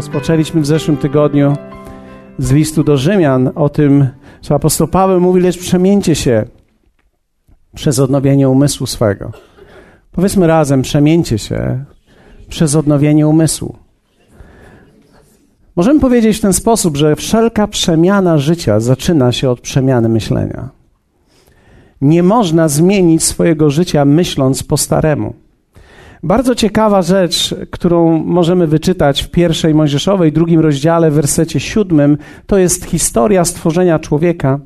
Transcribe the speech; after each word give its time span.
Rozpoczęliśmy 0.00 0.60
w 0.60 0.66
zeszłym 0.66 0.96
tygodniu 0.96 1.56
z 2.38 2.52
listu 2.52 2.84
do 2.84 2.96
Rzymian 2.96 3.50
o 3.54 3.68
tym, 3.68 4.08
co 4.40 4.54
apostoł 4.54 4.88
Paweł 4.88 5.20
mówi, 5.20 5.40
lecz 5.40 5.58
przemieńcie 5.58 6.14
się 6.14 6.44
przez 7.74 7.98
odnowienie 7.98 8.48
umysłu 8.48 8.86
swego. 8.86 9.32
Powiedzmy 10.12 10.46
razem, 10.46 10.82
przemieńcie 10.82 11.38
się 11.38 11.84
przez 12.48 12.74
odnowienie 12.74 13.28
umysłu. 13.28 13.76
Możemy 15.76 16.00
powiedzieć 16.00 16.36
w 16.36 16.40
ten 16.40 16.52
sposób, 16.52 16.96
że 16.96 17.16
wszelka 17.16 17.66
przemiana 17.66 18.38
życia 18.38 18.80
zaczyna 18.80 19.32
się 19.32 19.50
od 19.50 19.60
przemiany 19.60 20.08
myślenia. 20.08 20.68
Nie 22.00 22.22
można 22.22 22.68
zmienić 22.68 23.22
swojego 23.22 23.70
życia 23.70 24.04
myśląc 24.04 24.62
po 24.62 24.76
staremu. 24.76 25.34
Bardzo 26.22 26.54
ciekawa 26.54 27.02
rzecz, 27.02 27.54
którą 27.70 28.24
możemy 28.24 28.66
wyczytać 28.66 29.22
w 29.22 29.30
pierwszej 29.30 29.74
Mojżeszowej, 29.74 30.32
drugim 30.32 30.60
rozdziale, 30.60 31.10
w 31.10 31.14
wersecie 31.14 31.60
siódmym, 31.60 32.18
to 32.46 32.58
jest 32.58 32.84
historia 32.84 33.44
stworzenia 33.44 33.98
człowieka. 33.98 34.60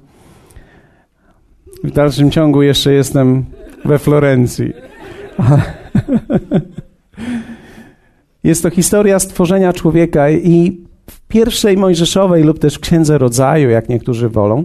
W 1.84 1.90
dalszym 1.90 2.30
ciągu 2.30 2.62
jeszcze 2.62 2.92
jestem 2.92 3.44
we 3.84 3.98
Florencji. 3.98 4.72
Jest 8.44 8.62
to 8.62 8.70
historia 8.70 9.18
stworzenia 9.18 9.72
człowieka 9.72 10.30
i 10.30 10.80
w 11.10 11.20
pierwszej 11.20 11.76
Mojżeszowej 11.76 12.42
lub 12.42 12.58
też 12.58 12.74
w 12.74 12.80
Księdze 12.80 13.18
Rodzaju, 13.18 13.70
jak 13.70 13.88
niektórzy 13.88 14.28
wolą, 14.28 14.64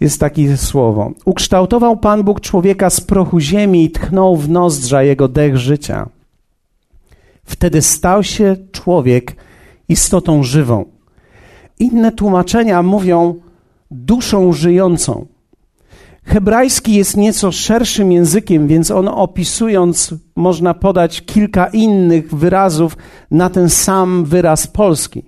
jest 0.00 0.20
takie 0.20 0.56
słowo. 0.56 1.12
Ukształtował 1.24 1.96
Pan 1.96 2.22
Bóg 2.22 2.40
człowieka 2.40 2.90
z 2.90 3.00
prochu 3.00 3.40
ziemi 3.40 3.84
i 3.84 3.90
tchnął 3.90 4.36
w 4.36 4.48
nozdrza 4.48 5.02
jego 5.02 5.28
dech 5.28 5.56
życia. 5.56 6.08
Wtedy 7.44 7.82
stał 7.82 8.22
się 8.22 8.56
człowiek 8.72 9.36
istotą 9.88 10.42
żywą. 10.42 10.84
Inne 11.78 12.12
tłumaczenia 12.12 12.82
mówią 12.82 13.34
duszą 13.90 14.52
żyjącą. 14.52 15.26
Hebrajski 16.24 16.94
jest 16.94 17.16
nieco 17.16 17.52
szerszym 17.52 18.12
językiem, 18.12 18.68
więc 18.68 18.90
on 18.90 19.08
opisując, 19.08 20.14
można 20.36 20.74
podać 20.74 21.22
kilka 21.22 21.66
innych 21.66 22.34
wyrazów 22.34 22.96
na 23.30 23.50
ten 23.50 23.70
sam 23.70 24.24
wyraz 24.24 24.66
polski. 24.66 25.24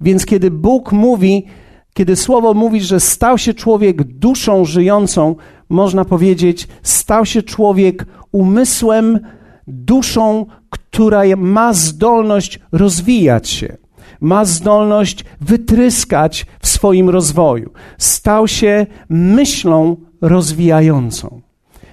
Więc 0.00 0.26
kiedy 0.26 0.50
Bóg 0.50 0.92
mówi, 0.92 1.46
kiedy 1.94 2.16
słowo 2.16 2.54
mówi, 2.54 2.80
że 2.80 3.00
stał 3.00 3.38
się 3.38 3.54
człowiek 3.54 4.04
duszą 4.04 4.64
żyjącą, 4.64 5.36
można 5.68 6.04
powiedzieć, 6.04 6.68
stał 6.82 7.26
się 7.26 7.42
człowiek 7.42 8.06
umysłem, 8.32 9.20
duszą, 9.66 10.46
która 10.70 11.22
ma 11.36 11.72
zdolność 11.72 12.60
rozwijać 12.72 13.48
się, 13.48 13.76
ma 14.20 14.44
zdolność 14.44 15.24
wytryskać 15.40 16.46
w 16.60 16.68
swoim 16.68 17.10
rozwoju. 17.10 17.70
Stał 17.98 18.48
się 18.48 18.86
myślą 19.08 19.96
rozwijającą. 20.20 21.40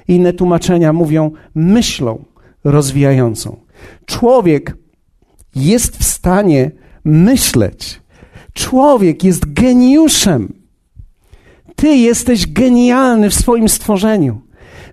Inne 0.07 0.33
tłumaczenia 0.33 0.93
mówią 0.93 1.31
myślą 1.55 2.23
rozwijającą. 2.63 3.57
Człowiek 4.05 4.77
jest 5.55 5.97
w 5.97 6.03
stanie 6.03 6.71
myśleć. 7.05 7.98
Człowiek 8.59 9.23
jest 9.23 9.53
geniuszem. 9.53 10.53
Ty 11.75 11.87
jesteś 11.87 12.47
genialny 12.47 13.29
w 13.29 13.33
swoim 13.33 13.69
stworzeniu. 13.69 14.41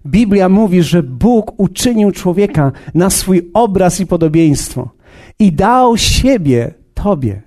Biblia 0.07 0.49
mówi, 0.49 0.83
że 0.83 1.03
Bóg 1.03 1.61
uczynił 1.61 2.13
człowieka 2.13 2.73
na 2.95 3.11
swój 3.11 3.51
obraz 3.55 4.01
i 4.01 4.07
podobieństwo 4.07 4.91
i 5.39 5.53
dał 5.53 5.97
siebie 5.97 6.75
Tobie. 6.95 7.43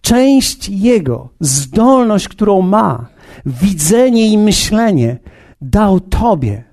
Część 0.00 0.68
Jego, 0.68 1.28
zdolność, 1.40 2.28
którą 2.28 2.62
ma, 2.62 3.06
widzenie 3.46 4.28
i 4.32 4.38
myślenie, 4.38 5.18
dał 5.60 6.00
Tobie. 6.00 6.64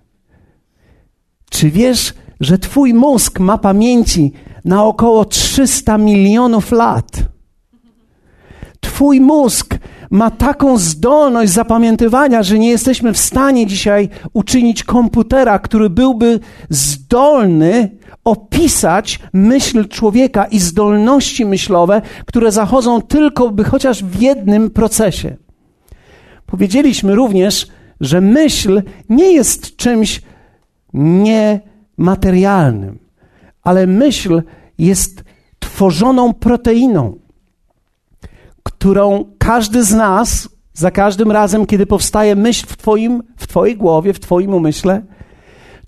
Czy 1.50 1.70
wiesz, 1.70 2.14
że 2.40 2.58
Twój 2.58 2.94
mózg 2.94 3.40
ma 3.40 3.58
pamięci 3.58 4.32
na 4.66 4.84
około 4.84 5.26
300 5.26 5.98
milionów 5.98 6.72
lat? 6.72 7.33
Twój 8.94 9.22
mózg 9.22 9.78
ma 10.10 10.32
taką 10.32 10.78
zdolność 10.78 11.52
zapamiętywania, 11.52 12.44
że 12.44 12.60
nie 12.60 12.70
jesteśmy 12.70 13.14
w 13.14 13.18
stanie 13.18 13.68
dzisiaj 13.68 14.10
uczynić 14.34 14.84
komputera, 14.84 15.60
który 15.60 15.90
byłby 15.90 16.40
zdolny 16.70 17.90
opisać 18.24 19.20
myśl 19.34 19.88
człowieka 19.88 20.46
i 20.46 20.60
zdolności 20.60 21.46
myślowe, 21.46 22.02
które 22.26 22.52
zachodzą 22.52 23.02
tylko 23.02 23.50
by 23.50 23.64
chociaż 23.64 24.04
w 24.04 24.22
jednym 24.22 24.70
procesie. 24.70 25.36
Powiedzieliśmy 26.46 27.16
również, 27.16 27.68
że 28.02 28.22
myśl 28.22 28.82
nie 29.10 29.32
jest 29.32 29.76
czymś 29.76 30.22
niematerialnym, 30.94 33.00
ale 33.64 33.88
myśl 33.88 34.42
jest 34.78 35.24
tworzoną 35.60 36.34
proteiną 36.34 37.23
którą 38.84 39.26
każdy 39.38 39.84
z 39.84 39.94
nas, 39.94 40.50
za 40.74 40.92
każdym 40.92 41.32
razem, 41.32 41.66
kiedy 41.66 41.86
powstaje 41.86 42.36
myśl 42.36 42.66
w, 42.68 42.78
twoim, 42.78 43.24
w 43.38 43.48
Twojej 43.48 43.78
głowie, 43.78 44.14
w 44.14 44.20
Twoim 44.20 44.54
umyśle, 44.54 45.02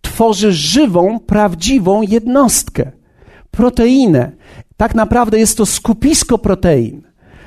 tworzy 0.02 0.52
żywą, 0.52 1.20
prawdziwą 1.20 2.02
jednostkę, 2.02 2.92
proteinę. 3.52 4.32
Tak 4.78 4.96
naprawdę 4.96 5.40
jest 5.40 5.58
to 5.58 5.66
skupisko 5.66 6.38
protein. 6.38 7.02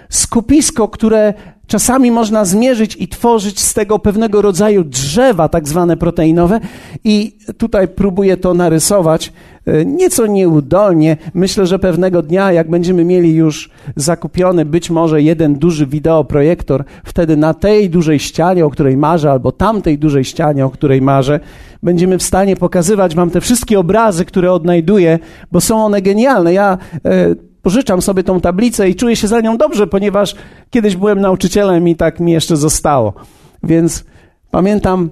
Skupisko, 0.08 0.88
które 0.88 1.34
czasami 1.68 2.10
można 2.10 2.44
zmierzyć 2.44 2.96
i 3.00 3.08
tworzyć 3.08 3.60
z 3.60 3.74
tego 3.74 3.98
pewnego 3.98 4.42
rodzaju 4.42 4.84
drzewa, 4.84 5.48
tak 5.48 5.68
zwane 5.68 5.96
proteinowe. 5.96 6.60
I 7.04 7.36
tutaj 7.58 7.88
próbuję 7.88 8.36
to 8.36 8.54
narysować 8.54 9.32
e, 9.66 9.84
nieco 9.84 10.26
nieudolnie. 10.26 11.16
Myślę, 11.34 11.66
że 11.66 11.78
pewnego 11.78 12.22
dnia, 12.22 12.52
jak 12.52 12.70
będziemy 12.70 13.04
mieli 13.04 13.34
już 13.34 13.70
zakupiony 13.96 14.64
być 14.64 14.90
może 14.90 15.22
jeden 15.22 15.54
duży 15.54 15.86
wideoprojektor, 15.86 16.84
wtedy 17.04 17.36
na 17.36 17.54
tej 17.54 17.90
dużej 17.90 18.18
ścianie, 18.18 18.66
o 18.66 18.70
której 18.70 18.96
marzę, 18.96 19.30
albo 19.30 19.52
tamtej 19.52 19.98
dużej 19.98 20.24
ścianie, 20.24 20.66
o 20.66 20.70
której 20.70 21.02
marzę, 21.02 21.40
będziemy 21.82 22.18
w 22.18 22.22
stanie 22.22 22.56
pokazywać 22.56 23.14
Wam 23.14 23.30
te 23.30 23.40
wszystkie 23.40 23.78
obrazy, 23.78 24.24
które 24.24 24.52
odnajduję, 24.52 25.18
bo 25.52 25.60
są 25.60 25.84
one 25.84 26.02
genialne. 26.02 26.52
Ja 26.52 26.78
e, 27.04 27.47
pożyczam 27.62 28.02
sobie 28.02 28.22
tą 28.24 28.40
tablicę 28.40 28.88
i 28.88 28.94
czuję 28.94 29.16
się 29.16 29.28
za 29.28 29.40
nią 29.40 29.56
dobrze, 29.56 29.86
ponieważ 29.86 30.34
kiedyś 30.70 30.96
byłem 30.96 31.20
nauczycielem 31.20 31.88
i 31.88 31.96
tak 31.96 32.20
mi 32.20 32.32
jeszcze 32.32 32.56
zostało. 32.56 33.14
Więc 33.62 34.04
pamiętam 34.50 35.10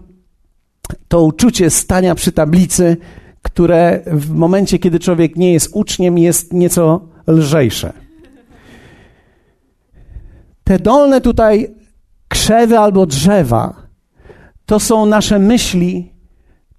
to 1.08 1.22
uczucie 1.22 1.70
stania 1.70 2.14
przy 2.14 2.32
tablicy, 2.32 2.96
które 3.42 4.00
w 4.06 4.30
momencie, 4.30 4.78
kiedy 4.78 5.00
człowiek 5.00 5.36
nie 5.36 5.52
jest 5.52 5.70
uczniem, 5.72 6.18
jest 6.18 6.52
nieco 6.52 7.00
lżejsze. 7.26 7.92
Te 10.64 10.78
dolne 10.78 11.20
tutaj 11.20 11.74
krzewy 12.28 12.78
albo 12.78 13.06
drzewa 13.06 13.86
to 14.66 14.80
są 14.80 15.06
nasze 15.06 15.38
myśli 15.38 16.12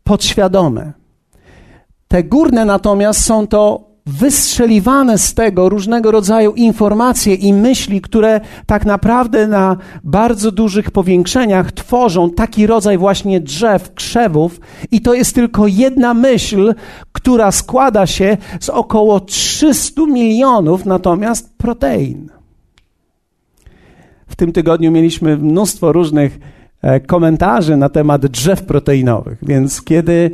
podświadome. 0.04 0.94
Te 2.08 2.24
górne 2.24 2.66
natomiast 2.66 3.24
są 3.24 3.48
to 3.48 3.87
wystrzeliwane 4.08 5.18
z 5.18 5.34
tego 5.34 5.70
różnego 5.70 6.12
rodzaju 6.12 6.54
informacje 6.54 7.36
i 7.36 7.54
myśli, 7.54 8.02
które 8.02 8.42
tak 8.66 8.86
naprawdę 8.86 9.48
na 9.48 9.78
bardzo 10.04 10.52
dużych 10.52 10.92
powiększeniach 10.92 11.72
tworzą 11.72 12.30
taki 12.30 12.68
rodzaj 12.68 12.98
właśnie 12.98 13.40
drzew, 13.40 13.94
krzewów, 13.94 14.60
i 14.92 15.02
to 15.02 15.14
jest 15.14 15.36
tylko 15.36 15.68
jedna 15.68 16.14
myśl, 16.14 16.74
która 17.12 17.52
składa 17.52 18.08
się 18.08 18.38
z 18.60 18.70
około 18.70 19.20
300 19.20 20.06
milionów 20.06 20.86
natomiast 20.86 21.58
protein. 21.58 22.30
W 24.28 24.36
tym 24.36 24.52
tygodniu 24.52 24.92
mieliśmy 24.92 25.38
mnóstwo 25.38 25.92
różnych 25.92 26.40
e, 26.82 27.00
komentarzy 27.00 27.78
na 27.78 27.90
temat 27.90 28.26
drzew 28.26 28.64
proteinowych, 28.64 29.38
więc 29.42 29.82
kiedy 29.82 30.32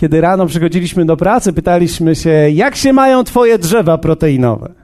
kiedy 0.00 0.20
rano 0.20 0.46
przychodziliśmy 0.46 1.04
do 1.04 1.16
pracy, 1.16 1.52
pytaliśmy 1.52 2.14
się, 2.14 2.30
jak 2.30 2.76
się 2.76 2.92
mają 2.92 3.24
Twoje 3.24 3.58
drzewa 3.58 3.98
proteinowe? 3.98 4.74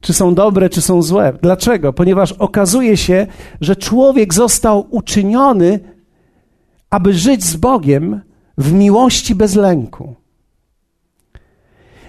Czy 0.00 0.12
są 0.12 0.34
dobre, 0.34 0.68
czy 0.68 0.80
są 0.80 1.02
złe? 1.02 1.32
Dlaczego? 1.42 1.92
Ponieważ 1.92 2.32
okazuje 2.32 2.96
się, 2.96 3.26
że 3.60 3.76
człowiek 3.76 4.34
został 4.34 4.86
uczyniony, 4.90 5.80
aby 6.90 7.14
żyć 7.14 7.44
z 7.44 7.56
Bogiem 7.56 8.20
w 8.58 8.72
miłości 8.72 9.34
bez 9.34 9.54
lęku. 9.54 10.14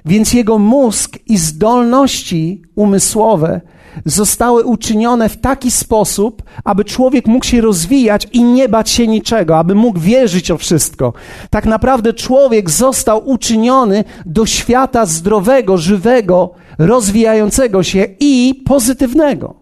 Więc 0.05 0.33
jego 0.33 0.59
mózg 0.59 1.19
i 1.25 1.37
zdolności 1.37 2.61
umysłowe 2.75 3.61
zostały 4.05 4.63
uczynione 4.63 5.29
w 5.29 5.37
taki 5.37 5.71
sposób, 5.71 6.43
aby 6.63 6.85
człowiek 6.85 7.27
mógł 7.27 7.45
się 7.45 7.61
rozwijać 7.61 8.27
i 8.31 8.43
nie 8.43 8.69
bać 8.69 8.89
się 8.89 9.07
niczego, 9.07 9.57
aby 9.57 9.75
mógł 9.75 9.99
wierzyć 9.99 10.51
o 10.51 10.57
wszystko. 10.57 11.13
Tak 11.49 11.65
naprawdę 11.65 12.13
człowiek 12.13 12.69
został 12.69 13.29
uczyniony 13.29 14.03
do 14.25 14.45
świata 14.45 15.05
zdrowego, 15.05 15.77
żywego, 15.77 16.51
rozwijającego 16.77 17.83
się 17.83 18.05
i 18.19 18.63
pozytywnego. 18.65 19.55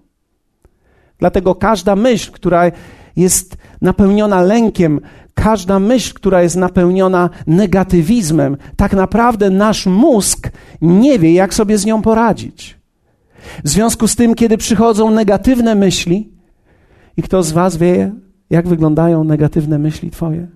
Dlatego 1.20 1.56
każda 1.56 1.96
myśl, 1.96 2.32
która 2.32 2.72
jest 3.16 3.58
napełniona 3.82 4.42
lękiem, 4.42 5.00
każda 5.34 5.80
myśl, 5.80 6.14
która 6.14 6.42
jest 6.42 6.56
napełniona 6.56 7.30
negatywizmem, 7.48 8.58
tak 8.76 8.94
naprawdę 8.94 9.50
nasz 9.50 9.86
mózg 9.86 10.50
nie 10.82 11.20
wie, 11.20 11.34
jak 11.34 11.54
sobie 11.54 11.78
z 11.78 11.86
nią 11.86 12.02
poradzić. 12.02 12.85
W 13.64 13.70
związku 13.70 14.08
z 14.08 14.16
tym, 14.16 14.36
kiedy 14.36 14.58
przychodzą 14.58 15.12
negatywne 15.12 15.76
myśli, 15.76 16.30
i 17.18 17.22
kto 17.22 17.44
z 17.44 17.52
Was 17.52 17.78
wie, 17.78 18.12
jak 18.50 18.68
wyglądają 18.68 19.24
negatywne 19.24 19.80
myśli 19.80 20.12
Twoje? 20.12 20.48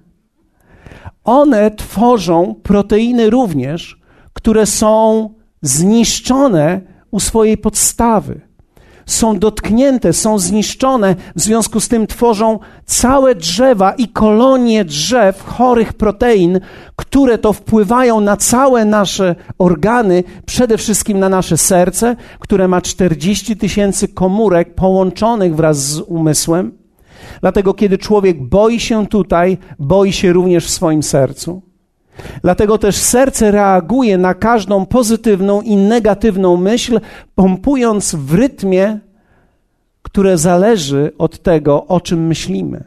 One 1.23 1.71
tworzą 1.71 2.55
proteiny 2.63 3.29
również, 3.29 4.01
które 4.33 4.65
są 4.65 5.29
zniszczone 5.61 6.81
u 7.11 7.19
swojej 7.19 7.57
podstawy 7.57 8.48
są 9.11 9.39
dotknięte, 9.39 10.13
są 10.13 10.39
zniszczone, 10.39 11.15
w 11.35 11.41
związku 11.41 11.79
z 11.79 11.87
tym 11.87 12.07
tworzą 12.07 12.59
całe 12.85 13.35
drzewa 13.35 13.91
i 13.91 14.07
kolonie 14.07 14.85
drzew 14.85 15.43
chorych 15.43 15.93
protein, 15.93 16.59
które 16.95 17.37
to 17.37 17.53
wpływają 17.53 18.19
na 18.19 18.37
całe 18.37 18.85
nasze 18.85 19.35
organy, 19.57 20.23
przede 20.45 20.77
wszystkim 20.77 21.19
na 21.19 21.29
nasze 21.29 21.57
serce, 21.57 22.15
które 22.39 22.67
ma 22.67 22.81
40 22.81 23.57
tysięcy 23.57 24.07
komórek 24.07 24.75
połączonych 24.75 25.55
wraz 25.55 25.77
z 25.77 25.99
umysłem. 25.99 26.71
Dlatego, 27.41 27.73
kiedy 27.73 27.97
człowiek 27.97 28.47
boi 28.47 28.79
się 28.79 29.07
tutaj, 29.07 29.57
boi 29.79 30.13
się 30.13 30.33
również 30.33 30.65
w 30.65 30.69
swoim 30.69 31.03
sercu. 31.03 31.68
Dlatego 32.41 32.77
też 32.77 32.95
serce 32.95 33.51
reaguje 33.51 34.17
na 34.17 34.33
każdą 34.33 34.85
pozytywną 34.85 35.61
i 35.61 35.75
negatywną 35.75 36.57
myśl, 36.57 36.99
pompując 37.35 38.15
w 38.15 38.33
rytmie, 38.33 38.99
które 40.01 40.37
zależy 40.37 41.11
od 41.17 41.43
tego, 41.43 41.87
o 41.87 42.01
czym 42.01 42.27
myślimy. 42.27 42.83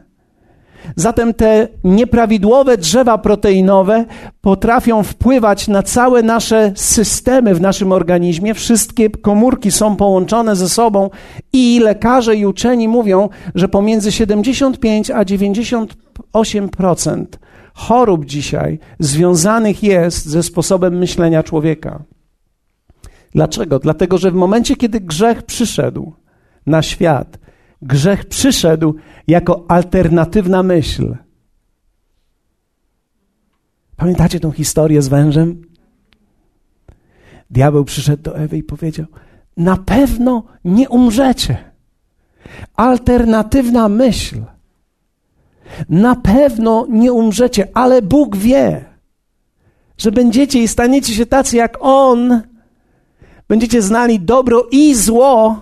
Zatem 0.95 1.33
te 1.33 1.67
nieprawidłowe 1.83 2.77
drzewa 2.77 3.17
proteinowe 3.17 4.05
potrafią 4.41 5.03
wpływać 5.03 5.67
na 5.67 5.83
całe 5.83 6.23
nasze 6.23 6.71
systemy 6.75 7.55
w 7.55 7.61
naszym 7.61 7.91
organizmie. 7.91 8.53
Wszystkie 8.53 9.09
komórki 9.09 9.71
są 9.71 9.95
połączone 9.95 10.55
ze 10.55 10.69
sobą 10.69 11.09
i 11.53 11.79
lekarze 11.79 12.35
i 12.35 12.45
uczeni 12.45 12.87
mówią, 12.87 13.29
że 13.55 13.69
pomiędzy 13.69 14.11
75 14.11 15.11
a 15.11 15.23
98% 15.23 17.25
chorób 17.73 18.25
dzisiaj 18.25 18.79
związanych 18.99 19.83
jest 19.83 20.25
ze 20.25 20.43
sposobem 20.43 20.97
myślenia 20.97 21.43
człowieka. 21.43 22.03
Dlaczego? 23.31 23.79
Dlatego, 23.79 24.17
że 24.17 24.31
w 24.31 24.35
momencie, 24.35 24.75
kiedy 24.75 24.99
grzech 24.99 25.43
przyszedł 25.43 26.13
na 26.65 26.81
świat, 26.81 27.39
grzech 27.81 28.25
przyszedł 28.25 28.95
jako 29.27 29.65
alternatywna 29.67 30.63
myśl. 30.63 31.15
Pamiętacie 33.95 34.39
tą 34.39 34.51
historię 34.51 35.01
z 35.01 35.07
wężem? 35.07 35.61
Diabeł 37.49 37.85
przyszedł 37.85 38.23
do 38.23 38.37
Ewy 38.37 38.57
i 38.57 38.63
powiedział: 38.63 39.05
Na 39.57 39.77
pewno 39.77 40.43
nie 40.65 40.89
umrzecie. 40.89 41.71
Alternatywna 42.75 43.89
myśl. 43.89 44.41
Na 45.89 46.15
pewno 46.15 46.85
nie 46.89 47.13
umrzecie, 47.13 47.67
ale 47.73 48.01
Bóg 48.01 48.37
wie, 48.37 48.85
że 49.97 50.11
będziecie 50.11 50.63
i 50.63 50.67
staniecie 50.67 51.13
się 51.13 51.25
tacy 51.25 51.57
jak 51.57 51.77
On. 51.79 52.41
Będziecie 53.47 53.81
znali 53.81 54.19
dobro 54.19 54.67
i 54.71 54.95
zło, 54.95 55.61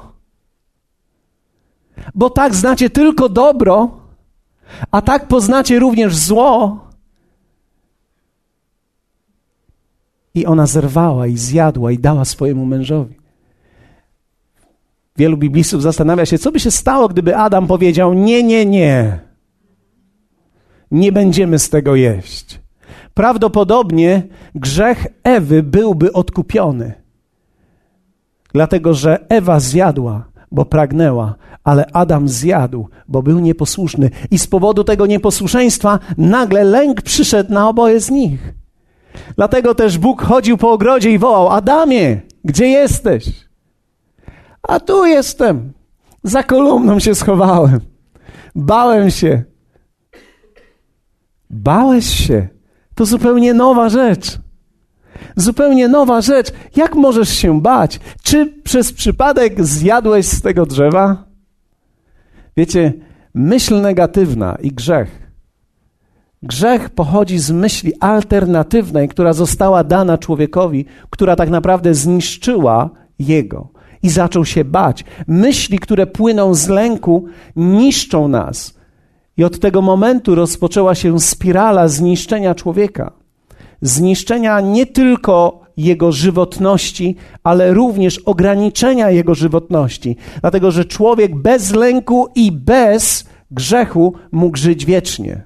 bo 2.16 2.30
tak 2.30 2.56
znacie 2.56 2.90
tylko 2.90 3.30
dobro, 3.30 4.00
a 4.92 5.02
tak 5.02 5.28
poznacie 5.28 5.80
również 5.80 6.16
zło. 6.16 6.80
I 10.34 10.46
ona 10.46 10.66
zerwała 10.66 11.28
i 11.28 11.38
zjadła 11.38 11.92
i 11.92 12.00
dała 12.00 12.26
swojemu 12.26 12.66
mężowi. 12.66 13.16
Wielu 15.18 15.38
biblistów 15.38 15.82
zastanawia 15.82 16.26
się, 16.26 16.38
co 16.40 16.52
by 16.52 16.60
się 16.60 16.72
stało, 16.72 17.08
gdyby 17.08 17.36
Adam 17.38 17.68
powiedział: 17.68 18.14
Nie, 18.14 18.44
nie, 18.44 18.66
nie 18.66 19.20
nie 20.92 21.12
będziemy 21.12 21.60
z 21.60 21.70
tego 21.70 21.96
jeść. 21.96 22.62
Prawdopodobnie 23.14 24.24
grzech 24.56 25.08
Ewy 25.24 25.64
byłby 25.64 26.14
odkupiony, 26.14 26.94
dlatego 28.54 28.94
że 28.94 29.26
Ewa 29.30 29.60
zjadła, 29.60 30.26
bo 30.52 30.66
pragnęła, 30.66 31.36
ale 31.64 31.86
Adam 31.94 32.30
zjadł, 32.30 32.88
bo 33.08 33.24
był 33.24 33.40
nieposłuszny. 33.40 34.10
I 34.32 34.40
z 34.40 34.48
powodu 34.48 34.84
tego 34.84 35.06
nieposłuszeństwa 35.06 36.00
nagle 36.18 36.64
lęk 36.64 37.02
przyszedł 37.02 37.54
na 37.54 37.70
oboje 37.70 38.00
z 38.00 38.12
nich. 38.12 38.54
Dlatego 39.36 39.76
też 39.76 39.98
Bóg 39.98 40.22
chodził 40.22 40.58
po 40.58 40.72
ogrodzie 40.72 41.12
i 41.12 41.18
wołał: 41.18 41.50
Adamie, 41.50 42.22
gdzie 42.46 42.68
jesteś? 42.68 43.30
A 44.64 44.80
tu 44.80 45.06
jestem. 45.06 45.74
Za 46.24 46.44
kolumną 46.44 47.00
się 47.00 47.16
schowałem. 47.16 47.80
Bałem 48.56 49.12
się, 49.12 49.44
Bałeś 51.52 52.06
się. 52.06 52.48
To 52.96 53.06
zupełnie 53.06 53.54
nowa 53.54 53.90
rzecz. 53.90 54.40
Zupełnie 55.36 55.88
nowa 55.88 56.22
rzecz. 56.22 56.52
Jak 56.76 56.96
możesz 56.96 57.30
się 57.30 57.62
bać? 57.62 58.00
Czy 58.24 58.46
przez 58.64 58.94
przypadek 58.94 59.66
zjadłeś 59.66 60.26
z 60.26 60.42
tego 60.42 60.66
drzewa? 60.66 61.24
Wiecie, 62.58 62.94
myśl 63.34 63.82
negatywna 63.82 64.58
i 64.62 64.72
grzech. 64.72 65.32
Grzech 66.44 66.90
pochodzi 66.90 67.40
z 67.40 67.52
myśli 67.52 67.94
alternatywnej, 68.00 69.08
która 69.08 69.34
została 69.34 69.84
dana 69.84 70.18
człowiekowi, 70.18 70.86
która 71.10 71.36
tak 71.36 71.50
naprawdę 71.50 71.94
zniszczyła 71.94 72.90
jego 73.20 73.70
i 74.04 74.10
zaczął 74.10 74.46
się 74.46 74.66
bać. 74.66 75.06
Myśli, 75.28 75.80
które 75.80 76.08
płyną 76.08 76.54
z 76.54 76.68
lęku, 76.68 77.26
niszczą 77.56 78.28
nas 78.28 78.81
i 79.42 79.44
od 79.44 79.60
tego 79.60 79.82
momentu 79.82 80.36
rozpoczęła 80.36 80.96
się 80.96 81.20
spirala 81.20 81.88
zniszczenia 81.88 82.56
człowieka. 82.56 83.12
Zniszczenia 83.82 84.62
nie 84.62 84.86
tylko 84.86 85.62
jego 85.78 86.12
żywotności, 86.12 87.16
ale 87.44 87.74
również 87.74 88.20
ograniczenia 88.20 89.10
jego 89.10 89.36
żywotności. 89.36 90.16
Dlatego, 90.42 90.72
że 90.72 90.86
człowiek 90.86 91.36
bez 91.36 91.72
lęku 91.72 92.28
i 92.36 92.52
bez 92.52 93.26
grzechu 93.52 94.14
mógł 94.32 94.58
żyć 94.58 94.86
wiecznie. 94.86 95.44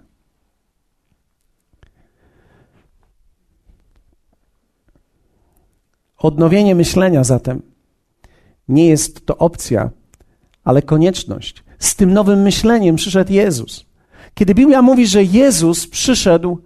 Odnowienie 6.18 6.76
myślenia 6.76 7.24
zatem 7.24 7.62
nie 8.68 8.88
jest 8.88 9.26
to 9.26 9.38
opcja, 9.38 9.90
ale 10.64 10.82
konieczność. 10.82 11.66
Z 11.80 11.96
tym 11.96 12.14
nowym 12.14 12.42
myśleniem 12.42 12.96
przyszedł 12.96 13.34
Jezus. 13.34 13.86
Kiedy 14.36 14.56
Biblia 14.56 14.82
mówi, 14.82 15.08
że 15.08 15.24
Jezus 15.24 15.88
przyszedł, 15.88 16.58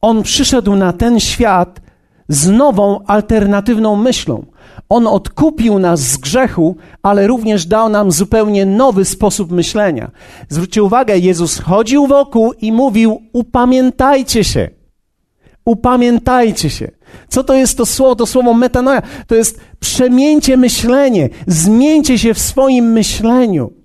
on 0.00 0.22
przyszedł 0.22 0.76
na 0.76 0.92
ten 0.92 1.20
świat 1.20 1.80
z 2.28 2.48
nową, 2.48 3.04
alternatywną 3.06 3.96
myślą. 3.96 4.46
On 4.88 5.06
odkupił 5.06 5.78
nas 5.78 6.00
z 6.00 6.16
grzechu, 6.16 6.76
ale 7.02 7.26
również 7.26 7.66
dał 7.66 7.88
nam 7.88 8.12
zupełnie 8.12 8.66
nowy 8.66 9.04
sposób 9.04 9.52
myślenia. 9.52 10.10
Zwróćcie 10.48 10.82
uwagę, 10.82 11.18
Jezus 11.18 11.58
chodził 11.58 12.06
wokół 12.06 12.52
i 12.52 12.72
mówił: 12.72 13.22
Upamiętajcie 13.32 14.44
się. 14.44 14.70
Upamiętajcie 15.64 16.70
się. 16.70 16.90
Co 17.28 17.44
to 17.44 17.54
jest 17.54 17.78
to 17.78 17.86
słowo? 17.86 18.16
To 18.16 18.26
słowo 18.26 18.54
metanoja. 18.54 19.02
To 19.26 19.34
jest 19.34 19.60
przemieńcie 19.80 20.56
myślenie. 20.56 21.28
Zmieńcie 21.46 22.18
się 22.18 22.34
w 22.34 22.38
swoim 22.38 22.84
myśleniu. 22.84 23.79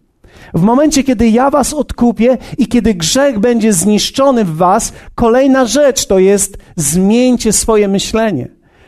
W 0.53 0.61
momencie, 0.61 1.03
kiedy 1.03 1.29
ja 1.29 1.49
was 1.49 1.73
odkupię 1.73 2.37
i 2.57 2.67
kiedy 2.67 2.93
grzech 2.93 3.39
będzie 3.39 3.73
zniszczony 3.73 4.45
w 4.45 4.55
was, 4.55 4.93
kolejna 5.15 5.65
rzecz 5.65 6.05
to 6.05 6.19
jest 6.19 6.57
zmieńcie 6.75 7.53
swoje 7.53 7.87
myślenie. 7.87 8.47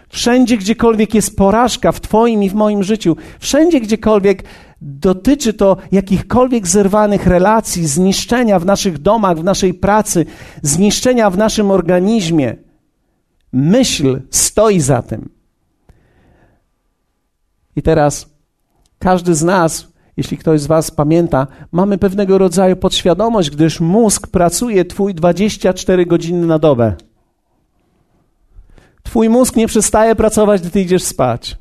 Wszędzie, 0.10 0.58
gdziekolwiek 0.58 1.14
jest 1.14 1.38
porażka 1.38 1.92
w 1.92 2.02
Twoim 2.02 2.44
i 2.44 2.50
w 2.50 2.54
moim 2.54 2.84
życiu, 2.84 3.16
wszędzie, 3.40 3.82
gdziekolwiek 3.82 4.44
dotyczy 4.82 5.54
to 5.54 5.78
jakichkolwiek 5.92 6.68
zerwanych 6.68 7.28
relacji, 7.28 7.88
zniszczenia 7.88 8.60
w 8.60 8.66
naszych 8.66 8.98
domach, 8.98 9.38
w 9.38 9.44
naszej 9.44 9.74
pracy, 9.74 10.26
zniszczenia 10.62 11.30
w 11.30 11.38
naszym 11.38 11.72
organizmie, 11.72 12.56
myśl 13.54 14.22
stoi 14.30 14.80
za 14.80 15.02
tym. 15.02 15.30
I 17.76 17.82
teraz 17.82 18.38
Każdy 19.00 19.36
z 19.36 19.44
nas, 19.44 19.88
jeśli 20.18 20.38
ktoś 20.38 20.62
z 20.62 20.68
Was 20.68 20.92
pamięta, 20.92 21.48
mamy 21.72 21.98
pewnego 21.98 22.38
rodzaju 22.38 22.76
podświadomość, 22.76 23.50
gdyż 23.50 23.80
mózg 23.80 24.28
pracuje 24.28 24.86
Twój 24.86 25.14
24 25.14 26.06
godziny 26.06 26.48
na 26.48 26.60
dobę. 26.60 26.94
Twój 29.04 29.30
mózg 29.30 29.56
nie 29.56 29.68
przestaje 29.68 30.16
pracować, 30.16 30.62
gdy 30.62 30.70
Ty 30.70 30.82
idziesz 30.82 31.04
spać. 31.04 31.58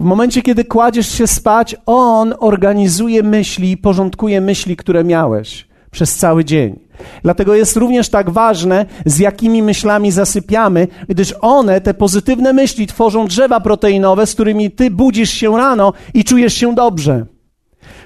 W 0.00 0.04
momencie, 0.04 0.42
kiedy 0.42 0.64
kładziesz 0.64 1.08
się 1.08 1.26
spać, 1.26 1.76
on 1.86 2.34
organizuje 2.38 3.22
myśli, 3.22 3.76
porządkuje 3.76 4.40
myśli, 4.40 4.76
które 4.76 5.04
miałeś 5.04 5.71
przez 5.92 6.16
cały 6.16 6.44
dzień. 6.44 6.78
Dlatego 7.22 7.54
jest 7.54 7.76
również 7.76 8.08
tak 8.08 8.30
ważne, 8.30 8.86
z 9.06 9.18
jakimi 9.18 9.62
myślami 9.62 10.10
zasypiamy, 10.10 10.88
gdyż 11.08 11.34
one, 11.40 11.80
te 11.80 11.94
pozytywne 11.94 12.52
myśli, 12.52 12.86
tworzą 12.86 13.26
drzewa 13.26 13.60
proteinowe, 13.60 14.26
z 14.26 14.34
którymi 14.34 14.70
ty 14.70 14.90
budzisz 14.90 15.30
się 15.30 15.56
rano 15.56 15.92
i 16.14 16.24
czujesz 16.24 16.54
się 16.54 16.74
dobrze. 16.74 17.26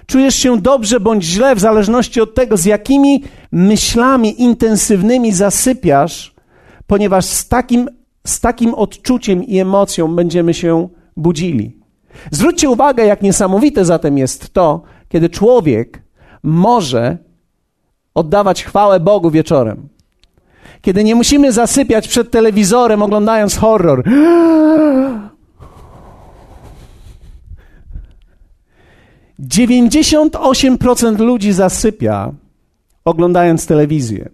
Czujesz 0.07 0.35
się 0.35 0.61
dobrze 0.61 1.01
bądź 1.01 1.25
źle, 1.25 1.55
w 1.55 1.61
zależności 1.61 2.21
od 2.21 2.35
tego, 2.35 2.57
z 2.57 2.65
jakimi 2.65 3.25
myślami 3.53 4.43
intensywnymi 4.43 5.33
zasypiasz, 5.33 6.35
ponieważ 6.87 7.25
z 7.25 7.49
takim, 7.49 7.91
z 8.27 8.41
takim 8.41 8.75
odczuciem 8.75 9.45
i 9.45 9.59
emocją 9.59 10.15
będziemy 10.15 10.55
się 10.55 10.89
budzili. 11.17 11.81
Zwróćcie 12.31 12.71
uwagę, 12.71 13.07
jak 13.07 13.23
niesamowite 13.23 13.85
zatem 13.85 14.19
jest 14.19 14.53
to, 14.53 14.83
kiedy 15.09 15.31
człowiek 15.31 16.03
może 16.43 17.19
oddawać 18.17 18.65
chwałę 18.65 19.01
Bogu 19.01 19.31
wieczorem. 19.31 19.89
Kiedy 20.81 21.05
nie 21.05 21.15
musimy 21.15 21.53
zasypiać 21.53 22.09
przed 22.09 22.31
telewizorem 22.31 23.03
oglądając 23.03 23.57
horror. 23.57 24.03
Dziewięćdziesiąt 29.39 30.37
osiem 30.37 30.79
procent 30.79 31.21
ludzi 31.21 31.53
zasypia 31.53 32.33
oglądając 33.05 33.67
telewizję. 33.67 34.29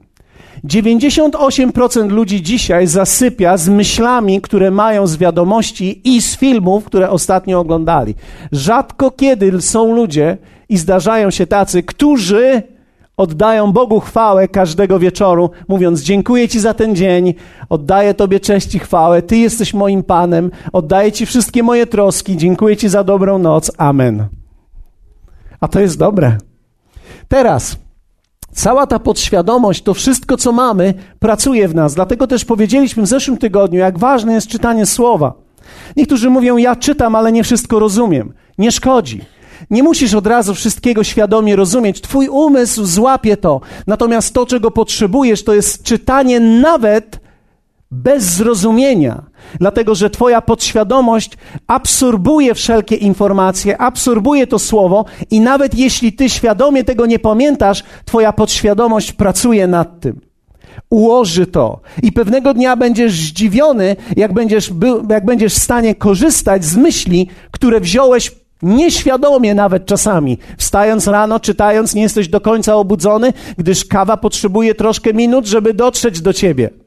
98% 0.65 2.11
ludzi 2.11 2.43
dzisiaj 2.43 2.87
zasypia 2.87 3.57
z 3.57 3.69
myślami, 3.69 4.41
które 4.41 4.71
mają 4.71 5.07
z 5.07 5.17
wiadomości 5.17 6.01
i 6.05 6.23
z 6.23 6.37
filmów, 6.37 6.85
które 6.85 7.11
ostatnio 7.11 7.61
oglądali. 7.61 8.15
Rzadko 8.53 9.11
kiedy 9.11 9.61
są 9.61 9.95
ludzie 9.95 10.39
i 10.69 10.77
zdarzają 10.77 11.31
się 11.31 11.47
tacy, 11.47 11.83
którzy 11.83 12.72
oddają 13.17 13.73
Bogu 13.73 14.01
chwałę 14.01 14.49
każdego 14.49 14.99
wieczoru, 14.99 15.51
mówiąc: 15.69 16.01
Dziękuję 16.01 16.49
Ci 16.49 16.61
za 16.61 16.75
ten 16.75 16.97
dzień, 16.97 17.35
oddaję 17.69 18.15
Tobie 18.15 18.41
cześć 18.41 18.75
i 18.75 18.79
chwałę, 18.79 19.23
Ty 19.23 19.37
jesteś 19.37 19.75
moim 19.75 20.03
Panem, 20.03 20.51
oddaję 20.73 21.13
Ci 21.13 21.27
wszystkie 21.27 21.63
moje 21.63 21.87
troski, 21.87 22.37
dziękuję 22.37 22.77
Ci 22.77 22.89
za 22.89 23.05
dobrą 23.05 23.39
noc. 23.39 23.71
Amen. 23.79 24.27
A 25.61 25.69
to 25.69 25.81
jest 25.81 25.99
dobre. 25.99 26.39
Teraz. 27.29 27.77
Cała 28.53 28.87
ta 28.87 28.99
podświadomość, 28.99 29.83
to 29.83 29.95
wszystko, 29.95 30.37
co 30.37 30.53
mamy, 30.53 30.95
pracuje 31.19 31.69
w 31.69 31.75
nas. 31.75 31.95
Dlatego 31.95 32.27
też 32.27 32.45
powiedzieliśmy 32.45 33.03
w 33.03 33.07
zeszłym 33.07 33.39
tygodniu, 33.39 33.79
jak 33.79 33.99
ważne 33.99 34.33
jest 34.33 34.47
czytanie 34.47 34.87
słowa. 34.87 35.35
Niektórzy 35.97 36.31
mówią, 36.31 36.57
ja 36.57 36.77
czytam, 36.77 37.15
ale 37.15 37.33
nie 37.33 37.45
wszystko 37.45 37.79
rozumiem. 37.79 38.33
Nie 38.59 38.73
szkodzi. 38.73 39.21
Nie 39.71 39.83
musisz 39.83 40.15
od 40.15 40.27
razu 40.27 40.55
wszystkiego 40.55 41.05
świadomie 41.05 41.57
rozumieć. 41.57 42.01
Twój 42.01 42.29
umysł 42.29 42.85
złapie 42.85 43.37
to. 43.37 43.61
Natomiast 43.87 44.35
to, 44.35 44.47
czego 44.47 44.71
potrzebujesz, 44.71 45.45
to 45.45 45.55
jest 45.55 45.83
czytanie 45.83 46.41
nawet 46.41 47.21
bez 47.91 48.25
zrozumienia. 48.25 49.23
Dlatego, 49.61 49.95
że 49.95 50.11
Twoja 50.11 50.41
podświadomość 50.41 51.33
absorbuje 51.67 52.55
wszelkie 52.55 52.97
informacje, 52.97 53.81
absorbuje 53.81 54.47
to 54.47 54.59
słowo, 54.59 55.05
i 55.31 55.41
nawet 55.41 55.75
jeśli 55.75 56.13
Ty 56.13 56.29
świadomie 56.29 56.85
tego 56.85 57.07
nie 57.07 57.19
pamiętasz, 57.19 57.85
Twoja 58.05 58.33
podświadomość 58.33 59.13
pracuje 59.13 59.67
nad 59.67 60.01
tym. 60.01 60.21
Ułoży 60.91 61.47
to. 61.47 61.81
I 62.03 62.13
pewnego 62.13 62.55
dnia 62.55 62.77
będziesz 62.77 63.13
zdziwiony, 63.13 63.97
jak 64.17 64.33
będziesz, 64.33 64.71
jak 65.11 65.25
będziesz 65.25 65.55
w 65.55 65.63
stanie 65.63 65.95
korzystać 65.95 66.65
z 66.65 66.77
myśli, 66.77 67.29
które 67.51 67.81
wziąłeś 67.81 68.33
Nieświadomie 68.63 69.55
nawet 69.55 69.87
czasami. 69.87 70.39
Wstając 70.59 71.07
rano, 71.07 71.41
czytając, 71.41 71.95
nie 71.95 72.03
jesteś 72.03 72.29
do 72.29 72.41
końca 72.41 72.77
obudzony, 72.77 73.33
gdyż 73.59 73.85
kawa 73.85 74.17
potrzebuje 74.17 74.75
troszkę 74.75 75.15
minut, 75.15 75.47
żeby 75.47 75.75
dotrzeć 75.75 76.21
do 76.21 76.33
ciebie. 76.33 76.82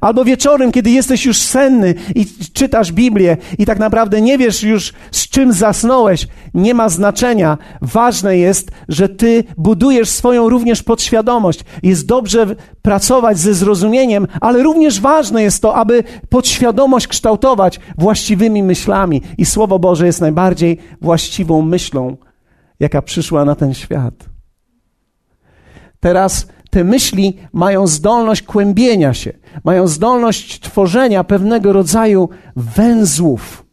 Albo 0.00 0.24
wieczorem, 0.24 0.72
kiedy 0.72 0.90
jesteś 0.90 1.26
już 1.26 1.38
senny 1.38 1.94
i 2.14 2.26
czytasz 2.52 2.92
Biblię 2.92 3.36
i 3.58 3.66
tak 3.66 3.78
naprawdę 3.78 4.20
nie 4.20 4.38
wiesz 4.38 4.62
już 4.62 4.92
z 5.10 5.28
czym 5.28 5.52
zasnąłeś, 5.52 6.26
nie 6.54 6.74
ma 6.74 6.88
znaczenia. 6.88 7.58
Ważne 7.82 8.38
jest, 8.38 8.70
że 8.88 9.08
ty 9.08 9.44
budujesz 9.56 10.08
swoją 10.08 10.48
również 10.48 10.82
podświadomość. 10.82 11.60
Jest 11.82 12.06
dobrze 12.06 12.56
pracować 12.82 13.38
ze 13.38 13.54
zrozumieniem, 13.54 14.26
ale 14.40 14.62
również 14.62 15.00
ważne 15.00 15.42
jest 15.42 15.62
to, 15.62 15.74
aby 15.74 16.04
podświadomość 16.28 17.06
kształtować 17.08 17.80
właściwymi 17.98 18.62
myślami. 18.62 19.22
I 19.38 19.44
Słowo 19.44 19.78
Boże 19.78 20.06
jest 20.06 20.20
najbardziej 20.20 20.78
właściwą 21.00 21.62
myślą, 21.62 22.16
jaka 22.80 23.02
przyszła 23.02 23.44
na 23.44 23.54
ten 23.54 23.74
świat. 23.74 24.14
Teraz 26.00 26.46
te 26.70 26.84
myśli 26.84 27.36
mają 27.52 27.86
zdolność 27.86 28.42
kłębienia 28.42 29.14
się, 29.14 29.32
mają 29.64 29.86
zdolność 29.86 30.60
tworzenia 30.60 31.24
pewnego 31.24 31.72
rodzaju 31.72 32.28
węzłów, 32.56 33.66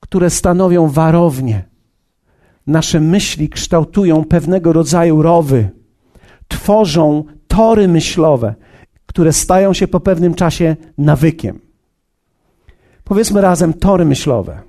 które 0.00 0.30
stanowią 0.30 0.88
warownie. 0.88 1.64
Nasze 2.66 3.00
myśli 3.00 3.48
kształtują 3.48 4.24
pewnego 4.24 4.72
rodzaju 4.72 5.22
rowy, 5.22 5.70
tworzą 6.48 7.24
tory 7.48 7.88
myślowe, 7.88 8.54
które 9.06 9.32
stają 9.32 9.72
się 9.72 9.88
po 9.88 10.00
pewnym 10.00 10.34
czasie 10.34 10.76
nawykiem. 10.98 11.60
Powiedzmy 13.04 13.40
razem 13.40 13.74
tory 13.74 14.04
myślowe. 14.04 14.60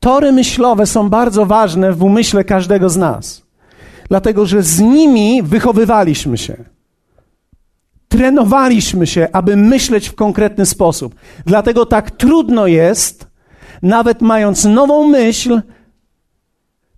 Tory 0.00 0.32
myślowe 0.32 0.86
są 0.86 1.08
bardzo 1.08 1.46
ważne 1.46 1.92
w 1.92 2.02
umyśle 2.02 2.44
każdego 2.44 2.88
z 2.88 2.96
nas 2.96 3.42
dlatego 4.12 4.46
że 4.46 4.62
z 4.62 4.80
nimi 4.80 5.42
wychowywaliśmy 5.42 6.38
się. 6.38 6.64
Trenowaliśmy 8.12 9.06
się, 9.06 9.28
aby 9.32 9.56
myśleć 9.56 10.08
w 10.08 10.14
konkretny 10.14 10.66
sposób. 10.66 11.14
Dlatego 11.46 11.86
tak 11.86 12.10
trudno 12.10 12.66
jest, 12.66 13.26
nawet 13.82 14.20
mając 14.20 14.64
nową 14.64 15.08
myśl, 15.08 15.60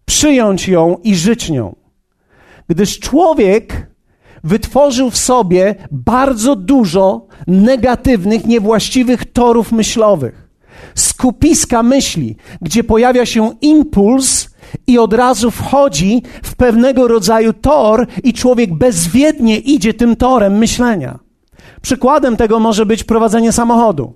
przyjąć 0.04 0.68
ją 0.68 0.96
i 1.04 1.16
żyć 1.16 1.50
nią. 1.50 1.76
Gdyż 2.68 2.98
człowiek 2.98 3.90
wytworzył 4.44 5.10
w 5.10 5.16
sobie 5.16 5.74
bardzo 5.90 6.56
dużo 6.56 7.26
negatywnych, 7.46 8.46
niewłaściwych 8.46 9.32
torów 9.32 9.72
myślowych. 9.72 10.48
Skupiska 10.94 11.82
myśli, 11.82 12.36
gdzie 12.62 12.84
pojawia 12.84 13.26
się 13.26 13.50
impuls, 13.60 14.48
i 14.86 14.98
od 14.98 15.12
razu 15.12 15.50
wchodzi 15.50 16.22
w 16.42 16.56
pewnego 16.56 17.08
rodzaju 17.08 17.52
tor 17.52 18.06
i 18.24 18.32
człowiek 18.32 18.74
bezwiednie 18.74 19.58
idzie 19.58 19.94
tym 19.94 20.16
torem 20.16 20.58
myślenia. 20.58 21.18
Przykładem 21.82 22.36
tego 22.36 22.60
może 22.60 22.86
być 22.86 23.04
prowadzenie 23.04 23.52
samochodu. 23.52 24.12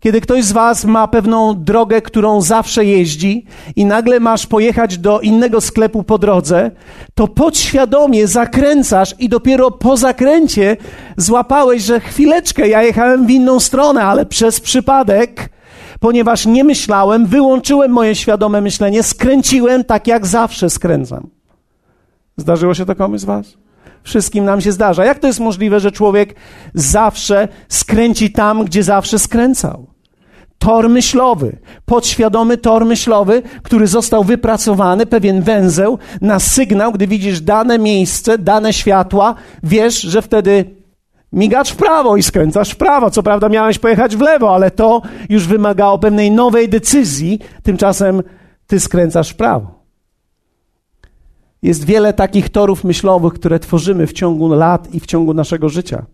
Kiedy 0.00 0.20
ktoś 0.20 0.44
z 0.44 0.52
Was 0.52 0.84
ma 0.84 1.08
pewną 1.08 1.64
drogę, 1.64 2.02
którą 2.02 2.40
zawsze 2.40 2.84
jeździ, 2.84 3.46
i 3.76 3.84
nagle 3.84 4.20
masz 4.20 4.46
pojechać 4.46 4.98
do 4.98 5.20
innego 5.20 5.60
sklepu 5.60 6.02
po 6.02 6.18
drodze, 6.18 6.70
to 7.14 7.28
podświadomie 7.28 8.26
zakręcasz 8.26 9.14
i 9.18 9.28
dopiero 9.28 9.70
po 9.70 9.96
zakręcie 9.96 10.76
złapałeś, 11.16 11.82
że 11.82 12.00
chwileczkę, 12.00 12.68
ja 12.68 12.82
jechałem 12.82 13.26
w 13.26 13.30
inną 13.30 13.60
stronę, 13.60 14.02
ale 14.04 14.26
przez 14.26 14.60
przypadek 14.60 15.50
ponieważ 16.02 16.46
nie 16.46 16.64
myślałem, 16.64 17.26
wyłączyłem 17.26 17.90
moje 17.90 18.14
świadome 18.14 18.60
myślenie, 18.60 19.02
skręciłem 19.02 19.84
tak 19.84 20.06
jak 20.06 20.26
zawsze 20.26 20.70
skręcam. 20.70 21.26
Zdarzyło 22.36 22.74
się 22.74 22.86
to 22.86 22.94
komuś 22.94 23.20
z 23.20 23.24
Was? 23.24 23.46
Wszystkim 24.02 24.44
nam 24.44 24.60
się 24.60 24.72
zdarza. 24.72 25.04
Jak 25.04 25.18
to 25.18 25.26
jest 25.26 25.40
możliwe, 25.40 25.80
że 25.80 25.92
człowiek 25.92 26.34
zawsze 26.74 27.48
skręci 27.68 28.32
tam, 28.32 28.64
gdzie 28.64 28.82
zawsze 28.82 29.18
skręcał? 29.18 29.86
Tor 30.58 30.88
myślowy, 30.88 31.58
podświadomy 31.84 32.56
tor 32.56 32.84
myślowy, 32.86 33.42
który 33.62 33.86
został 33.86 34.24
wypracowany, 34.24 35.06
pewien 35.06 35.42
węzeł 35.42 35.98
na 36.20 36.38
sygnał, 36.38 36.92
gdy 36.92 37.06
widzisz 37.06 37.40
dane 37.40 37.78
miejsce, 37.78 38.38
dane 38.38 38.72
światła, 38.72 39.34
wiesz, 39.62 40.00
że 40.00 40.22
wtedy 40.22 40.81
Migacz 41.32 41.72
w 41.72 41.76
prawo 41.76 42.16
i 42.16 42.22
skręcasz 42.22 42.70
w 42.70 42.76
prawo. 42.76 43.10
Co 43.10 43.22
prawda 43.22 43.48
miałeś 43.48 43.78
pojechać 43.78 44.16
w 44.16 44.20
lewo, 44.20 44.54
ale 44.54 44.70
to 44.70 45.02
już 45.28 45.46
wymagało 45.46 45.98
pewnej 45.98 46.30
nowej 46.30 46.68
decyzji. 46.68 47.38
Tymczasem 47.62 48.22
ty 48.66 48.80
skręcasz 48.80 49.30
w 49.30 49.36
prawo. 49.36 49.82
Jest 51.62 51.84
wiele 51.84 52.12
takich 52.12 52.48
torów 52.48 52.84
myślowych, 52.84 53.32
które 53.32 53.58
tworzymy 53.58 54.06
w 54.06 54.12
ciągu 54.12 54.48
lat 54.48 54.94
i 54.94 55.00
w 55.00 55.06
ciągu 55.06 55.34
naszego 55.34 55.68
życia. 55.68 56.06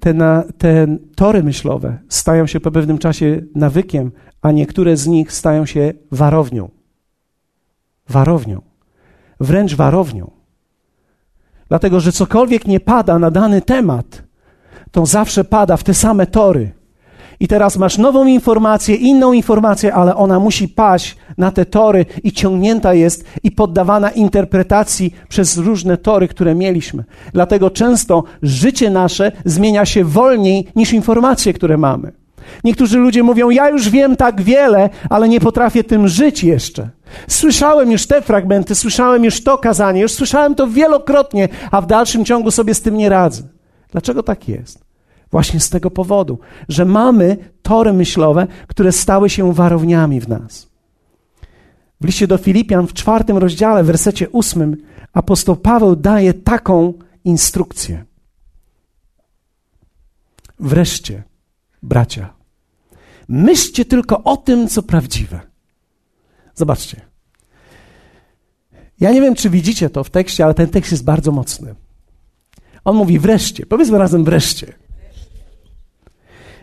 te, 0.00 0.14
na, 0.14 0.44
te 0.58 0.86
tory 1.16 1.42
myślowe 1.42 1.98
stają 2.08 2.46
się 2.46 2.60
po 2.60 2.70
pewnym 2.70 2.98
czasie 2.98 3.42
nawykiem, 3.54 4.12
a 4.42 4.52
niektóre 4.52 4.96
z 4.96 5.06
nich 5.06 5.32
stają 5.32 5.66
się 5.66 5.92
warownią. 6.10 6.70
Warownią. 8.08 8.62
Wręcz 9.40 9.74
warownią. 9.74 10.43
Dlatego, 11.68 12.00
że 12.00 12.12
cokolwiek 12.12 12.66
nie 12.66 12.80
pada 12.80 13.18
na 13.18 13.30
dany 13.30 13.62
temat, 13.62 14.22
to 14.90 15.06
zawsze 15.06 15.44
pada 15.44 15.76
w 15.76 15.84
te 15.84 15.94
same 15.94 16.26
tory. 16.26 16.72
I 17.40 17.48
teraz 17.48 17.76
masz 17.76 17.98
nową 17.98 18.26
informację, 18.26 18.94
inną 18.94 19.32
informację, 19.32 19.94
ale 19.94 20.16
ona 20.16 20.40
musi 20.40 20.68
paść 20.68 21.16
na 21.38 21.50
te 21.50 21.64
tory 21.66 22.06
i 22.22 22.32
ciągnięta 22.32 22.94
jest 22.94 23.24
i 23.42 23.50
poddawana 23.50 24.10
interpretacji 24.10 25.14
przez 25.28 25.58
różne 25.58 25.96
tory, 25.96 26.28
które 26.28 26.54
mieliśmy. 26.54 27.04
Dlatego 27.32 27.70
często 27.70 28.24
życie 28.42 28.90
nasze 28.90 29.32
zmienia 29.44 29.84
się 29.84 30.04
wolniej 30.04 30.68
niż 30.76 30.92
informacje, 30.92 31.52
które 31.52 31.76
mamy. 31.76 32.23
Niektórzy 32.64 32.98
ludzie 32.98 33.22
mówią: 33.22 33.50
Ja 33.50 33.68
już 33.68 33.90
wiem 33.90 34.16
tak 34.16 34.42
wiele, 34.42 34.90
ale 35.10 35.28
nie 35.28 35.40
potrafię 35.40 35.84
tym 35.84 36.08
żyć 36.08 36.44
jeszcze. 36.44 36.90
Słyszałem 37.28 37.92
już 37.92 38.06
te 38.06 38.22
fragmenty, 38.22 38.74
słyszałem 38.74 39.24
już 39.24 39.44
to 39.44 39.58
kazanie, 39.58 40.00
już 40.00 40.12
słyszałem 40.12 40.54
to 40.54 40.66
wielokrotnie, 40.66 41.48
a 41.70 41.80
w 41.80 41.86
dalszym 41.86 42.24
ciągu 42.24 42.50
sobie 42.50 42.74
z 42.74 42.80
tym 42.80 42.96
nie 42.96 43.08
radzę. 43.08 43.42
Dlaczego 43.92 44.22
tak 44.22 44.48
jest? 44.48 44.84
Właśnie 45.30 45.60
z 45.60 45.70
tego 45.70 45.90
powodu, 45.90 46.38
że 46.68 46.84
mamy 46.84 47.36
tory 47.62 47.92
myślowe, 47.92 48.46
które 48.66 48.92
stały 48.92 49.30
się 49.30 49.52
warowniami 49.52 50.20
w 50.20 50.28
nas. 50.28 50.68
W 52.00 52.06
liście 52.06 52.26
do 52.26 52.38
Filipian 52.38 52.86
w 52.86 52.92
czwartym 52.92 53.38
rozdziale, 53.38 53.84
w 53.84 53.86
wersecie 53.86 54.30
ósmym, 54.30 54.76
apostoł 55.12 55.56
Paweł 55.56 55.96
daje 55.96 56.34
taką 56.34 56.92
instrukcję. 57.24 58.04
Wreszcie, 60.60 61.22
bracia, 61.84 62.34
myślcie 63.28 63.84
tylko 63.84 64.22
o 64.22 64.36
tym, 64.36 64.68
co 64.68 64.82
prawdziwe. 64.82 65.40
Zobaczcie. 66.54 67.00
Ja 69.00 69.12
nie 69.12 69.20
wiem, 69.20 69.34
czy 69.34 69.50
widzicie 69.50 69.90
to 69.90 70.04
w 70.04 70.10
tekście, 70.10 70.44
ale 70.44 70.54
ten 70.54 70.68
tekst 70.68 70.92
jest 70.92 71.04
bardzo 71.04 71.32
mocny. 71.32 71.74
On 72.84 72.96
mówi 72.96 73.18
wreszcie. 73.18 73.66
Powiedzmy 73.66 73.98
razem 73.98 74.24
wreszcie. 74.24 74.72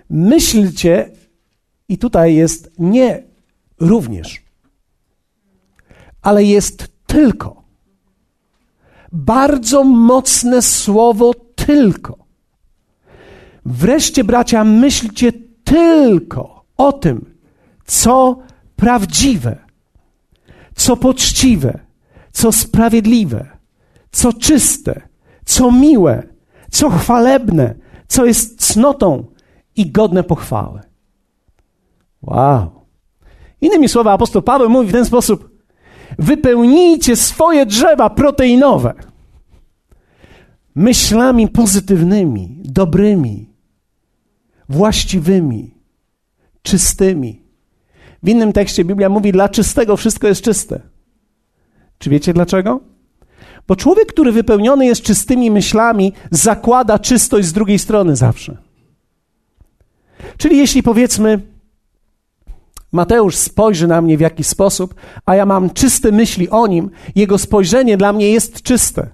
Myślcie, 0.10 1.12
i 1.90 1.98
tutaj 1.98 2.36
jest 2.36 2.72
nie 2.80 3.24
również, 3.80 4.42
ale 6.22 6.44
jest 6.44 6.88
tylko. 7.08 7.64
Bardzo 9.12 9.84
mocne 9.84 10.62
słowo 10.62 11.34
tylko. 11.56 12.21
Wreszcie, 13.66 14.24
bracia, 14.24 14.64
myślcie 14.64 15.32
tylko 15.64 16.66
o 16.78 16.94
tym, 16.94 17.36
co 17.86 18.38
prawdziwe, 18.76 19.58
co 20.76 20.98
poczciwe, 20.98 21.80
co 22.32 22.52
sprawiedliwe, 22.52 23.48
co 24.12 24.34
czyste, 24.34 25.02
co 25.46 25.72
miłe, 25.72 26.24
co 26.72 26.90
chwalebne, 26.90 27.76
co 28.08 28.26
jest 28.26 28.68
cnotą, 28.68 29.26
i 29.76 29.92
godne 29.92 30.24
pochwały. 30.24 30.80
Wow. 32.22 32.72
Innymi 33.62 33.90
słowy, 33.90 34.10
apostoł 34.10 34.42
Paweł 34.42 34.70
mówi 34.70 34.88
w 34.88 34.92
ten 34.92 35.06
sposób: 35.06 35.50
wypełnijcie 36.20 37.16
swoje 37.16 37.66
drzewa 37.66 38.10
proteinowe 38.10 38.94
myślami 40.76 41.48
pozytywnymi, 41.48 42.58
dobrymi, 42.64 43.50
właściwymi, 44.72 45.74
czystymi. 46.62 47.42
W 48.24 48.30
innym 48.30 48.54
tekście 48.54 48.86
Biblia 48.86 49.10
mówi: 49.10 49.32
dla 49.32 49.50
czystego 49.50 49.98
wszystko 49.98 50.28
jest 50.28 50.42
czyste. 50.42 50.80
Czy 51.98 52.10
wiecie 52.10 52.34
dlaczego? 52.34 52.80
Bo 53.68 53.76
człowiek, 53.76 54.08
który 54.08 54.32
wypełniony 54.32 54.86
jest 54.86 55.02
czystymi 55.02 55.52
myślami, 55.52 56.14
zakłada 56.32 57.00
czystość 57.00 57.48
z 57.48 57.54
drugiej 57.54 57.80
strony 57.80 58.16
zawsze. 58.16 58.58
Czyli 60.38 60.58
jeśli 60.58 60.84
powiedzmy, 60.84 61.40
Mateusz 62.92 63.36
spojrzy 63.36 63.88
na 63.88 64.02
mnie 64.02 64.18
w 64.18 64.22
jakiś 64.22 64.48
sposób, 64.48 64.96
a 65.26 65.36
ja 65.36 65.46
mam 65.46 65.70
czyste 65.70 66.12
myśli 66.12 66.50
o 66.50 66.68
nim, 66.68 66.90
jego 67.16 67.38
spojrzenie 67.38 67.98
dla 67.98 68.14
mnie 68.14 68.32
jest 68.32 68.62
czyste. 68.62 69.10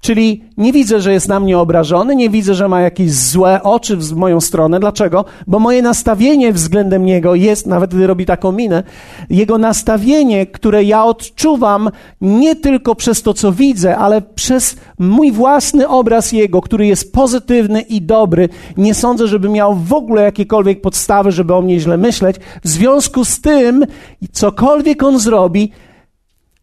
Czyli 0.00 0.44
nie 0.56 0.72
widzę, 0.72 1.00
że 1.00 1.12
jest 1.12 1.28
na 1.28 1.40
mnie 1.40 1.58
obrażony, 1.58 2.16
nie 2.16 2.30
widzę, 2.30 2.54
że 2.54 2.68
ma 2.68 2.80
jakieś 2.80 3.12
złe 3.12 3.62
oczy 3.62 3.96
w 3.96 4.12
moją 4.12 4.40
stronę. 4.40 4.80
Dlaczego? 4.80 5.24
Bo 5.46 5.58
moje 5.58 5.82
nastawienie 5.82 6.52
względem 6.52 7.04
niego 7.04 7.34
jest, 7.34 7.66
nawet 7.66 7.94
gdy 7.94 8.06
robi 8.06 8.26
taką 8.26 8.52
minę, 8.52 8.82
jego 9.30 9.58
nastawienie, 9.58 10.46
które 10.46 10.84
ja 10.84 11.04
odczuwam 11.04 11.90
nie 12.20 12.56
tylko 12.56 12.94
przez 12.94 13.22
to, 13.22 13.34
co 13.34 13.52
widzę, 13.52 13.96
ale 13.96 14.22
przez 14.22 14.76
mój 14.98 15.32
własny 15.32 15.88
obraz 15.88 16.32
jego, 16.32 16.60
który 16.60 16.86
jest 16.86 17.12
pozytywny 17.12 17.80
i 17.80 18.02
dobry. 18.02 18.48
Nie 18.76 18.94
sądzę, 18.94 19.28
żeby 19.28 19.48
miał 19.48 19.74
w 19.74 19.92
ogóle 19.92 20.22
jakiekolwiek 20.22 20.80
podstawy, 20.80 21.32
żeby 21.32 21.54
o 21.54 21.62
mnie 21.62 21.80
źle 21.80 21.96
myśleć. 21.96 22.36
W 22.64 22.68
związku 22.68 23.24
z 23.24 23.40
tym, 23.40 23.84
cokolwiek 24.32 25.02
on 25.02 25.18
zrobi, 25.18 25.72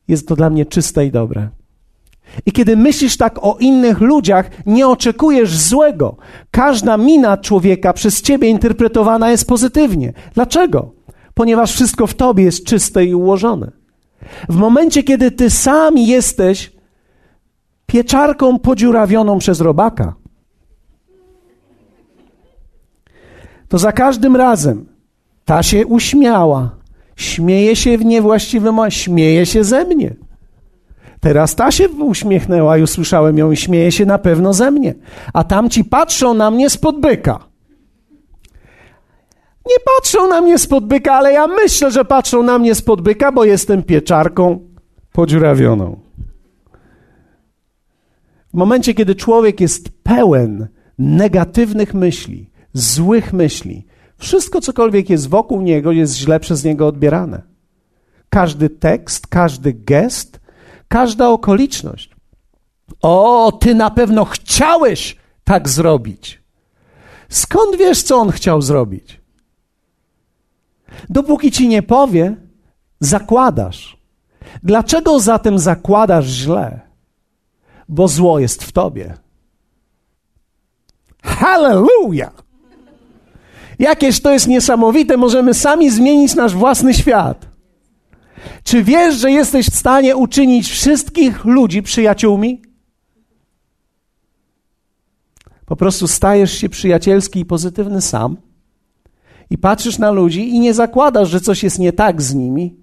jest 0.08 0.28
to 0.28 0.36
dla 0.36 0.50
mnie 0.50 0.66
czyste 0.66 1.06
i 1.06 1.12
dobre. 1.12 1.50
I 2.46 2.52
kiedy 2.52 2.78
myślisz 2.78 3.18
tak 3.18 3.44
o 3.44 3.58
innych 3.60 4.02
ludziach, 4.02 4.50
nie 4.66 4.88
oczekujesz 4.88 5.58
złego. 5.58 6.18
Każda 6.52 6.98
mina 6.98 7.38
człowieka 7.38 7.94
przez 7.94 8.22
ciebie 8.22 8.50
interpretowana 8.50 9.32
jest 9.32 9.48
pozytywnie. 9.48 10.14
Dlaczego? 10.34 10.92
Ponieważ 11.34 11.74
wszystko 11.74 12.08
w 12.08 12.14
tobie 12.14 12.44
jest 12.44 12.66
czyste 12.66 13.06
i 13.06 13.16
ułożone. 13.16 13.72
W 14.50 14.56
momencie, 14.56 15.04
kiedy 15.04 15.32
ty 15.32 15.50
sam 15.50 15.98
jesteś 15.98 16.72
pieczarką 17.86 18.60
podziurawioną 18.60 19.40
przez 19.40 19.62
robaka, 19.62 20.16
to 23.68 23.78
za 23.78 23.92
każdym 23.92 24.36
razem 24.36 24.86
ta 25.46 25.64
się 25.64 25.86
uśmiała, 25.86 26.76
śmieje 27.16 27.76
się 27.76 27.98
w 27.98 28.06
niewłaściwym, 28.06 28.78
śmieje 28.90 29.46
się 29.46 29.64
ze 29.64 29.86
mnie. 29.86 30.25
Teraz 31.26 31.56
ta 31.56 31.72
się 31.72 31.90
uśmiechnęła 31.90 32.78
i 32.78 32.82
usłyszałem 32.82 33.38
ją 33.38 33.52
i 33.52 33.58
śmieje 33.58 33.92
się 33.92 34.06
na 34.06 34.18
pewno 34.18 34.54
ze 34.54 34.72
mnie. 34.72 34.94
A 35.34 35.44
tamci 35.44 35.84
patrzą 35.84 36.34
na 36.34 36.52
mnie 36.52 36.70
spod 36.70 37.00
byka. 37.00 37.40
Nie 39.66 39.76
patrzą 39.96 40.30
na 40.30 40.42
mnie 40.42 40.58
spod 40.58 40.86
byka, 40.86 41.14
ale 41.14 41.34
ja 41.34 41.48
myślę, 41.48 41.92
że 41.92 42.06
patrzą 42.06 42.44
na 42.44 42.60
mnie 42.60 42.76
spod 42.76 43.02
byka, 43.02 43.32
bo 43.32 43.44
jestem 43.44 43.84
pieczarką 43.84 44.60
podziurawioną. 45.12 46.00
W 48.50 48.54
momencie, 48.54 48.94
kiedy 48.94 49.16
człowiek 49.16 49.62
jest 49.62 49.90
pełen 50.04 50.68
negatywnych 51.00 51.94
myśli, 51.94 52.50
złych 52.74 53.34
myśli, 53.34 53.86
wszystko 54.18 54.62
cokolwiek 54.62 55.10
jest 55.10 55.30
wokół 55.30 55.62
niego 55.62 55.92
jest 55.92 56.16
źle 56.16 56.40
przez 56.40 56.64
niego 56.64 56.88
odbierane. 56.88 57.42
Każdy 58.30 58.70
tekst, 58.70 59.28
każdy 59.28 59.74
gest, 59.74 60.45
każda 60.88 61.30
okoliczność. 61.30 62.16
O, 63.02 63.52
ty 63.62 63.76
na 63.76 63.90
pewno 63.90 64.26
chciałeś 64.26 65.18
tak 65.44 65.70
zrobić. 65.70 66.42
Skąd 67.30 67.76
wiesz, 67.76 68.04
co 68.04 68.18
on 68.18 68.32
chciał 68.32 68.62
zrobić? 68.62 69.22
Dopóki 71.10 71.52
ci 71.52 71.68
nie 71.68 71.84
powie, 71.84 72.36
zakładasz. 73.00 73.98
Dlaczego 74.64 75.20
zatem 75.20 75.60
zakładasz 75.60 76.26
źle? 76.26 76.80
Bo 77.90 78.08
zło 78.08 78.40
jest 78.40 78.64
w 78.64 78.72
tobie. 78.72 79.14
Hallelujah! 81.24 82.44
Jakież 83.80 84.22
to 84.22 84.32
jest 84.32 84.48
niesamowite, 84.48 85.18
możemy 85.18 85.54
sami 85.54 85.90
zmienić 85.90 86.36
nasz 86.36 86.54
własny 86.54 86.94
świat. 86.94 87.55
Czy 88.64 88.84
wiesz, 88.84 89.16
że 89.16 89.32
jesteś 89.32 89.70
w 89.70 89.76
stanie 89.76 90.16
uczynić 90.16 90.70
wszystkich 90.70 91.46
ludzi 91.46 91.84
przyjaciółmi? 91.84 92.62
Po 95.66 95.76
prostu 95.76 96.08
stajesz 96.08 96.52
się 96.52 96.70
przyjacielski 96.70 97.40
i 97.40 97.46
pozytywny 97.46 98.02
sam 98.02 98.38
i 99.50 99.58
patrzysz 99.58 99.98
na 99.98 100.12
ludzi 100.12 100.50
i 100.50 100.60
nie 100.60 100.74
zakładasz, 100.74 101.30
że 101.30 101.42
coś 101.42 101.64
jest 101.64 101.80
nie 101.80 101.94
tak 101.94 102.22
z 102.22 102.34
nimi. 102.34 102.76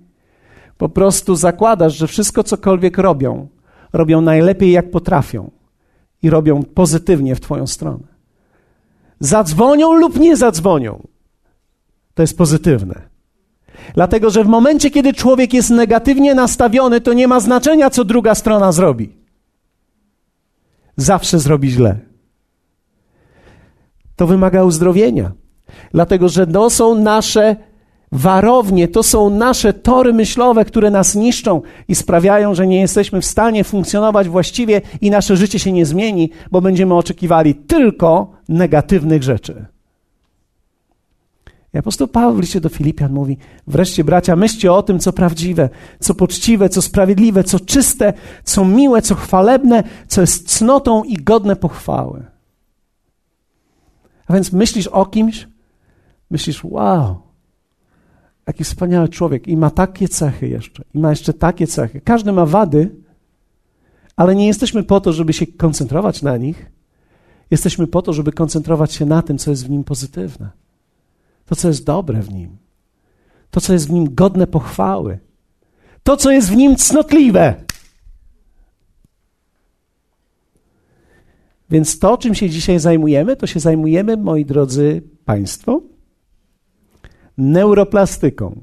Po 0.78 0.88
prostu 0.88 1.36
zakładasz, 1.36 1.96
że 1.96 2.06
wszystko 2.06 2.44
cokolwiek 2.44 2.98
robią, 2.98 3.48
robią 3.92 4.20
najlepiej 4.20 4.72
jak 4.72 4.90
potrafią 4.90 5.50
i 6.22 6.30
robią 6.30 6.62
pozytywnie 6.62 7.34
w 7.34 7.40
Twoją 7.40 7.66
stronę. 7.66 8.04
Zadzwonią 9.20 9.92
lub 9.92 10.20
nie 10.20 10.36
zadzwonią. 10.36 11.06
To 12.14 12.22
jest 12.22 12.38
pozytywne. 12.38 13.11
Dlatego, 13.94 14.30
że 14.30 14.44
w 14.44 14.48
momencie, 14.48 14.90
kiedy 14.90 15.12
człowiek 15.12 15.54
jest 15.54 15.70
negatywnie 15.70 16.34
nastawiony, 16.34 17.00
to 17.00 17.12
nie 17.12 17.28
ma 17.28 17.40
znaczenia, 17.40 17.90
co 17.90 18.04
druga 18.04 18.34
strona 18.34 18.72
zrobi. 18.72 19.16
Zawsze 20.96 21.38
zrobi 21.38 21.70
źle. 21.70 21.98
To 24.16 24.26
wymaga 24.26 24.64
uzdrowienia. 24.64 25.32
Dlatego, 25.92 26.28
że 26.28 26.46
to 26.46 26.70
są 26.70 26.94
nasze 26.94 27.56
warownie, 28.12 28.88
to 28.88 29.02
są 29.02 29.30
nasze 29.30 29.72
tory 29.72 30.12
myślowe, 30.12 30.64
które 30.64 30.90
nas 30.90 31.14
niszczą 31.14 31.62
i 31.88 31.94
sprawiają, 31.94 32.54
że 32.54 32.66
nie 32.66 32.80
jesteśmy 32.80 33.20
w 33.20 33.26
stanie 33.26 33.64
funkcjonować 33.64 34.28
właściwie 34.28 34.80
i 35.00 35.10
nasze 35.10 35.36
życie 35.36 35.58
się 35.58 35.72
nie 35.72 35.86
zmieni, 35.86 36.30
bo 36.50 36.60
będziemy 36.60 36.94
oczekiwali 36.94 37.54
tylko 37.54 38.30
negatywnych 38.48 39.22
rzeczy. 39.22 39.66
I 41.74 41.78
apostoł 41.78 42.08
Paweł 42.08 42.34
w 42.34 42.40
liście 42.40 42.60
do 42.60 42.68
Filipian 42.68 43.12
mówi: 43.12 43.38
Wreszcie, 43.66 44.04
bracia, 44.04 44.36
myślcie 44.36 44.72
o 44.72 44.82
tym, 44.82 44.98
co 44.98 45.12
prawdziwe, 45.12 45.68
co 46.00 46.14
poczciwe, 46.14 46.68
co 46.68 46.82
sprawiedliwe, 46.82 47.44
co 47.44 47.60
czyste, 47.60 48.12
co 48.44 48.64
miłe, 48.64 49.02
co 49.02 49.14
chwalebne, 49.14 49.84
co 50.06 50.20
jest 50.20 50.50
cnotą 50.50 51.04
i 51.04 51.16
godne 51.16 51.56
pochwały. 51.56 52.24
A 54.26 54.34
więc 54.34 54.52
myślisz 54.52 54.86
o 54.86 55.06
kimś, 55.06 55.48
myślisz: 56.30 56.64
Wow, 56.64 57.18
jaki 58.46 58.64
wspaniały 58.64 59.08
człowiek 59.08 59.48
i 59.48 59.56
ma 59.56 59.70
takie 59.70 60.08
cechy 60.08 60.48
jeszcze, 60.48 60.84
i 60.94 60.98
ma 60.98 61.10
jeszcze 61.10 61.32
takie 61.32 61.66
cechy. 61.66 62.00
Każdy 62.00 62.32
ma 62.32 62.46
wady, 62.46 62.94
ale 64.16 64.34
nie 64.34 64.46
jesteśmy 64.46 64.82
po 64.82 65.00
to, 65.00 65.12
żeby 65.12 65.32
się 65.32 65.46
koncentrować 65.46 66.22
na 66.22 66.36
nich. 66.36 66.72
Jesteśmy 67.50 67.86
po 67.86 68.02
to, 68.02 68.12
żeby 68.12 68.32
koncentrować 68.32 68.92
się 68.92 69.06
na 69.06 69.22
tym, 69.22 69.38
co 69.38 69.50
jest 69.50 69.66
w 69.66 69.70
nim 69.70 69.84
pozytywne 69.84 70.62
to, 71.52 71.56
co 71.56 71.68
jest 71.68 71.84
dobre 71.84 72.22
w 72.22 72.32
nim, 72.32 72.56
to, 73.50 73.60
co 73.60 73.72
jest 73.72 73.88
w 73.88 73.90
nim 73.90 74.14
godne 74.14 74.46
pochwały, 74.46 75.18
to, 76.02 76.16
co 76.16 76.30
jest 76.30 76.50
w 76.50 76.56
nim 76.56 76.76
cnotliwe. 76.76 77.54
Więc 81.70 81.98
to, 81.98 82.18
czym 82.18 82.34
się 82.34 82.50
dzisiaj 82.50 82.78
zajmujemy, 82.78 83.36
to 83.36 83.46
się 83.46 83.60
zajmujemy, 83.60 84.16
moi 84.16 84.44
drodzy 84.44 85.02
Państwo, 85.24 85.82
neuroplastyką. 87.38 88.60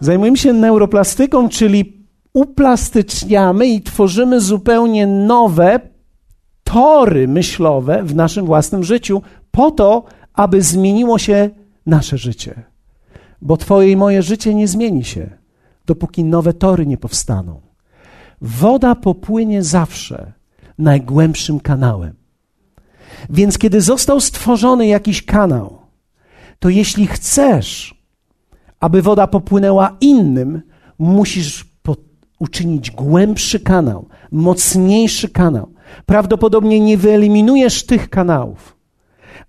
Zajmujemy 0.00 0.36
się 0.36 0.52
neuroplastyką, 0.52 1.48
czyli 1.48 2.06
uplastyczniamy 2.32 3.66
i 3.66 3.82
tworzymy 3.82 4.40
zupełnie 4.40 5.06
nowe 5.06 5.80
tory 6.64 7.28
myślowe 7.28 8.02
w 8.02 8.14
naszym 8.14 8.46
własnym 8.46 8.84
życiu, 8.84 9.22
po 9.50 9.70
to, 9.70 10.04
aby 10.36 10.62
zmieniło 10.62 11.18
się 11.18 11.50
nasze 11.86 12.18
życie. 12.18 12.62
Bo 13.42 13.56
Twoje 13.56 13.90
i 13.90 13.96
moje 13.96 14.22
życie 14.22 14.54
nie 14.54 14.68
zmieni 14.68 15.04
się, 15.04 15.30
dopóki 15.86 16.24
nowe 16.24 16.52
tory 16.52 16.86
nie 16.86 16.98
powstaną. 16.98 17.60
Woda 18.40 18.94
popłynie 18.94 19.62
zawsze 19.62 20.32
najgłębszym 20.78 21.60
kanałem. 21.60 22.14
Więc 23.30 23.58
kiedy 23.58 23.80
został 23.80 24.20
stworzony 24.20 24.86
jakiś 24.86 25.24
kanał, 25.24 25.78
to 26.58 26.68
jeśli 26.68 27.06
chcesz, 27.06 27.94
aby 28.80 29.02
woda 29.02 29.26
popłynęła 29.26 29.96
innym, 30.00 30.62
musisz 30.98 31.76
uczynić 32.38 32.90
głębszy 32.90 33.60
kanał, 33.60 34.08
mocniejszy 34.30 35.28
kanał. 35.28 35.68
Prawdopodobnie 36.06 36.80
nie 36.80 36.98
wyeliminujesz 36.98 37.86
tych 37.86 38.10
kanałów 38.10 38.75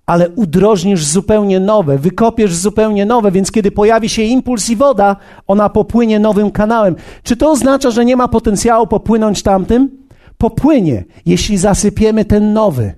ale 0.07 0.29
udrożnisz 0.29 1.05
zupełnie 1.05 1.59
nowe, 1.59 1.97
wykopiesz 1.97 2.55
zupełnie 2.55 3.05
nowe, 3.05 3.31
więc 3.31 3.51
kiedy 3.51 3.71
pojawi 3.71 4.09
się 4.09 4.21
impuls 4.21 4.69
i 4.69 4.75
woda, 4.75 5.15
ona 5.47 5.69
popłynie 5.69 6.19
nowym 6.19 6.51
kanałem. 6.51 6.95
Czy 7.23 7.37
to 7.37 7.51
oznacza, 7.51 7.91
że 7.91 8.05
nie 8.05 8.15
ma 8.15 8.27
potencjału 8.27 8.87
popłynąć 8.87 9.43
tamtym? 9.43 9.89
Popłynie, 10.37 11.03
jeśli 11.25 11.57
zasypiemy 11.57 12.25
ten 12.25 12.53
nowy. 12.53 12.93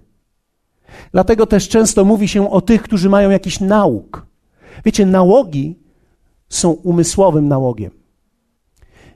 Dlatego 1.12 1.46
też 1.46 1.70
często 1.70 2.06
mówi 2.06 2.28
się 2.28 2.52
o 2.52 2.62
tych, 2.62 2.82
którzy 2.82 3.10
mają 3.10 3.30
jakiś 3.30 3.60
nauk. 3.60 4.26
Wiecie, 4.86 5.06
nałogi 5.06 5.80
są 6.50 6.70
umysłowym 6.72 7.48
nałogiem. 7.48 7.92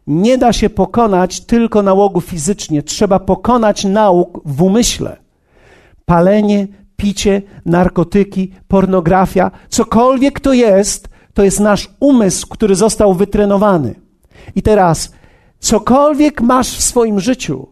Nie 0.08 0.38
da 0.38 0.54
się 0.54 0.70
pokonać 0.70 1.42
tylko 1.42 1.84
nałogu 1.84 2.22
fizycznie, 2.22 2.84
trzeba 2.84 3.20
pokonać 3.20 3.86
nauk 3.86 4.42
w 4.46 4.62
umyśle. 4.62 5.18
Palenie, 6.06 6.68
picie, 7.04 7.42
narkotyki, 7.66 8.52
pornografia, 8.68 9.52
cokolwiek 9.70 10.39
to 10.39 10.54
jest, 10.54 11.10
to 11.34 11.44
jest 11.44 11.60
nasz 11.60 11.89
umysł, 12.00 12.48
który 12.48 12.76
został 12.76 13.13
wytrenowany. 13.13 13.96
I 14.56 14.62
teraz, 14.62 15.12
cokolwiek 15.60 16.42
masz 16.42 16.78
w 16.78 16.82
swoim 16.82 17.20
życiu, 17.20 17.68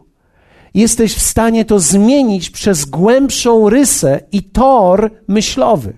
jesteś 0.74 1.14
w 1.14 1.22
stanie 1.22 1.64
to 1.64 1.78
zmienić 1.80 2.50
przez 2.50 2.84
głębszą 2.84 3.68
rysę 3.68 4.20
i 4.32 4.42
tor 4.42 5.10
myślowy. 5.28 5.92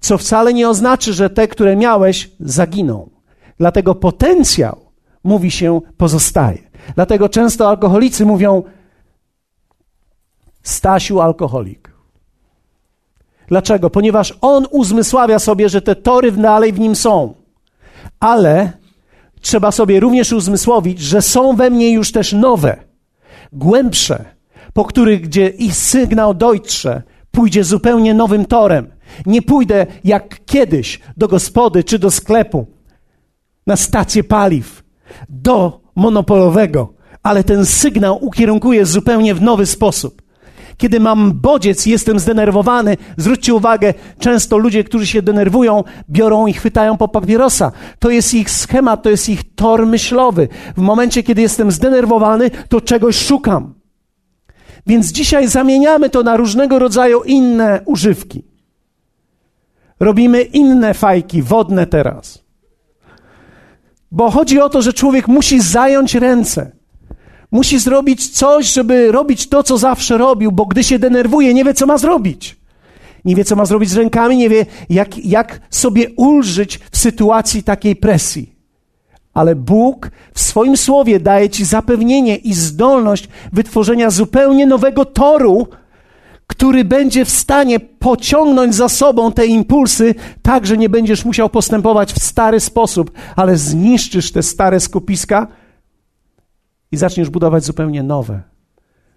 Co 0.00 0.18
wcale 0.18 0.54
nie 0.54 0.68
oznacza, 0.68 1.12
że 1.12 1.30
te, 1.30 1.48
które 1.48 1.76
miałeś, 1.76 2.30
zaginą. 2.40 3.10
Dlatego 3.58 3.94
potencjał, 3.94 4.80
mówi 5.24 5.50
się, 5.50 5.80
pozostaje. 5.96 6.58
Dlatego 6.94 7.28
często 7.28 7.68
alkoholicy 7.68 8.26
mówią, 8.26 8.62
Stasiu 10.62 11.20
alkoholik. 11.20 11.85
Dlaczego? 13.48 13.90
Ponieważ 13.90 14.34
on 14.40 14.66
uzmysławia 14.70 15.38
sobie, 15.38 15.68
że 15.68 15.82
te 15.82 15.94
tory 15.94 16.32
dalej 16.32 16.72
w 16.72 16.80
nim 16.80 16.96
są. 16.96 17.34
Ale 18.20 18.72
trzeba 19.40 19.72
sobie 19.72 20.00
również 20.00 20.32
uzmysłowić, 20.32 21.00
że 21.00 21.22
są 21.22 21.56
we 21.56 21.70
mnie 21.70 21.92
już 21.92 22.12
też 22.12 22.32
nowe, 22.32 22.76
głębsze, 23.52 24.24
po 24.72 24.84
których, 24.84 25.20
gdzie 25.20 25.48
ich 25.48 25.76
sygnał 25.76 26.34
dotrze, 26.34 27.02
pójdzie 27.30 27.64
zupełnie 27.64 28.14
nowym 28.14 28.44
torem. 28.44 28.90
Nie 29.26 29.42
pójdę 29.42 29.86
jak 30.04 30.44
kiedyś 30.46 31.00
do 31.16 31.28
gospody 31.28 31.84
czy 31.84 31.98
do 31.98 32.10
sklepu, 32.10 32.66
na 33.66 33.76
stację 33.76 34.24
paliw, 34.24 34.82
do 35.28 35.80
monopolowego, 35.94 36.92
ale 37.22 37.44
ten 37.44 37.66
sygnał 37.66 38.24
ukierunkuję 38.24 38.86
zupełnie 38.86 39.34
w 39.34 39.42
nowy 39.42 39.66
sposób. 39.66 40.22
Kiedy 40.76 41.00
mam 41.00 41.32
bodziec, 41.32 41.86
jestem 41.86 42.18
zdenerwowany, 42.18 42.96
zwróćcie 43.16 43.54
uwagę, 43.54 43.94
często 44.18 44.58
ludzie, 44.58 44.84
którzy 44.84 45.06
się 45.06 45.22
denerwują, 45.22 45.84
biorą 46.10 46.46
i 46.46 46.52
chwytają 46.52 46.96
po 46.96 47.08
papierosa. 47.08 47.72
To 47.98 48.10
jest 48.10 48.34
ich 48.34 48.50
schemat, 48.50 49.02
to 49.02 49.10
jest 49.10 49.28
ich 49.28 49.54
tor 49.54 49.86
myślowy. 49.86 50.48
W 50.76 50.80
momencie, 50.80 51.22
kiedy 51.22 51.42
jestem 51.42 51.70
zdenerwowany, 51.70 52.50
to 52.68 52.80
czegoś 52.80 53.16
szukam. 53.26 53.74
Więc 54.86 55.12
dzisiaj 55.12 55.48
zamieniamy 55.48 56.10
to 56.10 56.22
na 56.22 56.36
różnego 56.36 56.78
rodzaju 56.78 57.22
inne 57.22 57.80
używki. 57.84 58.44
Robimy 60.00 60.42
inne 60.42 60.94
fajki 60.94 61.42
wodne 61.42 61.86
teraz. 61.86 62.44
Bo 64.10 64.30
chodzi 64.30 64.60
o 64.60 64.68
to, 64.68 64.82
że 64.82 64.92
człowiek 64.92 65.28
musi 65.28 65.60
zająć 65.60 66.14
ręce. 66.14 66.75
Musi 67.50 67.78
zrobić 67.78 68.28
coś, 68.28 68.72
żeby 68.72 69.12
robić 69.12 69.48
to, 69.48 69.62
co 69.62 69.78
zawsze 69.78 70.18
robił, 70.18 70.52
bo 70.52 70.66
gdy 70.66 70.84
się 70.84 70.98
denerwuje, 70.98 71.54
nie 71.54 71.64
wie, 71.64 71.74
co 71.74 71.86
ma 71.86 71.98
zrobić. 71.98 72.56
Nie 73.24 73.36
wie, 73.36 73.44
co 73.44 73.56
ma 73.56 73.64
zrobić 73.64 73.90
z 73.90 73.96
rękami, 73.96 74.36
nie 74.36 74.48
wie, 74.48 74.66
jak, 74.90 75.18
jak 75.18 75.60
sobie 75.70 76.10
ulżyć 76.16 76.80
w 76.92 76.98
sytuacji 76.98 77.62
takiej 77.62 77.96
presji. 77.96 78.56
Ale 79.34 79.56
Bóg 79.56 80.10
w 80.34 80.40
swoim 80.40 80.76
słowie 80.76 81.20
daje 81.20 81.50
ci 81.50 81.64
zapewnienie 81.64 82.36
i 82.36 82.54
zdolność 82.54 83.28
wytworzenia 83.52 84.10
zupełnie 84.10 84.66
nowego 84.66 85.04
toru, 85.04 85.68
który 86.46 86.84
będzie 86.84 87.24
w 87.24 87.30
stanie 87.30 87.80
pociągnąć 87.80 88.74
za 88.74 88.88
sobą 88.88 89.32
te 89.32 89.46
impulsy, 89.46 90.14
tak 90.42 90.66
że 90.66 90.76
nie 90.76 90.88
będziesz 90.88 91.24
musiał 91.24 91.48
postępować 91.48 92.12
w 92.12 92.22
stary 92.22 92.60
sposób, 92.60 93.10
ale 93.36 93.56
zniszczysz 93.56 94.32
te 94.32 94.42
stare 94.42 94.80
skupiska 94.80 95.46
i 96.96 96.98
zaczniesz 96.98 97.30
budować 97.30 97.64
zupełnie 97.64 98.02
nowe, 98.02 98.42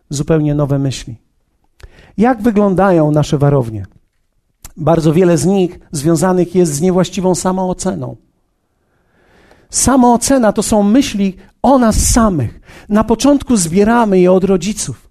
zupełnie 0.10 0.56
nowe 0.56 0.80
myśli. 0.80 1.16
Jak 2.18 2.42
wyglądają 2.42 3.12
nasze 3.12 3.38
warownie? 3.38 3.86
Bardzo 4.78 5.14
wiele 5.14 5.38
z 5.38 5.46
nich 5.46 5.80
związanych 5.92 6.56
jest 6.56 6.74
z 6.74 6.82
niewłaściwą 6.82 7.36
samooceną. 7.36 8.16
Samoocena 9.70 10.54
to 10.54 10.64
są 10.64 10.84
myśli 10.84 11.36
o 11.62 11.78
nas 11.78 11.96
samych. 11.96 12.62
Na 12.90 13.04
początku 13.04 13.58
zbieramy 13.58 14.20
je 14.20 14.32
od 14.32 14.44
rodziców 14.44 15.09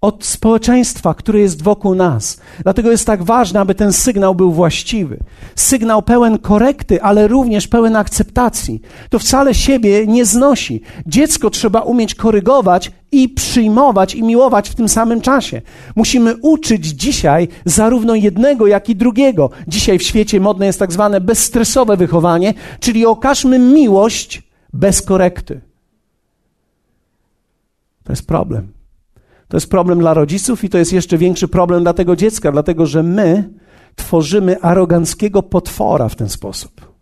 od 0.00 0.24
społeczeństwa, 0.24 1.14
które 1.14 1.40
jest 1.40 1.62
wokół 1.62 1.94
nas. 1.94 2.40
Dlatego 2.62 2.90
jest 2.90 3.06
tak 3.06 3.22
ważne, 3.22 3.60
aby 3.60 3.74
ten 3.74 3.92
sygnał 3.92 4.34
był 4.34 4.52
właściwy. 4.52 5.18
Sygnał 5.54 6.02
pełen 6.02 6.38
korekty, 6.38 7.02
ale 7.02 7.28
również 7.28 7.68
pełen 7.68 7.96
akceptacji. 7.96 8.80
To 9.10 9.18
wcale 9.18 9.54
siebie 9.54 10.06
nie 10.06 10.24
znosi. 10.24 10.82
Dziecko 11.06 11.50
trzeba 11.50 11.80
umieć 11.80 12.14
korygować 12.14 12.92
i 13.12 13.28
przyjmować 13.28 14.14
i 14.14 14.22
miłować 14.22 14.70
w 14.70 14.74
tym 14.74 14.88
samym 14.88 15.20
czasie. 15.20 15.62
Musimy 15.96 16.36
uczyć 16.36 16.86
dzisiaj 16.86 17.48
zarówno 17.64 18.14
jednego, 18.14 18.66
jak 18.66 18.88
i 18.88 18.96
drugiego. 18.96 19.50
Dzisiaj 19.68 19.98
w 19.98 20.02
świecie 20.02 20.40
modne 20.40 20.66
jest 20.66 20.78
tak 20.78 20.92
zwane 20.92 21.20
bezstresowe 21.20 21.96
wychowanie, 21.96 22.54
czyli 22.80 23.06
okażmy 23.06 23.58
miłość 23.58 24.42
bez 24.72 25.02
korekty. 25.02 25.60
To 28.04 28.12
jest 28.12 28.26
problem. 28.26 28.77
To 29.48 29.56
jest 29.56 29.70
problem 29.70 29.98
dla 29.98 30.14
rodziców 30.14 30.64
i 30.64 30.68
to 30.68 30.78
jest 30.78 30.92
jeszcze 30.92 31.18
większy 31.18 31.48
problem 31.48 31.82
dla 31.82 31.92
tego 31.92 32.16
dziecka, 32.16 32.52
dlatego 32.52 32.86
że 32.86 33.02
my 33.02 33.50
tworzymy 33.96 34.60
aroganckiego 34.60 35.42
potwora 35.42 36.08
w 36.08 36.16
ten 36.16 36.28
sposób. 36.28 36.98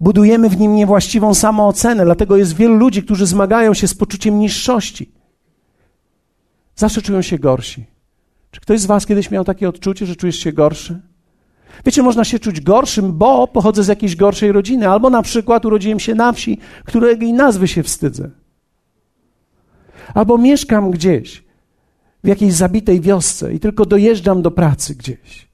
Budujemy 0.00 0.48
w 0.48 0.58
nim 0.58 0.74
niewłaściwą 0.74 1.34
samoocenę, 1.34 2.04
dlatego 2.04 2.36
jest 2.36 2.56
wielu 2.56 2.74
ludzi, 2.74 3.02
którzy 3.02 3.26
zmagają 3.26 3.74
się 3.74 3.88
z 3.88 3.94
poczuciem 3.94 4.38
niższości. 4.38 5.12
Zawsze 6.76 7.02
czują 7.02 7.22
się 7.22 7.38
gorsi. 7.38 7.86
Czy 8.50 8.60
ktoś 8.60 8.80
z 8.80 8.86
Was 8.86 9.06
kiedyś 9.06 9.30
miał 9.30 9.44
takie 9.44 9.68
odczucie, 9.68 10.06
że 10.06 10.16
czujesz 10.16 10.36
się 10.36 10.52
gorszy? 10.52 11.00
Wiecie, 11.84 12.02
można 12.02 12.24
się 12.24 12.38
czuć 12.38 12.60
gorszym, 12.60 13.12
bo 13.12 13.48
pochodzę 13.48 13.84
z 13.84 13.88
jakiejś 13.88 14.16
gorszej 14.16 14.52
rodziny, 14.52 14.88
albo 14.88 15.10
na 15.10 15.22
przykład 15.22 15.66
urodziłem 15.66 16.00
się 16.00 16.14
na 16.14 16.32
wsi, 16.32 16.58
której 16.84 17.32
nazwy 17.32 17.68
się 17.68 17.82
wstydzę. 17.82 18.30
Albo 20.14 20.38
mieszkam 20.38 20.90
gdzieś, 20.90 21.44
w 22.24 22.28
jakiejś 22.28 22.54
zabitej 22.54 23.00
wiosce 23.00 23.54
i 23.54 23.60
tylko 23.60 23.86
dojeżdżam 23.86 24.42
do 24.42 24.50
pracy 24.50 24.94
gdzieś. 24.94 25.48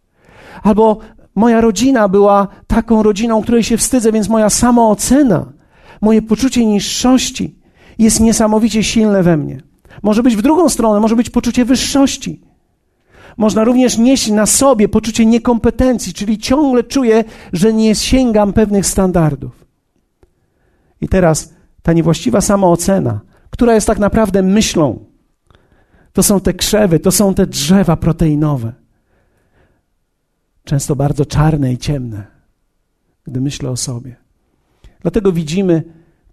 Albo 0.63 0.99
moja 1.35 1.61
rodzina 1.61 2.09
była 2.09 2.49
taką 2.67 3.03
rodziną, 3.03 3.43
której 3.43 3.63
się 3.65 3.77
wstydzę, 3.77 4.13
więc 4.13 4.29
moja 4.29 4.51
samoocena, 4.51 5.53
moje 6.01 6.23
poczucie 6.23 6.67
niższości 6.67 7.59
jest 7.99 8.21
niesamowicie 8.21 8.83
silne 8.83 9.23
we 9.23 9.37
mnie. 9.37 9.63
Może 10.03 10.23
być 10.23 10.37
w 10.37 10.43
drugą 10.43 10.69
stronę, 10.69 11.01
może 11.01 11.17
być 11.17 11.31
poczucie 11.31 11.65
wyższości. 11.65 12.41
Można 13.37 13.65
również 13.65 13.99
nieść 13.99 14.31
na 14.31 14.47
sobie 14.47 14.89
poczucie 14.89 15.27
niekompetencji, 15.27 16.13
czyli 16.13 16.39
ciągle 16.39 16.85
czuję, 16.85 17.25
że 17.53 17.73
nie 17.73 17.95
sięgam 17.95 18.53
pewnych 18.53 18.87
standardów. 18.87 19.65
I 21.01 21.09
teraz 21.09 21.55
ta 21.83 21.93
niewłaściwa 21.93 22.41
samoocena, 22.41 23.21
która 23.55 23.75
jest 23.75 23.87
tak 23.87 23.99
naprawdę 23.99 24.43
myślą, 24.43 25.05
to 26.13 26.23
są 26.23 26.41
te 26.41 26.55
krzewy, 26.55 27.01
to 27.01 27.11
są 27.11 27.35
te 27.35 27.47
drzewa 27.47 27.97
proteinowe. 27.97 28.73
Często 30.65 30.97
bardzo 30.97 31.27
czarne 31.27 31.73
i 31.73 31.79
ciemne, 31.79 32.27
gdy 33.25 33.41
myślę 33.41 33.71
o 33.71 33.77
sobie. 33.77 34.17
Dlatego 35.01 35.33
widzimy 35.33 35.83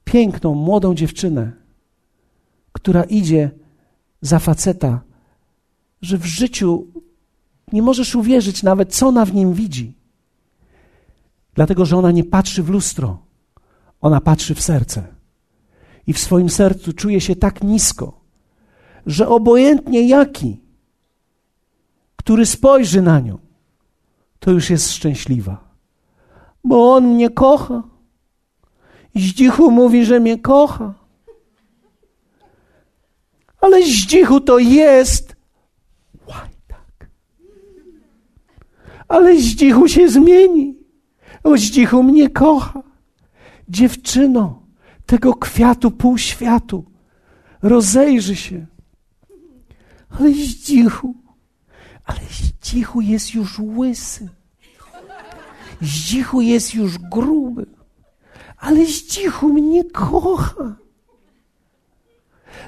piękną, 0.04 0.56
młodą 0.56 0.96
dziewczynę, 0.96 1.52
która 2.72 3.04
idzie 3.04 3.52
za 4.22 4.40
faceta, 4.40 5.02
że 6.02 6.18
w 6.18 6.26
życiu 6.26 6.88
nie 7.74 7.82
możesz 7.82 8.16
uwierzyć 8.16 8.64
nawet, 8.64 8.96
co 8.96 9.08
ona 9.08 9.26
w 9.26 9.34
nim 9.34 9.54
widzi. 9.54 9.94
Dlatego, 11.54 11.86
że 11.86 11.98
ona 11.98 12.12
nie 12.12 12.24
patrzy 12.24 12.64
w 12.64 12.70
lustro, 12.70 13.18
ona 14.02 14.22
patrzy 14.22 14.56
w 14.56 14.62
serce. 14.62 15.21
I 16.08 16.14
w 16.14 16.20
swoim 16.20 16.50
sercu 16.50 16.94
czuje 16.94 17.22
się 17.22 17.36
tak 17.36 17.64
nisko, 17.64 18.22
że 19.06 19.28
obojętnie 19.28 20.08
jaki, 20.08 20.62
który 22.16 22.46
spojrzy 22.46 23.02
na 23.02 23.20
nią, 23.20 23.38
to 24.40 24.52
już 24.52 24.70
jest 24.70 24.92
szczęśliwa. 24.92 25.72
Bo 26.64 26.94
on 26.94 27.08
mnie 27.08 27.30
kocha. 27.30 27.84
Zdzichu 29.16 29.72
mówi, 29.72 30.06
że 30.06 30.20
mnie 30.20 30.40
kocha. 30.40 30.94
Ale 33.62 33.82
zdzichu 33.82 34.40
to 34.40 34.60
jest 34.60 35.36
łajdak. 36.28 37.10
Ale 39.08 39.38
zdzichu 39.38 39.88
się 39.88 40.10
zmieni. 40.10 40.78
O 41.44 41.58
zdzichu 41.58 42.04
mnie 42.04 42.30
kocha. 42.30 42.84
Dziewczyno, 43.70 44.61
tego 45.12 45.34
kwiatu 45.34 45.92
pół 45.92 46.18
światu, 46.18 46.84
rozejrzy 47.62 48.36
się. 48.36 48.66
Ale 50.20 50.30
zdzichu, 50.32 51.16
ale 52.06 52.20
zdzichu 52.32 53.02
jest 53.02 53.34
już 53.34 53.60
łysy. 53.60 54.30
Zdzichu 55.82 56.42
jest 56.42 56.74
już 56.74 56.98
gruby. 56.98 57.66
Ale 58.58 58.86
zdzichu 58.86 59.50
mnie 59.50 59.84
kocha. 59.84 60.76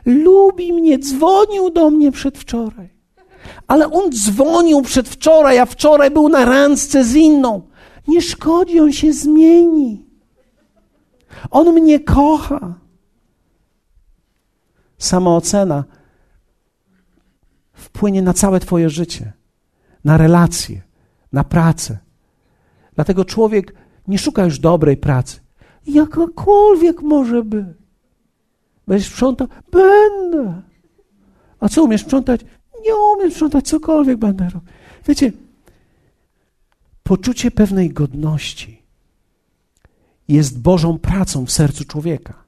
Lubi 0.06 0.74
mnie, 0.74 1.00
dzwonił 1.00 1.70
do 1.70 1.90
mnie 1.90 2.12
przedwczoraj. 2.12 2.90
Ale 3.68 3.92
on 3.92 4.12
dzwonił 4.12 4.82
przedwczoraj, 4.82 5.60
a 5.60 5.66
wczoraj 5.66 6.12
był 6.12 6.30
na 6.30 6.46
randce 6.46 7.04
z 7.04 7.16
inną. 7.16 7.62
Nie 8.08 8.22
szkodzi, 8.22 8.80
on 8.80 8.92
się 8.92 9.14
zmieni. 9.14 10.13
On 11.52 11.74
mnie 11.74 12.00
kocha. 12.00 12.74
Samoocena 14.98 15.84
wpłynie 17.74 18.22
na 18.22 18.34
całe 18.34 18.60
Twoje 18.60 18.90
życie, 18.90 19.34
na 20.04 20.18
relacje, 20.18 20.82
na 21.32 21.44
pracę. 21.44 21.98
Dlatego 22.96 23.26
człowiek 23.26 23.76
nie 24.08 24.18
szuka 24.18 24.46
już 24.46 24.60
dobrej 24.60 24.98
pracy. 24.98 25.40
Jakakolwiek 25.86 27.02
może 27.02 27.44
być. 27.44 27.66
Będziesz 28.88 29.08
sprzątał? 29.08 29.48
Będę. 29.72 30.62
A 31.60 31.70
co 31.70 31.84
umiesz 31.84 32.02
sprzątać? 32.02 32.42
Nie 32.86 32.96
umiem 32.96 33.32
sprzątać, 33.32 33.68
cokolwiek 33.68 34.18
będę 34.18 34.44
robił. 34.44 34.70
Wiecie, 35.08 35.32
poczucie 37.04 37.52
pewnej 37.52 37.90
godności 37.90 38.83
jest 40.28 40.62
Bożą 40.62 40.98
pracą 40.98 41.46
w 41.46 41.52
sercu 41.52 41.86
człowieka. 41.86 42.44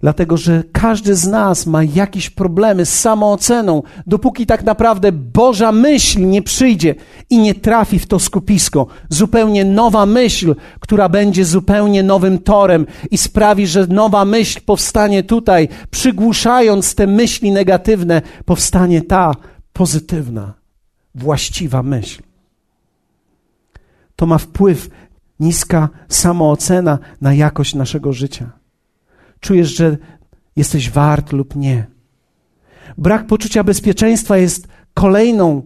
Dlatego, 0.00 0.36
że 0.36 0.62
każdy 0.72 1.14
z 1.14 1.26
nas 1.26 1.66
ma 1.66 1.84
jakieś 1.84 2.30
problemy 2.30 2.86
z 2.86 3.00
samooceną, 3.00 3.82
dopóki 4.06 4.46
tak 4.46 4.64
naprawdę 4.64 5.12
Boża 5.12 5.72
myśl 5.72 6.26
nie 6.26 6.42
przyjdzie 6.42 6.94
i 7.30 7.38
nie 7.38 7.54
trafi 7.54 7.98
w 7.98 8.06
to 8.06 8.18
skupisko. 8.18 8.86
Zupełnie 9.08 9.64
nowa 9.64 10.06
myśl, 10.06 10.54
która 10.80 11.08
będzie 11.08 11.44
zupełnie 11.44 12.02
nowym 12.02 12.38
torem 12.38 12.86
i 13.10 13.18
sprawi, 13.18 13.66
że 13.66 13.86
nowa 13.86 14.24
myśl 14.24 14.60
powstanie 14.66 15.22
tutaj, 15.22 15.68
przygłuszając 15.90 16.94
te 16.94 17.06
myśli 17.06 17.52
negatywne, 17.52 18.22
powstanie 18.44 19.02
ta 19.02 19.32
pozytywna, 19.72 20.54
właściwa 21.14 21.82
myśl. 21.82 22.22
To 24.16 24.26
ma 24.26 24.38
wpływ 24.38 24.90
niska 25.40 25.88
samoocena 26.08 26.98
na 27.20 27.34
jakość 27.34 27.74
naszego 27.74 28.12
życia. 28.12 28.50
Czujesz, 29.40 29.76
że 29.76 29.96
jesteś 30.56 30.90
wart 30.90 31.32
lub 31.32 31.56
nie. 31.56 31.86
Brak 32.98 33.26
poczucia 33.26 33.64
bezpieczeństwa 33.64 34.36
jest 34.36 34.68
kolejną 34.94 35.62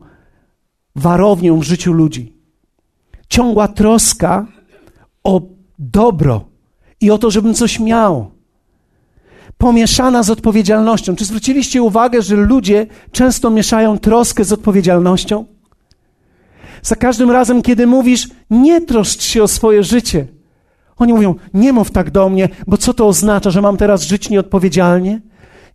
warownią 0.97 1.59
w 1.59 1.63
życiu 1.63 1.93
ludzi. 1.93 2.33
Ciągła 3.29 3.69
troska 3.69 4.47
o 5.25 5.41
dobro 5.79 6.45
i 7.01 7.11
o 7.11 7.19
to, 7.19 7.31
żebym 7.31 7.55
coś 7.55 7.81
miał. 7.81 8.31
Pomieszana 9.59 10.23
z 10.23 10.31
odpowiedzialnością. 10.31 11.17
Czy 11.17 11.25
zwróciliście 11.25 11.83
uwagę, 11.83 12.23
że 12.23 12.37
ludzie 12.37 12.87
często 13.13 13.51
mieszają 13.51 13.99
troskę 13.99 14.45
z 14.45 14.53
odpowiedzialnością? 14.53 15.45
Za 16.85 16.97
każdym 16.97 17.31
razem, 17.31 17.63
kiedy 17.63 17.87
mówisz, 17.87 18.29
nie 18.51 18.81
troszcz 18.81 19.23
się 19.23 19.43
o 19.43 19.49
swoje 19.49 19.83
życie, 19.83 20.27
oni 20.97 21.13
mówią: 21.13 21.35
Nie 21.55 21.73
mów 21.73 21.91
tak 21.91 22.11
do 22.11 22.29
mnie, 22.29 22.49
bo 22.67 22.77
co 22.77 22.95
to 22.95 23.07
oznacza, 23.07 23.51
że 23.51 23.63
mam 23.63 23.77
teraz 23.77 24.03
żyć 24.03 24.31
nieodpowiedzialnie? 24.31 25.21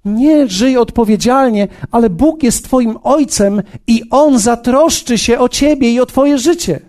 Nie 0.05 0.47
żyj 0.47 0.77
odpowiedzialnie, 0.77 1.67
ale 1.91 2.09
Bóg 2.09 2.43
jest 2.43 2.65
Twoim 2.65 2.97
Ojcem 3.03 3.61
i 3.87 4.03
On 4.09 4.39
zatroszczy 4.39 5.17
się 5.17 5.39
o 5.39 5.49
Ciebie 5.49 5.91
i 5.91 5.99
o 5.99 6.05
Twoje 6.05 6.37
życie. 6.37 6.79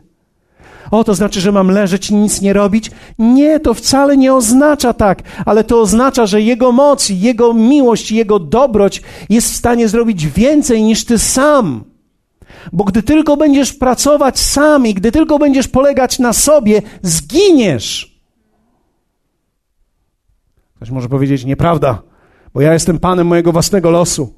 O, 0.90 1.04
to 1.04 1.14
znaczy, 1.14 1.40
że 1.40 1.52
mam 1.52 1.70
leżeć 1.70 2.10
i 2.10 2.14
nic 2.14 2.40
nie 2.40 2.52
robić? 2.52 2.90
Nie, 3.18 3.60
to 3.60 3.74
wcale 3.74 4.16
nie 4.16 4.34
oznacza 4.34 4.92
tak, 4.92 5.22
ale 5.46 5.64
to 5.64 5.80
oznacza, 5.80 6.26
że 6.26 6.42
Jego 6.42 6.72
moc, 6.72 7.08
Jego 7.08 7.54
miłość, 7.54 8.12
Jego 8.12 8.38
dobroć 8.38 9.02
jest 9.30 9.52
w 9.52 9.56
stanie 9.56 9.88
zrobić 9.88 10.26
więcej 10.26 10.82
niż 10.82 11.04
Ty 11.04 11.18
sam. 11.18 11.89
Bo 12.72 12.84
gdy 12.84 13.02
tylko 13.02 13.36
będziesz 13.36 13.72
pracować 13.72 14.38
sam 14.38 14.86
i 14.86 14.94
gdy 14.94 15.12
tylko 15.12 15.38
będziesz 15.38 15.68
polegać 15.68 16.18
na 16.18 16.32
sobie, 16.32 16.82
zginiesz. 17.02 18.20
Ktoś 20.76 20.90
może 20.90 21.08
powiedzieć, 21.08 21.44
nieprawda, 21.44 22.02
bo 22.54 22.60
ja 22.60 22.72
jestem 22.72 22.98
panem 22.98 23.26
mojego 23.26 23.52
własnego 23.52 23.90
losu. 23.90 24.34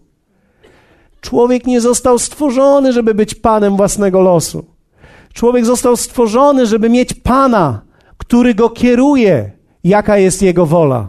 Człowiek 1.21 1.67
nie 1.67 1.81
został 1.81 2.19
stworzony, 2.19 2.93
żeby 2.93 3.15
być 3.15 3.35
panem 3.35 3.77
własnego 3.77 4.21
losu. 4.21 4.65
Człowiek 5.33 5.67
został 5.67 5.97
stworzony, 5.97 6.67
żeby 6.67 6.91
mieć 6.91 7.15
pana, 7.15 7.83
który 8.19 8.55
go 8.55 8.71
kieruje, 8.71 9.51
jaka 9.85 10.19
jest 10.19 10.43
jego 10.43 10.67
wola. 10.67 11.09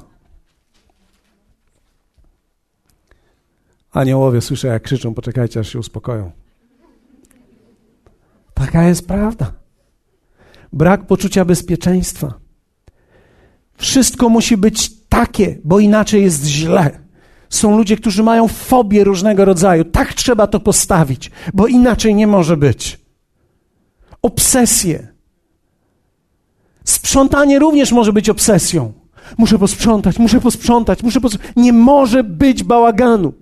Aniołowie 3.91 4.41
słyszę, 4.41 4.67
jak 4.67 4.83
krzyczą, 4.83 5.13
poczekajcie, 5.13 5.59
aż 5.59 5.69
się 5.69 5.79
uspokoją. 5.79 6.31
Taka 8.53 8.83
jest 8.83 9.07
prawda. 9.07 9.53
Brak 10.73 11.07
poczucia 11.07 11.45
bezpieczeństwa. 11.45 12.33
Wszystko 13.77 14.29
musi 14.29 14.57
być 14.57 15.07
takie, 15.09 15.57
bo 15.63 15.79
inaczej 15.79 16.23
jest 16.23 16.45
źle. 16.45 16.99
Są 17.49 17.77
ludzie, 17.77 17.97
którzy 17.97 18.23
mają 18.23 18.47
fobię 18.47 19.03
różnego 19.03 19.45
rodzaju. 19.45 19.83
Tak 19.83 20.13
trzeba 20.13 20.47
to 20.47 20.59
postawić, 20.59 21.31
bo 21.53 21.67
inaczej 21.67 22.15
nie 22.15 22.27
może 22.27 22.57
być. 22.57 22.99
Obsesje. 24.21 25.07
Sprzątanie 26.83 27.59
również 27.59 27.91
może 27.91 28.13
być 28.13 28.29
obsesją. 28.29 28.93
Muszę 29.37 29.59
posprzątać, 29.59 30.19
muszę 30.19 30.41
posprzątać, 30.41 31.03
muszę 31.03 31.21
posprzątać. 31.21 31.53
Nie 31.55 31.73
może 31.73 32.23
być 32.23 32.63
bałaganu. 32.63 33.33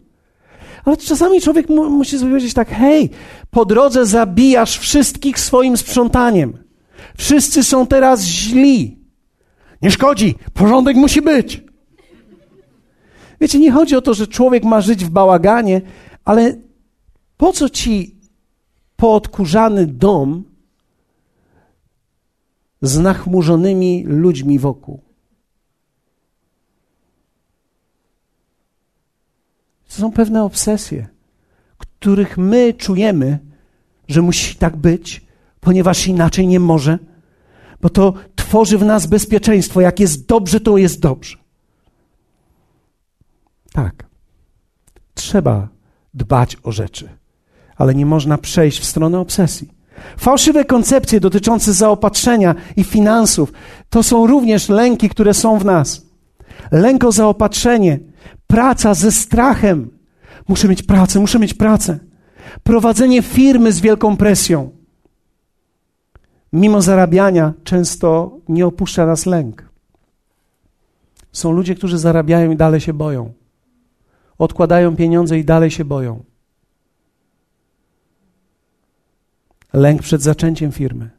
Ale 0.86 0.98
czasami 0.98 1.42
człowiek 1.42 1.70
mu, 1.70 1.90
musi 1.90 2.20
sobie 2.20 2.32
powiedzieć 2.32 2.54
tak, 2.54 2.70
hej, 2.70 3.10
po 3.50 3.66
drodze 3.66 4.06
zabijasz 4.06 4.78
wszystkich 4.78 5.40
swoim 5.40 5.78
sprzątaniem. 5.78 6.58
Wszyscy 7.18 7.64
są 7.64 7.88
teraz 7.88 8.24
źli. 8.24 9.00
Nie 9.82 9.92
szkodzi, 9.92 10.36
porządek 10.54 10.98
musi 10.98 11.22
być. 11.22 11.64
Wiecie, 13.42 13.60
nie 13.60 13.72
chodzi 13.72 13.96
o 13.96 14.02
to, 14.02 14.14
że 14.14 14.28
człowiek 14.28 14.64
ma 14.64 14.82
żyć 14.82 15.06
w 15.06 15.10
bałaganie, 15.10 15.82
ale 16.26 16.56
po 17.38 17.54
co 17.54 17.70
ci 17.70 18.16
poodkurzany 18.96 19.88
dom 19.88 20.44
z 22.82 23.00
nachmurzonymi 23.00 24.04
ludźmi 24.08 24.60
wokół? 24.60 25.11
To 29.92 29.98
są 30.02 30.12
pewne 30.12 30.44
obsesje, 30.44 31.08
których 31.78 32.38
my 32.38 32.74
czujemy, 32.74 33.40
że 34.08 34.22
musi 34.22 34.56
tak 34.56 34.78
być, 34.78 35.22
ponieważ 35.60 36.08
inaczej 36.08 36.48
nie 36.48 36.60
może, 36.60 37.00
bo 37.82 37.90
to 37.90 38.14
tworzy 38.36 38.78
w 38.78 38.86
nas 38.86 39.08
bezpieczeństwo. 39.08 39.82
Jak 39.82 40.00
jest 40.00 40.26
dobrze, 40.26 40.60
to 40.60 40.78
jest 40.78 41.00
dobrze. 41.00 41.38
Tak, 43.74 44.06
trzeba 45.14 45.68
dbać 46.14 46.58
o 46.64 46.72
rzeczy, 46.72 47.10
ale 47.76 47.96
nie 47.96 48.06
można 48.06 48.38
przejść 48.38 48.80
w 48.80 48.86
stronę 48.86 49.20
obsesji. 49.20 49.74
Fałszywe 50.18 50.66
koncepcje 50.66 51.20
dotyczące 51.20 51.74
zaopatrzenia 51.74 52.56
i 52.76 52.84
finansów 52.84 53.54
to 53.90 54.04
są 54.04 54.28
również 54.28 54.70
lęki, 54.70 55.10
które 55.10 55.34
są 55.34 55.60
w 55.60 55.66
nas. 55.66 56.11
Lęk 56.72 57.04
o 57.04 57.12
zaopatrzenie, 57.12 58.00
praca 58.48 58.94
ze 58.94 59.12
strachem. 59.12 59.90
Muszę 60.48 60.68
mieć 60.68 60.84
pracę, 60.84 61.20
muszę 61.20 61.40
mieć 61.40 61.54
pracę. 61.54 62.00
Prowadzenie 62.64 63.22
firmy 63.22 63.72
z 63.72 63.80
wielką 63.80 64.18
presją. 64.18 64.70
Mimo 66.54 66.82
zarabiania 66.82 67.54
często 67.64 68.38
nie 68.50 68.66
opuszcza 68.66 69.06
nas 69.06 69.26
lęk. 69.26 69.70
Są 71.32 71.52
ludzie, 71.52 71.76
którzy 71.76 71.98
zarabiają 71.98 72.52
i 72.52 72.56
dalej 72.56 72.82
się 72.82 72.94
boją. 72.94 73.34
Odkładają 74.38 74.96
pieniądze 74.96 75.40
i 75.40 75.46
dalej 75.46 75.72
się 75.72 75.86
boją. 75.86 76.24
Lęk 79.74 80.02
przed 80.02 80.22
zaczęciem 80.22 80.72
firmy. 80.72 81.10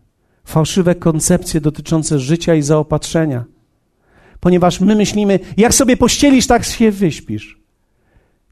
Fałszywe 0.44 0.94
koncepcje 0.94 1.60
dotyczące 1.60 2.18
życia 2.18 2.54
i 2.54 2.62
zaopatrzenia. 2.62 3.44
Ponieważ 4.42 4.80
my 4.80 4.94
myślimy, 4.94 5.38
jak 5.56 5.74
sobie 5.74 5.96
pościelisz, 5.96 6.46
tak 6.46 6.64
się 6.64 6.90
wyśpisz. 6.90 7.60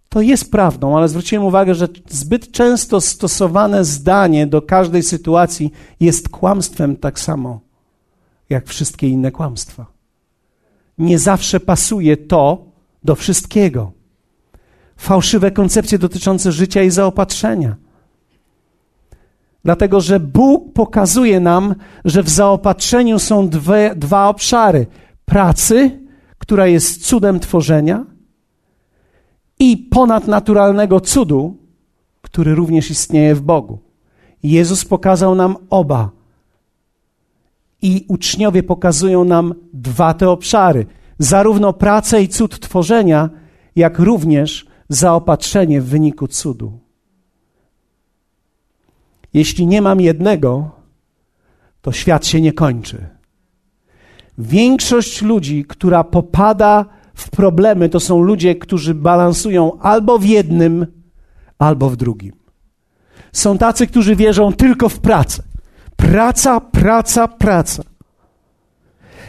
To 0.09 0.21
jest 0.21 0.51
prawdą, 0.51 0.97
ale 0.97 1.09
zwróciłem 1.09 1.45
uwagę, 1.45 1.75
że 1.75 1.89
zbyt 2.09 2.53
często 2.53 3.01
stosowane 3.01 3.85
zdanie 3.85 4.47
do 4.47 4.63
każdej 4.63 5.03
sytuacji 5.03 5.73
jest 6.01 6.29
kłamstwem 6.29 6.97
tak 6.97 7.21
samo, 7.21 7.61
jak 8.51 8.67
wszystkie 8.67 9.09
inne 9.09 9.31
kłamstwa. 9.31 9.87
Nie 10.99 11.19
zawsze 11.19 11.61
pasuje 11.61 12.17
to 12.17 12.65
do 13.05 13.15
wszystkiego. 13.15 13.93
Fałszywe 14.97 15.51
koncepcje 15.51 15.99
dotyczące 15.99 16.53
życia 16.53 16.83
i 16.83 16.91
zaopatrzenia. 16.91 17.77
Dlatego, 19.65 20.01
że 20.01 20.21
Bóg 20.21 20.73
pokazuje 20.73 21.41
nam, 21.41 21.75
że 22.05 22.23
w 22.23 22.29
zaopatrzeniu 22.29 23.19
są 23.19 23.49
dwie, 23.49 23.95
dwa 23.97 24.29
obszary: 24.29 24.87
pracy, 25.31 26.01
która 26.39 26.67
jest 26.67 27.07
cudem 27.07 27.41
tworzenia, 27.41 28.07
i 29.59 29.77
ponadnaturalnego 29.77 31.01
cudu, 31.01 31.57
który 32.23 32.55
również 32.55 32.91
istnieje 32.91 33.35
w 33.35 33.43
Bogu. 33.43 33.79
Jezus 34.43 34.85
pokazał 34.85 35.35
nam 35.35 35.57
oba. 35.71 36.11
I 37.83 38.05
uczniowie 38.09 38.63
pokazują 38.63 39.25
nam 39.25 39.55
dwa 39.73 40.15
te 40.15 40.31
obszary: 40.31 40.87
zarówno 41.19 41.73
pracę 41.73 42.23
i 42.23 42.29
cud 42.29 42.61
tworzenia, 42.61 43.31
jak 43.77 43.99
również 43.99 44.67
zaopatrzenie 44.89 45.81
w 45.81 45.87
wyniku 45.87 46.29
cudu. 46.29 46.79
Jeśli 49.35 49.67
nie 49.67 49.83
mam 49.83 50.01
jednego, 50.01 50.71
to 51.83 51.93
świat 51.93 52.27
się 52.27 52.41
nie 52.41 52.53
kończy. 52.53 53.20
Większość 54.41 55.23
ludzi, 55.23 55.65
która 55.69 56.05
popada 56.05 56.85
w 57.15 57.31
problemy, 57.31 57.89
to 57.89 58.01
są 58.01 58.23
ludzie, 58.23 58.55
którzy 58.55 58.95
balansują 58.95 59.79
albo 59.81 60.19
w 60.19 60.25
jednym, 60.25 60.87
albo 61.59 61.91
w 61.91 61.97
drugim. 61.97 62.33
Są 63.33 63.59
tacy, 63.59 63.87
którzy 63.87 64.17
wierzą 64.17 64.53
tylko 64.53 64.89
w 64.89 64.99
pracę. 64.99 65.43
Praca, 65.97 66.61
praca, 66.61 67.29
praca. 67.29 67.83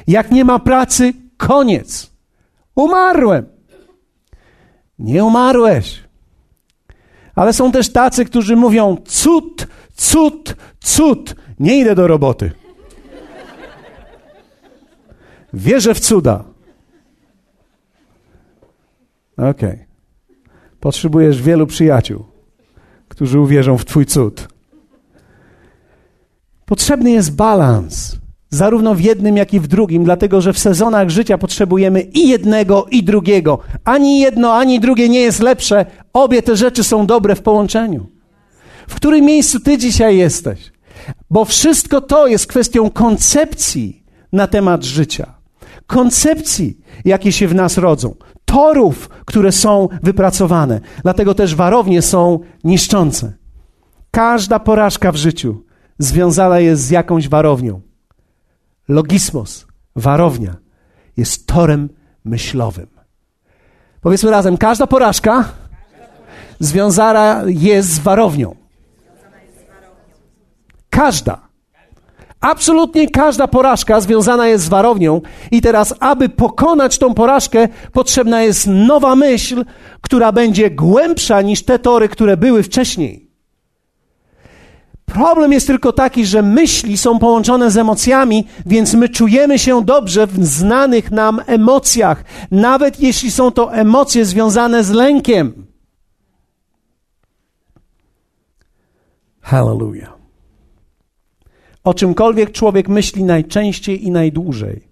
Jak 0.07 0.31
nie 0.31 0.45
ma 0.45 0.59
pracy, 0.59 1.13
koniec. 1.37 2.11
Umarłem. 2.75 3.45
Nie 4.99 5.23
umarłeś. 5.23 6.03
Ale 7.35 7.53
są 7.53 7.71
też 7.71 7.89
tacy, 7.89 8.25
którzy 8.25 8.55
mówią: 8.55 8.97
cud, 9.05 9.67
cud, 9.95 10.55
cud. 10.79 11.35
Nie 11.59 11.79
idę 11.79 11.95
do 11.95 12.07
roboty. 12.07 12.60
Wierzę 15.53 15.93
w 15.93 15.99
cuda. 15.99 16.43
Okej. 19.37 19.49
Okay. 19.51 19.85
Potrzebujesz 20.79 21.41
wielu 21.41 21.67
przyjaciół, 21.67 22.25
którzy 23.07 23.39
uwierzą 23.39 23.77
w 23.77 23.85
Twój 23.85 24.05
cud. 24.05 24.47
Potrzebny 26.65 27.11
jest 27.11 27.35
balans, 27.35 28.15
zarówno 28.49 28.95
w 28.95 29.01
jednym, 29.01 29.37
jak 29.37 29.53
i 29.53 29.59
w 29.59 29.67
drugim, 29.67 30.03
dlatego 30.03 30.41
że 30.41 30.53
w 30.53 30.59
sezonach 30.59 31.09
życia 31.09 31.37
potrzebujemy 31.37 32.01
i 32.01 32.27
jednego, 32.27 32.85
i 32.91 33.03
drugiego. 33.03 33.59
Ani 33.83 34.19
jedno, 34.19 34.53
ani 34.53 34.79
drugie 34.79 35.09
nie 35.09 35.19
jest 35.19 35.39
lepsze. 35.39 35.85
Obie 36.13 36.41
te 36.41 36.55
rzeczy 36.55 36.83
są 36.83 37.05
dobre 37.05 37.35
w 37.35 37.41
połączeniu. 37.41 38.07
W 38.87 38.95
którym 38.95 39.25
miejscu 39.25 39.59
Ty 39.59 39.77
dzisiaj 39.77 40.17
jesteś? 40.17 40.71
Bo 41.29 41.45
wszystko 41.45 42.01
to 42.01 42.27
jest 42.27 42.47
kwestią 42.47 42.89
koncepcji 42.89 44.03
na 44.33 44.47
temat 44.47 44.83
życia. 44.83 45.40
Koncepcji, 45.91 46.77
jakie 47.05 47.31
się 47.31 47.47
w 47.47 47.55
nas 47.55 47.77
rodzą 47.77 48.15
torów, 48.45 49.09
które 49.25 49.51
są 49.51 49.87
wypracowane. 50.03 50.79
Dlatego 51.03 51.33
też 51.33 51.55
warownie 51.55 52.01
są 52.01 52.39
niszczące. 52.63 53.33
Każda 54.11 54.59
porażka 54.59 55.11
w 55.11 55.15
życiu 55.15 55.63
związana 55.97 56.59
jest 56.59 56.81
z 56.83 56.89
jakąś 56.89 57.29
warownią. 57.29 57.81
Logismos, 58.87 59.65
warownia, 59.95 60.55
jest 61.17 61.47
torem 61.47 61.89
myślowym. 62.25 62.87
Powiedzmy 64.01 64.31
razem, 64.31 64.57
każda 64.57 64.87
porażka 64.87 65.49
związana 66.59 67.43
jest 67.47 67.89
z 67.89 67.99
warownią. 67.99 68.55
Każda. 70.89 71.50
Absolutnie 72.41 73.09
każda 73.09 73.47
porażka 73.47 74.01
związana 74.01 74.47
jest 74.47 74.63
z 74.63 74.69
warownią, 74.69 75.21
i 75.51 75.61
teraz, 75.61 75.93
aby 75.99 76.29
pokonać 76.29 76.97
tą 76.97 77.13
porażkę, 77.13 77.67
potrzebna 77.93 78.41
jest 78.41 78.67
nowa 78.67 79.15
myśl, 79.15 79.65
która 80.01 80.31
będzie 80.31 80.69
głębsza 80.69 81.41
niż 81.41 81.63
te 81.63 81.79
tory, 81.79 82.09
które 82.09 82.37
były 82.37 82.63
wcześniej. 82.63 83.31
Problem 85.05 85.51
jest 85.51 85.67
tylko 85.67 85.93
taki, 85.93 86.25
że 86.25 86.41
myśli 86.41 86.97
są 86.97 87.19
połączone 87.19 87.71
z 87.71 87.77
emocjami, 87.77 88.47
więc 88.65 88.93
my 88.93 89.09
czujemy 89.09 89.59
się 89.59 89.85
dobrze 89.85 90.27
w 90.27 90.45
znanych 90.45 91.11
nam 91.11 91.41
emocjach, 91.47 92.23
nawet 92.51 92.99
jeśli 92.99 93.31
są 93.31 93.51
to 93.51 93.73
emocje 93.73 94.25
związane 94.25 94.83
z 94.83 94.89
lękiem. 94.89 95.65
Hallelujah. 99.41 100.20
O 101.83 101.93
czymkolwiek 101.93 102.51
człowiek 102.51 102.89
myśli 102.89 103.23
najczęściej 103.23 104.05
i 104.05 104.11
najdłużej, 104.11 104.87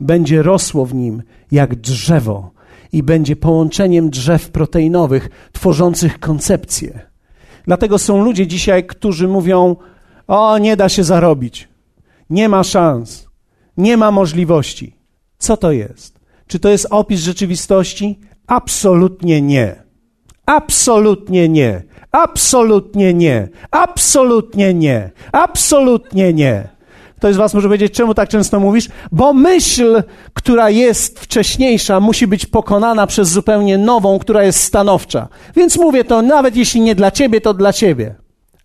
będzie 0.00 0.42
rosło 0.42 0.86
w 0.86 0.94
nim 0.94 1.22
jak 1.50 1.74
drzewo 1.74 2.50
i 2.92 3.02
będzie 3.02 3.36
połączeniem 3.36 4.10
drzew 4.10 4.50
proteinowych 4.50 5.30
tworzących 5.52 6.20
koncepcję. 6.20 7.00
Dlatego 7.64 7.98
są 7.98 8.24
ludzie 8.24 8.46
dzisiaj, 8.46 8.86
którzy 8.86 9.28
mówią: 9.28 9.76
O, 10.26 10.58
nie 10.58 10.76
da 10.76 10.88
się 10.88 11.04
zarobić, 11.04 11.68
nie 12.30 12.48
ma 12.48 12.64
szans, 12.64 13.26
nie 13.76 13.96
ma 13.96 14.10
możliwości. 14.10 14.96
Co 15.38 15.56
to 15.56 15.72
jest? 15.72 16.20
Czy 16.46 16.58
to 16.58 16.68
jest 16.68 16.86
opis 16.90 17.20
rzeczywistości? 17.20 18.20
Absolutnie 18.46 19.42
nie. 19.42 19.82
Absolutnie 20.46 21.48
nie. 21.48 21.82
Absolutnie 22.12 23.14
nie. 23.14 23.48
Absolutnie 23.70 24.74
nie. 24.74 25.10
Absolutnie 25.32 26.32
nie. 26.32 26.68
Ktoś 27.16 27.34
z 27.34 27.38
Was 27.38 27.54
może 27.54 27.68
powiedzieć, 27.68 27.92
czemu 27.92 28.14
tak 28.14 28.28
często 28.28 28.60
mówisz? 28.60 28.88
Bo 29.12 29.32
myśl, 29.32 30.02
która 30.34 30.70
jest 30.70 31.20
wcześniejsza, 31.20 32.00
musi 32.00 32.26
być 32.26 32.46
pokonana 32.46 33.06
przez 33.06 33.28
zupełnie 33.28 33.78
nową, 33.78 34.18
która 34.18 34.44
jest 34.44 34.62
stanowcza. 34.62 35.28
Więc 35.56 35.76
mówię 35.76 36.04
to, 36.04 36.22
nawet 36.22 36.56
jeśli 36.56 36.80
nie 36.80 36.94
dla 36.94 37.10
Ciebie, 37.10 37.40
to 37.40 37.54
dla 37.54 37.72
Ciebie. 37.72 38.14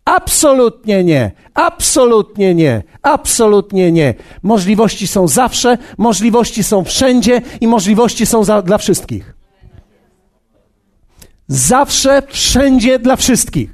Absolutnie 0.06 1.04
nie. 1.04 1.32
Absolutnie 1.54 2.56
nie. 2.56 2.84
Absolutnie 3.02 3.92
nie. 3.92 4.14
Możliwości 4.44 5.08
są 5.08 5.28
zawsze, 5.28 5.78
możliwości 5.98 6.64
są 6.64 6.84
wszędzie 6.84 7.42
i 7.62 7.68
możliwości 7.68 8.26
są 8.26 8.44
za, 8.44 8.62
dla 8.62 8.78
wszystkich. 8.78 9.35
Zawsze, 11.48 12.22
wszędzie, 12.28 13.00
dla 13.00 13.16
wszystkich. 13.16 13.70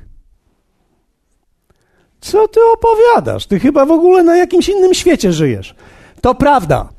Co 2.21 2.47
ty 2.47 2.59
opowiadasz? 2.73 3.45
Ty 3.47 3.59
chyba 3.59 3.85
w 3.85 3.91
ogóle 3.91 4.23
na 4.23 4.37
jakimś 4.37 4.69
innym 4.69 4.93
świecie 4.93 5.33
żyjesz. 5.33 5.75
To 6.21 6.35
prawda. 6.35 6.89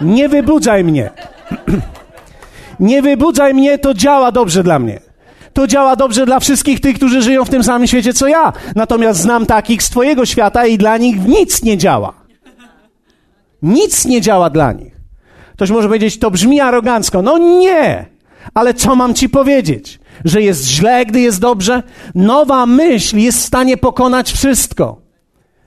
Nie 0.00 0.28
wybudzaj 0.28 0.84
mnie. 0.84 1.10
Nie 2.80 3.02
wybudzaj 3.02 3.54
mnie, 3.54 3.78
to 3.78 3.94
działa 3.94 4.32
dobrze 4.32 4.62
dla 4.62 4.78
mnie. 4.78 5.00
To 5.52 5.66
działa 5.66 5.96
dobrze 5.96 6.26
dla 6.26 6.40
wszystkich 6.40 6.80
tych, 6.80 6.96
którzy 6.96 7.22
żyją 7.22 7.44
w 7.44 7.50
tym 7.50 7.64
samym 7.64 7.86
świecie 7.86 8.12
co 8.12 8.28
ja. 8.28 8.52
Natomiast 8.76 9.20
znam 9.20 9.46
takich 9.46 9.82
z 9.82 9.90
Twojego 9.90 10.26
świata 10.26 10.66
i 10.66 10.78
dla 10.78 10.96
nich 10.96 11.26
nic 11.26 11.62
nie 11.62 11.78
działa. 11.78 12.14
Nic 13.62 14.04
nie 14.04 14.20
działa 14.20 14.50
dla 14.50 14.72
nich. 14.72 14.96
Ktoś 15.54 15.70
może 15.70 15.88
powiedzieć, 15.88 16.18
to 16.18 16.30
brzmi 16.30 16.60
arogancko. 16.60 17.22
No 17.22 17.38
nie! 17.38 18.06
Ale 18.54 18.74
co 18.74 18.96
mam 18.96 19.14
Ci 19.14 19.28
powiedzieć? 19.28 20.00
że 20.24 20.42
jest 20.42 20.66
źle, 20.66 21.06
gdy 21.06 21.20
jest 21.20 21.40
dobrze. 21.40 21.82
Nowa 22.14 22.66
myśl 22.66 23.18
jest 23.18 23.38
w 23.38 23.46
stanie 23.46 23.76
pokonać 23.76 24.32
wszystko. 24.32 25.00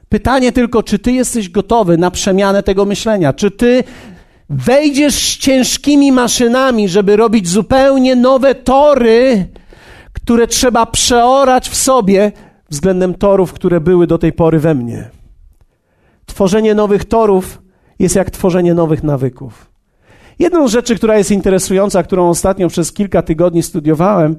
Pytanie 0.09 0.51
tylko, 0.51 0.83
czy 0.83 0.99
ty 0.99 1.11
jesteś 1.11 1.49
gotowy 1.49 1.97
na 1.97 2.11
przemianę 2.11 2.63
tego 2.63 2.85
myślenia? 2.85 3.33
Czy 3.33 3.51
ty 3.51 3.83
wejdziesz 4.49 5.15
z 5.15 5.37
ciężkimi 5.37 6.11
maszynami, 6.11 6.89
żeby 6.89 7.15
robić 7.15 7.47
zupełnie 7.47 8.15
nowe 8.15 8.55
tory, 8.55 9.47
które 10.13 10.47
trzeba 10.47 10.85
przeorać 10.85 11.69
w 11.69 11.75
sobie 11.75 12.31
względem 12.69 13.13
torów, 13.13 13.53
które 13.53 13.81
były 13.81 14.07
do 14.07 14.17
tej 14.17 14.33
pory 14.33 14.59
we 14.59 14.75
mnie? 14.75 15.09
Tworzenie 16.25 16.75
nowych 16.75 17.05
torów 17.05 17.61
jest 17.99 18.15
jak 18.15 18.31
tworzenie 18.31 18.73
nowych 18.73 19.03
nawyków. 19.03 19.72
Jedną 20.39 20.67
z 20.67 20.71
rzeczy, 20.71 20.95
która 20.95 21.17
jest 21.17 21.31
interesująca, 21.31 22.03
którą 22.03 22.29
ostatnio 22.29 22.67
przez 22.67 22.93
kilka 22.93 23.21
tygodni 23.21 23.63
studiowałem, 23.63 24.35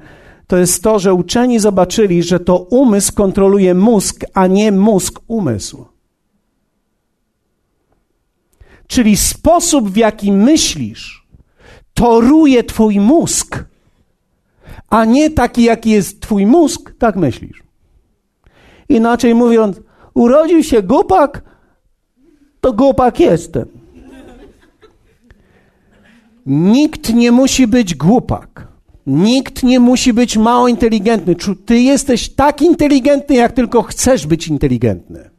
to 0.47 0.57
jest 0.57 0.83
to, 0.83 0.99
że 0.99 1.15
uczeni 1.15 1.59
zobaczyli, 1.59 2.23
że 2.23 2.41
to 2.41 2.59
umysł 2.59 3.13
kontroluje 3.15 3.75
mózg, 3.75 4.25
a 4.35 4.47
nie 4.47 4.73
mózg 4.73 5.21
umysł. 5.29 5.85
Czyli 8.87 9.17
sposób, 9.17 9.91
w 9.91 9.97
jaki 9.97 10.33
myślisz, 10.33 11.27
toruje 11.95 12.65
Twój 12.65 13.01
mózg, 13.01 13.65
a 14.91 15.05
nie 15.05 15.31
taki, 15.31 15.63
jaki 15.63 15.91
jest 15.91 16.21
Twój 16.21 16.47
mózg, 16.47 16.95
tak 16.99 17.17
myślisz. 17.17 17.63
Inaczej 18.89 19.35
mówiąc, 19.35 19.81
urodził 20.15 20.63
się 20.63 20.83
głupak, 20.83 21.43
to 22.61 22.73
głupak 22.73 23.21
jestem. 23.21 23.84
Nikt 26.47 27.15
nie 27.15 27.33
musi 27.33 27.67
być 27.67 27.95
głupak. 27.95 28.69
Nikt 29.07 29.63
nie 29.63 29.81
musi 29.81 30.13
być 30.13 30.37
mało 30.37 30.69
inteligentny. 30.69 31.37
Ty 31.67 31.79
jesteś 31.79 32.29
tak 32.29 32.63
inteligentny, 32.63 33.35
jak 33.35 33.53
tylko 33.53 33.83
chcesz 33.83 34.27
być 34.27 34.49
inteligentny. 34.49 35.31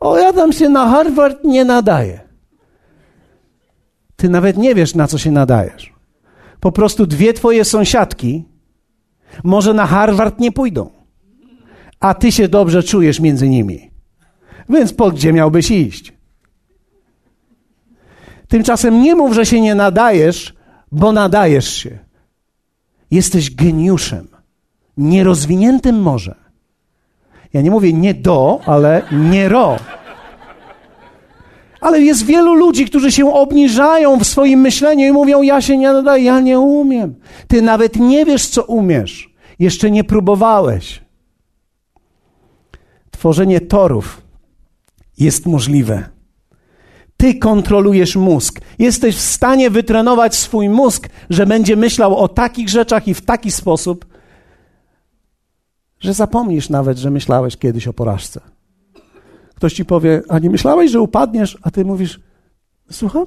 O, 0.00 0.18
ja 0.18 0.32
tam 0.32 0.52
się 0.52 0.68
na 0.68 0.88
Harvard 0.88 1.44
nie 1.44 1.64
nadaję. 1.64 2.20
Ty 4.16 4.28
nawet 4.28 4.56
nie 4.56 4.74
wiesz, 4.74 4.94
na 4.94 5.06
co 5.06 5.18
się 5.18 5.30
nadajesz. 5.30 5.92
Po 6.60 6.72
prostu 6.72 7.06
dwie 7.06 7.32
twoje 7.32 7.64
sąsiadki 7.64 8.44
może 9.44 9.74
na 9.74 9.86
Harvard 9.86 10.40
nie 10.40 10.52
pójdą, 10.52 10.90
a 12.00 12.14
ty 12.14 12.32
się 12.32 12.48
dobrze 12.48 12.82
czujesz 12.82 13.20
między 13.20 13.48
nimi. 13.48 13.90
Więc 14.68 14.92
po 14.92 15.10
gdzie 15.10 15.32
miałbyś 15.32 15.70
iść? 15.70 16.13
Tymczasem 18.54 19.02
nie 19.02 19.14
mów, 19.14 19.34
że 19.34 19.46
się 19.46 19.60
nie 19.60 19.74
nadajesz, 19.74 20.54
bo 20.92 21.12
nadajesz 21.12 21.74
się. 21.74 21.98
Jesteś 23.10 23.54
geniuszem, 23.54 24.28
nierozwiniętym 24.96 26.02
może. 26.02 26.34
Ja 27.52 27.60
nie 27.60 27.70
mówię 27.70 27.92
nie 27.92 28.14
do, 28.14 28.60
ale 28.66 29.02
nie 29.12 29.48
ro. 29.48 29.76
Ale 31.80 32.00
jest 32.00 32.24
wielu 32.24 32.54
ludzi, 32.54 32.86
którzy 32.86 33.12
się 33.12 33.34
obniżają 33.34 34.18
w 34.18 34.26
swoim 34.26 34.60
myśleniu 34.60 35.06
i 35.06 35.12
mówią: 35.12 35.42
Ja 35.42 35.60
się 35.60 35.78
nie 35.78 35.92
nadaję, 35.92 36.24
ja 36.24 36.40
nie 36.40 36.58
umiem. 36.58 37.14
Ty 37.48 37.62
nawet 37.62 37.96
nie 37.96 38.24
wiesz, 38.24 38.46
co 38.46 38.64
umiesz. 38.64 39.34
Jeszcze 39.58 39.90
nie 39.90 40.04
próbowałeś. 40.04 41.02
Tworzenie 43.10 43.60
torów 43.60 44.22
jest 45.18 45.46
możliwe. 45.46 46.13
Ty 47.24 47.34
kontrolujesz 47.34 48.16
mózg. 48.16 48.60
Jesteś 48.78 49.16
w 49.16 49.20
stanie 49.20 49.70
wytrenować 49.70 50.34
swój 50.34 50.68
mózg, 50.68 51.08
że 51.30 51.46
będzie 51.46 51.76
myślał 51.76 52.16
o 52.16 52.28
takich 52.28 52.68
rzeczach 52.68 53.08
i 53.08 53.14
w 53.14 53.20
taki 53.20 53.50
sposób, 53.50 54.06
że 56.00 56.14
zapomnisz 56.14 56.68
nawet, 56.70 56.98
że 56.98 57.10
myślałeś 57.10 57.56
kiedyś 57.56 57.88
o 57.88 57.92
porażce. 57.92 58.40
Ktoś 59.54 59.72
ci 59.72 59.84
powie, 59.84 60.22
a 60.28 60.38
nie 60.38 60.50
myślałeś, 60.50 60.90
że 60.90 61.00
upadniesz, 61.00 61.58
a 61.62 61.70
ty 61.70 61.84
mówisz, 61.84 62.20
słucham? 62.90 63.26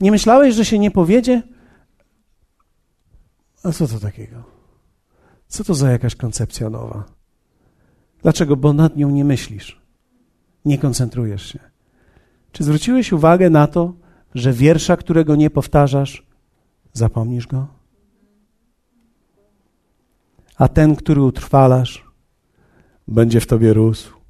Nie 0.00 0.10
myślałeś, 0.10 0.54
że 0.54 0.64
się 0.64 0.78
nie 0.78 0.90
powiedzie? 0.90 1.42
A 3.64 3.72
co 3.72 3.88
to 3.88 3.98
takiego? 3.98 4.42
Co 5.48 5.64
to 5.64 5.74
za 5.74 5.90
jakaś 5.90 6.14
koncepcja 6.14 6.70
nowa? 6.70 7.04
Dlaczego? 8.22 8.56
Bo 8.56 8.72
nad 8.72 8.96
nią 8.96 9.10
nie 9.10 9.24
myślisz. 9.24 9.80
Nie 10.64 10.78
koncentrujesz 10.78 11.52
się. 11.52 11.69
Czy 12.52 12.64
zwróciłeś 12.64 13.12
uwagę 13.12 13.50
na 13.50 13.66
to, 13.66 13.94
że 14.34 14.52
wiersza, 14.52 14.96
którego 14.96 15.36
nie 15.36 15.50
powtarzasz, 15.50 16.26
zapomnisz 16.92 17.46
go? 17.46 17.66
A 20.56 20.68
ten, 20.68 20.96
który 20.96 21.22
utrwalasz, 21.22 22.04
będzie 23.08 23.40
w 23.40 23.46
tobie 23.46 23.72
rósł. 23.72 24.20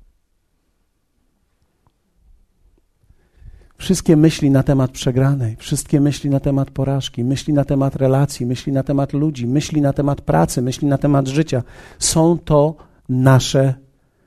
Wszystkie 3.81 4.17
myśli 4.17 4.51
na 4.51 4.63
temat 4.63 4.91
przegranej, 4.91 5.57
wszystkie 5.57 6.01
myśli 6.01 6.31
na 6.31 6.41
temat 6.41 6.71
porażki, 6.71 7.25
myśli 7.25 7.53
na 7.53 7.65
temat 7.65 7.97
relacji, 7.97 8.47
myśli 8.47 8.73
na 8.73 8.83
temat 8.83 9.13
ludzi, 9.13 9.47
myśli 9.47 9.81
na 9.81 9.93
temat 9.93 10.21
pracy, 10.21 10.63
myśli 10.63 10.89
na 10.89 10.99
temat 10.99 11.29
życia 11.29 11.63
są 11.99 12.39
to 12.39 12.77
nasze 13.09 13.75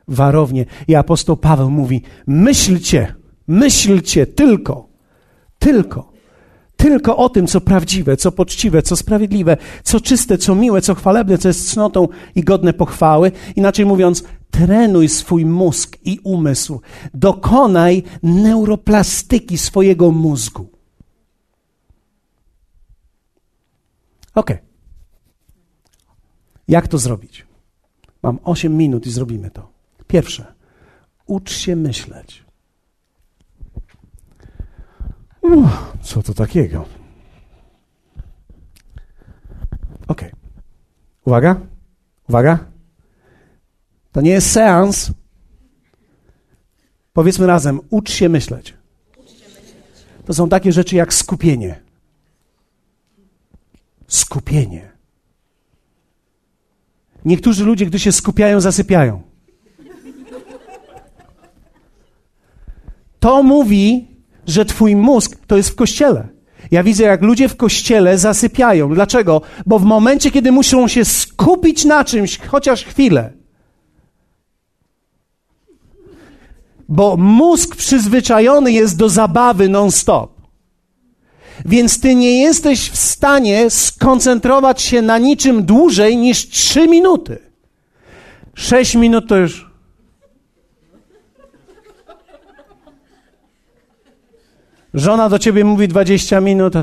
warownie. 0.07 0.65
I 0.87 0.95
apostoł 0.95 1.37
Paweł 1.37 1.69
mówi: 1.69 2.01
myślcie 2.27 3.15
Myślcie 3.47 4.27
tylko, 4.27 4.89
tylko, 5.59 6.11
tylko 6.75 7.17
o 7.17 7.29
tym, 7.29 7.47
co 7.47 7.61
prawdziwe, 7.61 8.17
co 8.17 8.31
poczciwe, 8.31 8.81
co 8.81 8.95
sprawiedliwe, 8.95 9.57
co 9.83 10.01
czyste, 10.01 10.37
co 10.37 10.55
miłe, 10.55 10.81
co 10.81 10.95
chwalebne, 10.95 11.37
co 11.37 11.47
jest 11.47 11.71
cnotą 11.71 12.07
i 12.35 12.43
godne 12.43 12.73
pochwały. 12.73 13.31
Inaczej 13.55 13.85
mówiąc, 13.85 14.23
trenuj 14.51 15.09
swój 15.09 15.45
mózg 15.45 15.97
i 16.05 16.19
umysł. 16.23 16.81
Dokonaj 17.13 18.03
neuroplastyki 18.23 19.57
swojego 19.57 20.11
mózgu. 20.11 20.69
Ok. 24.35 24.51
Jak 26.67 26.87
to 26.87 26.97
zrobić? 26.97 27.45
Mam 28.23 28.39
8 28.43 28.77
minut 28.77 29.05
i 29.05 29.11
zrobimy 29.11 29.51
to. 29.51 29.71
Pierwsze, 30.07 30.53
ucz 31.25 31.51
się 31.51 31.75
myśleć. 31.75 32.42
Uff, 35.43 35.97
co 36.01 36.23
to 36.23 36.33
takiego? 36.33 36.85
Ok. 40.07 40.21
Uwaga, 41.25 41.55
uwaga. 42.29 42.59
To 44.11 44.21
nie 44.21 44.31
jest 44.31 44.51
seans. 44.51 45.11
Powiedzmy 47.13 47.47
razem, 47.47 47.79
ucz 47.89 48.11
się 48.11 48.29
myśleć. 48.29 48.73
To 50.25 50.33
są 50.33 50.49
takie 50.49 50.71
rzeczy 50.71 50.95
jak 50.95 51.13
skupienie. 51.13 51.79
Skupienie. 54.07 54.91
Niektórzy 57.25 57.65
ludzie, 57.65 57.85
gdy 57.85 57.99
się 57.99 58.11
skupiają, 58.11 58.61
zasypiają. 58.61 59.21
To 63.19 63.43
mówi, 63.43 64.12
że 64.47 64.65
twój 64.65 64.95
mózg 64.95 65.37
to 65.47 65.57
jest 65.57 65.69
w 65.69 65.75
kościele. 65.75 66.27
Ja 66.71 66.83
widzę, 66.83 67.03
jak 67.03 67.21
ludzie 67.21 67.49
w 67.49 67.55
kościele 67.55 68.17
zasypiają. 68.17 68.93
Dlaczego? 68.93 69.41
Bo 69.65 69.79
w 69.79 69.83
momencie, 69.83 70.31
kiedy 70.31 70.51
muszą 70.51 70.87
się 70.87 71.05
skupić 71.05 71.85
na 71.85 72.03
czymś, 72.03 72.39
chociaż 72.39 72.83
chwilę, 72.83 73.33
bo 76.89 77.17
mózg 77.17 77.75
przyzwyczajony 77.75 78.71
jest 78.71 78.97
do 78.97 79.09
zabawy 79.09 79.69
non-stop. 79.69 80.33
Więc 81.65 81.99
ty 81.99 82.15
nie 82.15 82.41
jesteś 82.41 82.89
w 82.89 82.95
stanie 82.95 83.69
skoncentrować 83.69 84.81
się 84.81 85.01
na 85.01 85.17
niczym 85.17 85.63
dłużej 85.65 86.17
niż 86.17 86.49
trzy 86.49 86.87
minuty. 86.87 87.37
Sześć 88.53 88.95
minut 88.95 89.27
to 89.29 89.37
już. 89.37 89.72
Żona 94.93 95.29
do 95.29 95.39
ciebie 95.39 95.63
mówi 95.63 95.87
20 95.87 96.41
minut. 96.41 96.73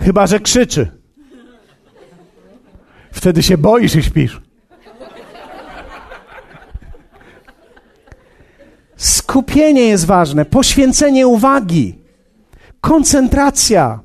Chyba, 0.00 0.26
że 0.26 0.40
krzyczy. 0.40 0.88
Wtedy 3.12 3.42
się 3.42 3.58
boisz 3.58 3.94
i 3.94 4.02
śpisz. 4.02 4.40
Skupienie 8.96 9.82
jest 9.82 10.06
ważne, 10.06 10.44
poświęcenie 10.44 11.26
uwagi, 11.26 11.98
koncentracja. 12.80 14.00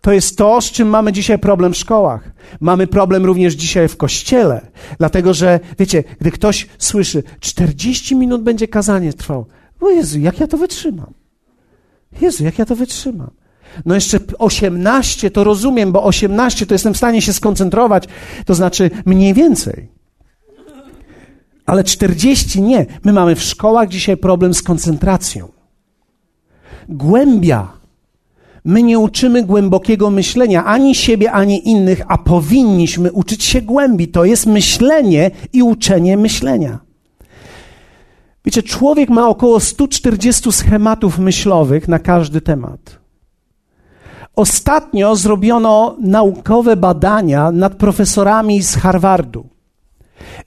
To 0.00 0.12
jest 0.12 0.38
to, 0.38 0.60
z 0.60 0.70
czym 0.70 0.88
mamy 0.88 1.12
dzisiaj 1.12 1.38
problem 1.38 1.72
w 1.72 1.76
szkołach. 1.76 2.30
Mamy 2.60 2.86
problem 2.86 3.24
również 3.24 3.54
dzisiaj 3.54 3.88
w 3.88 3.96
kościele, 3.96 4.60
dlatego 4.98 5.34
że, 5.34 5.60
wiecie, 5.78 6.04
gdy 6.20 6.30
ktoś 6.30 6.66
słyszy, 6.78 7.22
40 7.40 8.16
minut 8.16 8.42
będzie 8.42 8.68
kazanie 8.68 9.12
trwało. 9.12 9.46
O 9.80 9.90
Jezu, 9.90 10.18
jak 10.18 10.40
ja 10.40 10.46
to 10.46 10.56
wytrzymam? 10.56 11.14
Jezu, 12.20 12.44
jak 12.44 12.58
ja 12.58 12.64
to 12.64 12.76
wytrzymam? 12.76 13.30
No 13.86 13.94
jeszcze 13.94 14.18
18 14.38 15.30
to 15.30 15.44
rozumiem, 15.44 15.92
bo 15.92 16.04
18 16.04 16.66
to 16.66 16.74
jestem 16.74 16.94
w 16.94 16.96
stanie 16.96 17.22
się 17.22 17.32
skoncentrować, 17.32 18.04
to 18.46 18.54
znaczy 18.54 18.90
mniej 19.06 19.34
więcej. 19.34 19.88
Ale 21.66 21.84
40 21.84 22.62
nie. 22.62 22.86
My 23.04 23.12
mamy 23.12 23.34
w 23.34 23.42
szkołach 23.42 23.88
dzisiaj 23.88 24.16
problem 24.16 24.54
z 24.54 24.62
koncentracją. 24.62 25.48
Głębia 26.88 27.79
My 28.64 28.82
nie 28.82 28.98
uczymy 28.98 29.42
głębokiego 29.42 30.10
myślenia 30.10 30.64
ani 30.64 30.94
siebie, 30.94 31.32
ani 31.32 31.68
innych, 31.68 32.02
a 32.08 32.18
powinniśmy 32.18 33.12
uczyć 33.12 33.44
się 33.44 33.62
głębi. 33.62 34.08
To 34.08 34.24
jest 34.24 34.46
myślenie 34.46 35.30
i 35.52 35.62
uczenie 35.62 36.16
myślenia. 36.16 36.78
Wiecie, 38.44 38.62
człowiek 38.62 39.10
ma 39.10 39.28
około 39.28 39.60
140 39.60 40.52
schematów 40.52 41.18
myślowych 41.18 41.88
na 41.88 41.98
każdy 41.98 42.40
temat. 42.40 43.00
Ostatnio 44.36 45.16
zrobiono 45.16 45.96
naukowe 46.00 46.76
badania 46.76 47.52
nad 47.52 47.74
profesorami 47.74 48.62
z 48.62 48.76
Harvardu. 48.76 49.48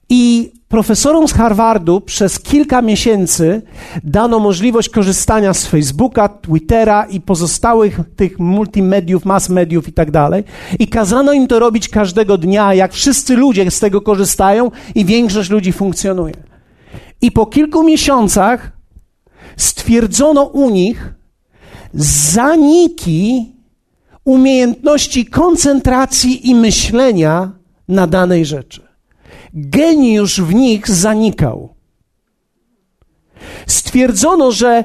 I 0.09 0.51
profesorom 0.67 1.28
z 1.28 1.34
Harvardu 1.34 2.01
przez 2.01 2.39
kilka 2.39 2.82
miesięcy 2.82 3.61
dano 4.03 4.39
możliwość 4.39 4.89
korzystania 4.89 5.53
z 5.53 5.65
Facebooka, 5.65 6.30
Twittera 6.30 7.05
i 7.05 7.21
pozostałych 7.21 7.99
tych 8.15 8.39
multimediów, 8.39 9.26
mass 9.26 9.49
mediów 9.49 9.88
i 9.88 9.93
tak 9.93 10.11
dalej. 10.11 10.43
I 10.80 10.88
kazano 10.88 11.34
im 11.34 11.47
to 11.47 11.59
robić 11.59 11.89
każdego 11.89 12.38
dnia, 12.38 12.74
jak 12.74 12.93
wszyscy 12.93 13.36
ludzie 13.36 13.71
z 13.71 13.80
tego 13.80 14.01
korzystają 14.01 14.71
i 14.95 15.05
większość 15.05 15.49
ludzi 15.49 15.71
funkcjonuje. 15.71 16.36
I 17.21 17.32
po 17.32 17.45
kilku 17.45 17.84
miesiącach 17.84 18.71
stwierdzono 19.57 20.43
u 20.43 20.69
nich 20.69 21.13
zaniki 21.93 23.51
umiejętności 24.26 25.26
koncentracji 25.26 26.49
i 26.49 26.55
myślenia 26.55 27.51
na 27.88 28.07
danej 28.07 28.45
rzeczy 28.45 28.92
geniusz 29.53 30.41
w 30.41 30.53
nich 30.53 30.89
zanikał. 30.89 31.73
Stwierdzono, 33.67 34.51
że 34.51 34.83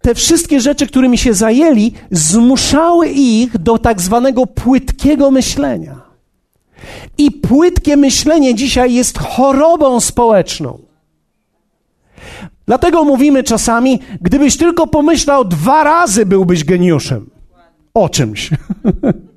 te 0.00 0.14
wszystkie 0.14 0.60
rzeczy, 0.60 0.86
którymi 0.86 1.18
się 1.18 1.34
zajęli, 1.34 1.92
zmuszały 2.10 3.08
ich 3.08 3.58
do 3.58 3.78
tak 3.78 4.00
zwanego 4.00 4.46
płytkiego 4.46 5.30
myślenia. 5.30 6.00
I 7.18 7.30
płytkie 7.30 7.96
myślenie 7.96 8.54
dzisiaj 8.54 8.94
jest 8.94 9.18
chorobą 9.18 10.00
społeczną. 10.00 10.78
Dlatego 12.66 13.04
mówimy 13.04 13.42
czasami, 13.42 14.00
gdybyś 14.20 14.56
tylko 14.56 14.86
pomyślał 14.86 15.44
dwa 15.44 15.84
razy, 15.84 16.26
byłbyś 16.26 16.64
geniuszem. 16.64 17.30
O 17.94 18.08
czymś. 18.08 18.50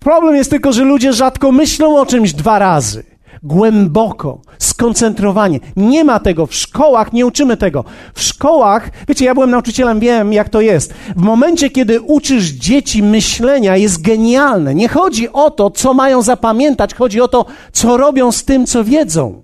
Problem 0.00 0.36
jest 0.36 0.50
tylko, 0.50 0.72
że 0.72 0.84
ludzie 0.84 1.12
rzadko 1.12 1.52
myślą 1.52 2.00
o 2.00 2.06
czymś 2.06 2.32
dwa 2.32 2.58
razy. 2.58 3.04
Głęboko, 3.42 4.40
skoncentrowanie. 4.58 5.60
Nie 5.76 6.04
ma 6.04 6.20
tego 6.20 6.46
w 6.46 6.54
szkołach, 6.54 7.12
nie 7.12 7.26
uczymy 7.26 7.56
tego. 7.56 7.84
W 8.14 8.22
szkołach, 8.22 8.90
wiecie, 9.08 9.24
ja 9.24 9.34
byłem 9.34 9.50
nauczycielem, 9.50 10.00
wiem 10.00 10.32
jak 10.32 10.48
to 10.48 10.60
jest. 10.60 10.94
W 11.16 11.22
momencie, 11.22 11.70
kiedy 11.70 12.00
uczysz 12.00 12.44
dzieci 12.44 13.02
myślenia, 13.02 13.76
jest 13.76 14.02
genialne. 14.02 14.74
Nie 14.74 14.88
chodzi 14.88 15.32
o 15.32 15.50
to, 15.50 15.70
co 15.70 15.94
mają 15.94 16.22
zapamiętać, 16.22 16.94
chodzi 16.94 17.20
o 17.20 17.28
to, 17.28 17.46
co 17.72 17.96
robią 17.96 18.32
z 18.32 18.44
tym, 18.44 18.66
co 18.66 18.84
wiedzą. 18.84 19.42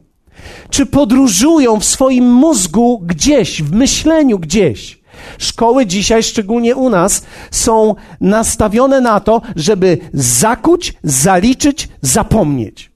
Czy 0.71 0.87
podróżują 0.87 1.81
w 1.81 1.85
swoim 1.85 2.33
mózgu 2.33 2.99
gdzieś, 2.99 3.63
w 3.63 3.73
myśleniu 3.73 4.39
gdzieś. 4.39 4.96
Szkoły 5.39 5.87
dzisiaj, 5.87 6.23
szczególnie 6.23 6.77
u 6.77 6.89
nas, 6.89 7.23
są 7.51 7.95
nastawione 8.21 9.01
na 9.01 9.21
to, 9.21 9.43
żeby 9.57 9.99
zakuć, 10.13 10.95
zaliczyć, 11.03 11.89
zapomnieć. 12.01 12.93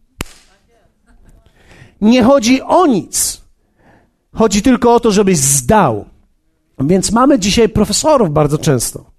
Nie 2.00 2.22
chodzi 2.22 2.62
o 2.62 2.86
nic. 2.86 3.40
Chodzi 4.34 4.62
tylko 4.62 4.94
o 4.94 5.00
to, 5.00 5.12
żebyś 5.12 5.38
zdał. 5.38 6.04
Więc 6.80 7.12
mamy 7.12 7.38
dzisiaj 7.38 7.68
profesorów 7.68 8.30
bardzo 8.30 8.58
często, 8.58 9.10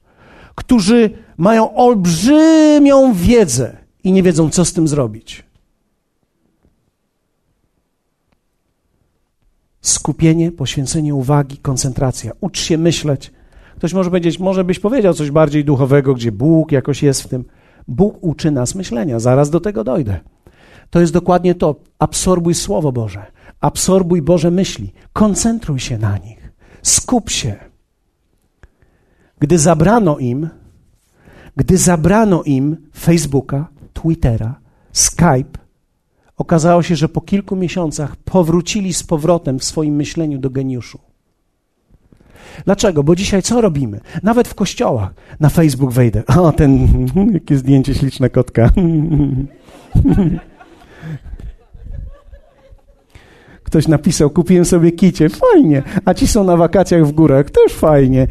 którzy 0.55 1.09
mają 1.38 1.76
olbrzymią 1.76 3.14
wiedzę 3.14 3.78
i 4.03 4.12
nie 4.12 4.24
wiedzą, 4.24 4.49
co 4.49 4.66
z 4.66 4.74
tym 4.74 4.88
zrobić. 4.88 5.51
Skupienie, 9.82 10.51
poświęcenie 10.51 11.15
uwagi, 11.15 11.57
koncentracja. 11.57 12.32
Ucz 12.41 12.59
się 12.59 12.77
myśleć. 12.77 13.32
Ktoś 13.75 13.93
może 13.93 14.09
powiedzieć, 14.09 14.39
może 14.39 14.63
byś 14.63 14.79
powiedział 14.79 15.13
coś 15.13 15.32
bardziej 15.32 15.65
duchowego, 15.65 16.13
gdzie 16.13 16.32
Bóg 16.32 16.71
jakoś 16.71 17.03
jest 17.03 17.21
w 17.21 17.27
tym. 17.27 17.45
Bóg 17.88 18.17
uczy 18.21 18.51
nas 18.51 18.75
myślenia, 18.75 19.19
zaraz 19.19 19.49
do 19.49 19.59
tego 19.59 19.84
dojdę. 19.84 20.19
To 20.89 20.99
jest 20.99 21.13
dokładnie 21.13 21.55
to. 21.55 21.75
Absorbuj 21.99 22.53
Słowo 22.53 22.91
Boże, 22.91 23.25
absorbuj 23.59 24.21
Boże 24.21 24.51
myśli, 24.51 24.93
koncentruj 25.13 25.79
się 25.79 25.97
na 25.97 26.17
nich, 26.17 26.51
skup 26.82 27.29
się. 27.29 27.55
Gdy 29.39 29.59
zabrano 29.59 30.17
im, 30.17 30.49
gdy 31.55 31.77
zabrano 31.77 32.43
im 32.43 32.77
Facebooka, 32.99 33.67
Twittera, 33.93 34.59
Skype, 34.91 35.61
Okazało 36.41 36.83
się, 36.83 36.95
że 36.95 37.09
po 37.09 37.21
kilku 37.21 37.55
miesiącach 37.55 38.15
powrócili 38.15 38.93
z 38.93 39.03
powrotem 39.03 39.59
w 39.59 39.63
swoim 39.63 39.95
myśleniu 39.95 40.39
do 40.39 40.49
geniuszu. 40.49 40.99
Dlaczego? 42.65 43.03
Bo 43.03 43.15
dzisiaj 43.15 43.41
co 43.41 43.61
robimy? 43.61 43.99
Nawet 44.23 44.47
w 44.47 44.55
kościołach. 44.55 45.13
Na 45.39 45.49
Facebook 45.49 45.91
wejdę. 45.91 46.23
O, 46.41 46.51
ten, 46.51 46.87
jakie 47.33 47.57
zdjęcie 47.57 47.95
śliczna 47.95 48.29
kotka. 48.29 48.69
Ktoś 53.63 53.87
napisał, 53.87 54.29
kupiłem 54.29 54.65
sobie 54.65 54.91
kicie. 54.91 55.29
Fajnie. 55.29 55.83
A 56.05 56.13
ci 56.13 56.27
są 56.27 56.43
na 56.43 56.57
wakacjach 56.57 57.07
w 57.07 57.11
górach. 57.11 57.49
Też 57.49 57.73
fajnie. 57.73 58.27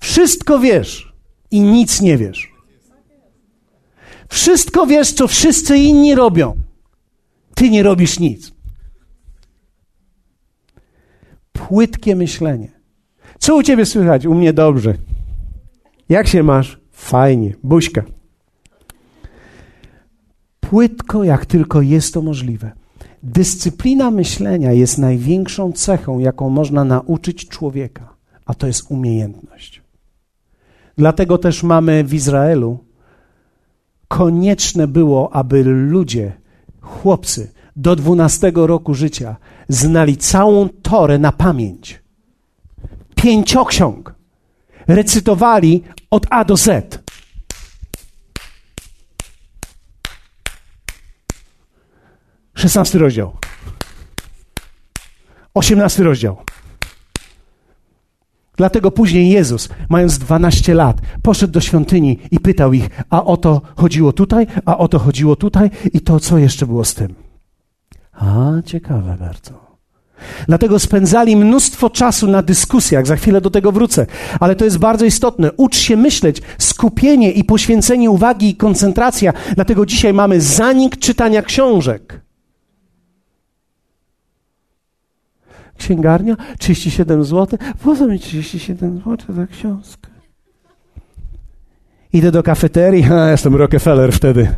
Wszystko 0.00 0.58
wiesz 0.58 1.12
i 1.50 1.60
nic 1.60 2.00
nie 2.00 2.18
wiesz. 2.18 2.52
Wszystko 4.28 4.86
wiesz, 4.86 5.12
co 5.12 5.28
wszyscy 5.28 5.78
inni 5.78 6.14
robią. 6.14 6.61
Ty 7.54 7.70
nie 7.70 7.82
robisz 7.82 8.18
nic. 8.18 8.52
Płytkie 11.52 12.16
myślenie. 12.16 12.68
Co 13.38 13.56
u 13.56 13.62
ciebie 13.62 13.86
słychać? 13.86 14.26
U 14.26 14.34
mnie 14.34 14.52
dobrze. 14.52 14.94
Jak 16.08 16.28
się 16.28 16.42
masz? 16.42 16.80
Fajnie. 16.90 17.54
Buźka. 17.62 18.02
Płytko, 20.60 21.24
jak 21.24 21.46
tylko 21.46 21.82
jest 21.82 22.14
to 22.14 22.22
możliwe. 22.22 22.72
Dyscyplina 23.22 24.10
myślenia 24.10 24.72
jest 24.72 24.98
największą 24.98 25.72
cechą, 25.72 26.18
jaką 26.18 26.50
można 26.50 26.84
nauczyć 26.84 27.48
człowieka, 27.48 28.14
a 28.46 28.54
to 28.54 28.66
jest 28.66 28.90
umiejętność. 28.90 29.82
Dlatego 30.98 31.38
też 31.38 31.62
mamy 31.62 32.04
w 32.04 32.14
Izraelu 32.14 32.78
konieczne 34.08 34.88
było, 34.88 35.34
aby 35.34 35.64
ludzie 35.64 36.32
chłopcy 36.82 37.52
do 37.76 37.96
12 37.96 38.52
roku 38.54 38.94
życia 38.94 39.36
znali 39.68 40.16
całą 40.16 40.68
Torę 40.68 41.18
na 41.18 41.32
pamięć. 41.32 42.02
Pięcioksiąg. 43.14 44.14
Recytowali 44.86 45.82
od 46.10 46.26
A 46.30 46.44
do 46.44 46.56
Z. 46.56 46.98
Szesnasty 52.54 52.98
rozdział. 52.98 53.36
Osiemnasty 55.54 56.04
rozdział. 56.04 56.36
Dlatego 58.56 58.90
później 58.90 59.30
Jezus, 59.30 59.68
mając 59.88 60.18
12 60.18 60.74
lat, 60.74 60.96
poszedł 61.22 61.52
do 61.52 61.60
świątyni 61.60 62.18
i 62.30 62.40
pytał 62.40 62.72
ich, 62.72 62.90
a 63.10 63.24
o 63.24 63.36
to 63.36 63.60
chodziło 63.76 64.12
tutaj, 64.12 64.46
a 64.64 64.78
o 64.78 64.88
to 64.88 64.98
chodziło 64.98 65.36
tutaj 65.36 65.70
i 65.92 66.00
to 66.00 66.20
co 66.20 66.38
jeszcze 66.38 66.66
było 66.66 66.84
z 66.84 66.94
tym. 66.94 67.14
A, 68.12 68.52
ciekawe 68.64 69.16
bardzo. 69.20 69.72
Dlatego 70.48 70.78
spędzali 70.78 71.36
mnóstwo 71.36 71.90
czasu 71.90 72.26
na 72.26 72.42
dyskusjach, 72.42 73.06
za 73.06 73.16
chwilę 73.16 73.40
do 73.40 73.50
tego 73.50 73.72
wrócę, 73.72 74.06
ale 74.40 74.56
to 74.56 74.64
jest 74.64 74.78
bardzo 74.78 75.04
istotne. 75.04 75.52
Ucz 75.52 75.76
się 75.76 75.96
myśleć, 75.96 76.42
skupienie 76.58 77.32
i 77.32 77.44
poświęcenie 77.44 78.10
uwagi 78.10 78.48
i 78.48 78.56
koncentracja. 78.56 79.32
Dlatego 79.54 79.86
dzisiaj 79.86 80.12
mamy 80.12 80.40
zanik 80.40 80.96
czytania 80.96 81.42
książek. 81.42 82.20
Księgarnia, 85.78 86.36
37 86.58 87.24
zł. 87.24 87.58
Po 87.82 87.96
co 87.96 88.06
mi 88.06 88.18
37 88.18 89.02
zł 89.04 89.34
za 89.36 89.46
książkę? 89.46 90.10
Idę 92.12 92.30
do 92.30 92.42
kafeterii, 92.42 93.04
a 93.12 93.30
jestem 93.30 93.56
Rockefeller 93.56 94.12
wtedy. 94.12 94.48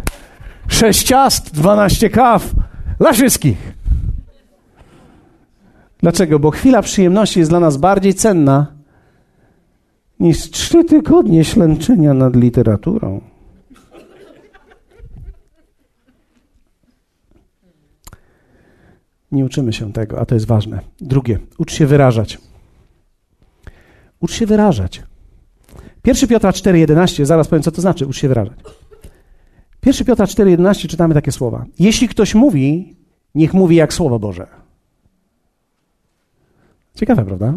Sześć 0.69 1.07
ciast, 1.07 1.55
12 1.55 2.11
kaw, 2.11 2.51
dla 2.99 3.12
wszystkich. 3.12 3.75
Dlaczego? 5.99 6.39
Bo 6.39 6.51
chwila 6.51 6.83
przyjemności 6.83 7.39
jest 7.39 7.51
dla 7.51 7.61
nas 7.61 7.77
bardziej 7.77 8.15
cenna 8.15 8.67
niż 10.21 10.51
trzy 10.51 10.85
tygodnie 10.85 11.45
ślęczenia 11.45 12.15
nad 12.15 12.37
literaturą. 12.37 13.21
Nie 19.35 19.45
uczymy 19.45 19.72
się 19.72 19.93
tego, 19.93 20.20
a 20.20 20.26
to 20.26 20.35
jest 20.35 20.47
ważne. 20.47 20.80
Drugie, 21.01 21.39
ucz 21.59 21.72
się 21.72 21.87
wyrażać. 21.87 22.39
Ucz 24.20 24.32
się 24.32 24.47
wyrażać. 24.47 25.03
1 26.05 26.28
Piotra 26.28 26.51
4,11, 26.51 27.24
zaraz 27.24 27.49
powiem, 27.49 27.62
co 27.62 27.72
to 27.72 27.80
znaczy, 27.80 28.07
ucz 28.07 28.16
się 28.16 28.28
wyrażać. 28.28 28.59
1 29.87 30.07
Piotra 30.07 30.26
4,11 30.26 30.89
czytamy 30.89 31.14
takie 31.14 31.32
słowa. 31.32 31.64
Jeśli 31.78 32.09
ktoś 32.09 32.35
mówi, 32.35 32.97
niech 33.35 33.55
mówi 33.55 33.76
jak 33.76 33.93
Słowo 33.93 34.18
Boże. 34.18 34.47
Ciekawe, 36.95 37.24
prawda? 37.24 37.55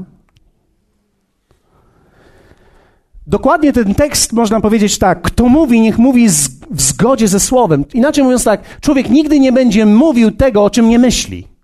Dokładnie 3.27 3.73
ten 3.73 3.95
tekst 3.95 4.33
można 4.33 4.61
powiedzieć 4.61 4.97
tak: 4.97 5.21
kto 5.21 5.49
mówi, 5.49 5.81
niech 5.81 5.97
mówi 5.97 6.29
z, 6.29 6.47
w 6.71 6.81
zgodzie 6.81 7.27
ze 7.27 7.39
słowem. 7.39 7.85
Inaczej 7.93 8.23
mówiąc 8.23 8.43
tak, 8.43 8.79
człowiek 8.79 9.09
nigdy 9.09 9.39
nie 9.39 9.51
będzie 9.51 9.85
mówił 9.85 10.31
tego, 10.31 10.63
o 10.63 10.69
czym 10.69 10.89
nie 10.89 10.99
myśli. 10.99 11.56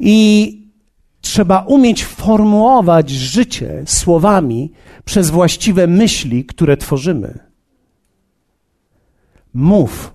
I 0.00 0.56
trzeba 1.20 1.60
umieć 1.60 2.04
formułować 2.04 3.10
życie 3.10 3.82
słowami 3.86 4.72
przez 5.04 5.30
właściwe 5.30 5.86
myśli, 5.86 6.44
które 6.44 6.76
tworzymy. 6.76 7.38
Mów, 9.54 10.14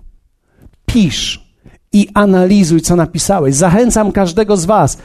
pisz 0.86 1.46
i 1.92 2.08
analizuj, 2.14 2.80
co 2.80 2.96
napisałeś. 2.96 3.54
Zachęcam 3.54 4.12
każdego 4.12 4.56
z 4.56 4.64
Was. 4.64 4.98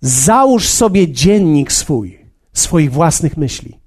Załóż 0.00 0.68
sobie 0.68 1.12
dziennik 1.12 1.72
swój, 1.72 2.18
swoich 2.52 2.92
własnych 2.92 3.36
myśli. 3.36 3.78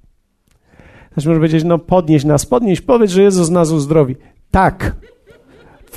Ktoś 1.12 1.26
może 1.26 1.40
powiedzieć, 1.40 1.64
no 1.64 1.80
podnieś 1.80 2.24
nas, 2.24 2.46
podnieś, 2.46 2.82
powiedz, 2.82 3.12
że 3.12 3.22
Jezus 3.22 3.50
nas 3.50 3.72
uzdrowi. 3.72 4.16
Tak, 4.52 4.96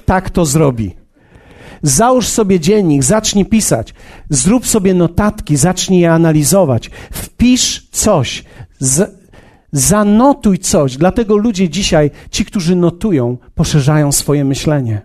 tak 0.05 0.31
to 0.31 0.45
zrobi. 0.45 1.02
Załóż 1.83 2.29
sobie 2.29 2.61
dziennik, 2.61 3.05
zacznij 3.05 3.45
pisać. 3.45 3.95
Zrób 4.31 4.67
sobie 4.67 4.95
notatki, 4.95 5.57
zacznij 5.57 6.01
je 6.01 6.13
analizować. 6.13 6.91
Wpisz 7.13 7.89
coś. 7.91 8.45
Z, 8.79 9.23
zanotuj 9.73 10.59
coś. 10.59 10.97
Dlatego 10.97 11.37
ludzie 11.37 11.69
dzisiaj, 11.69 12.11
ci, 12.31 12.45
którzy 12.45 12.77
notują, 12.77 13.37
poszerzają 13.55 14.13
swoje 14.13 14.45
myślenie. 14.45 15.03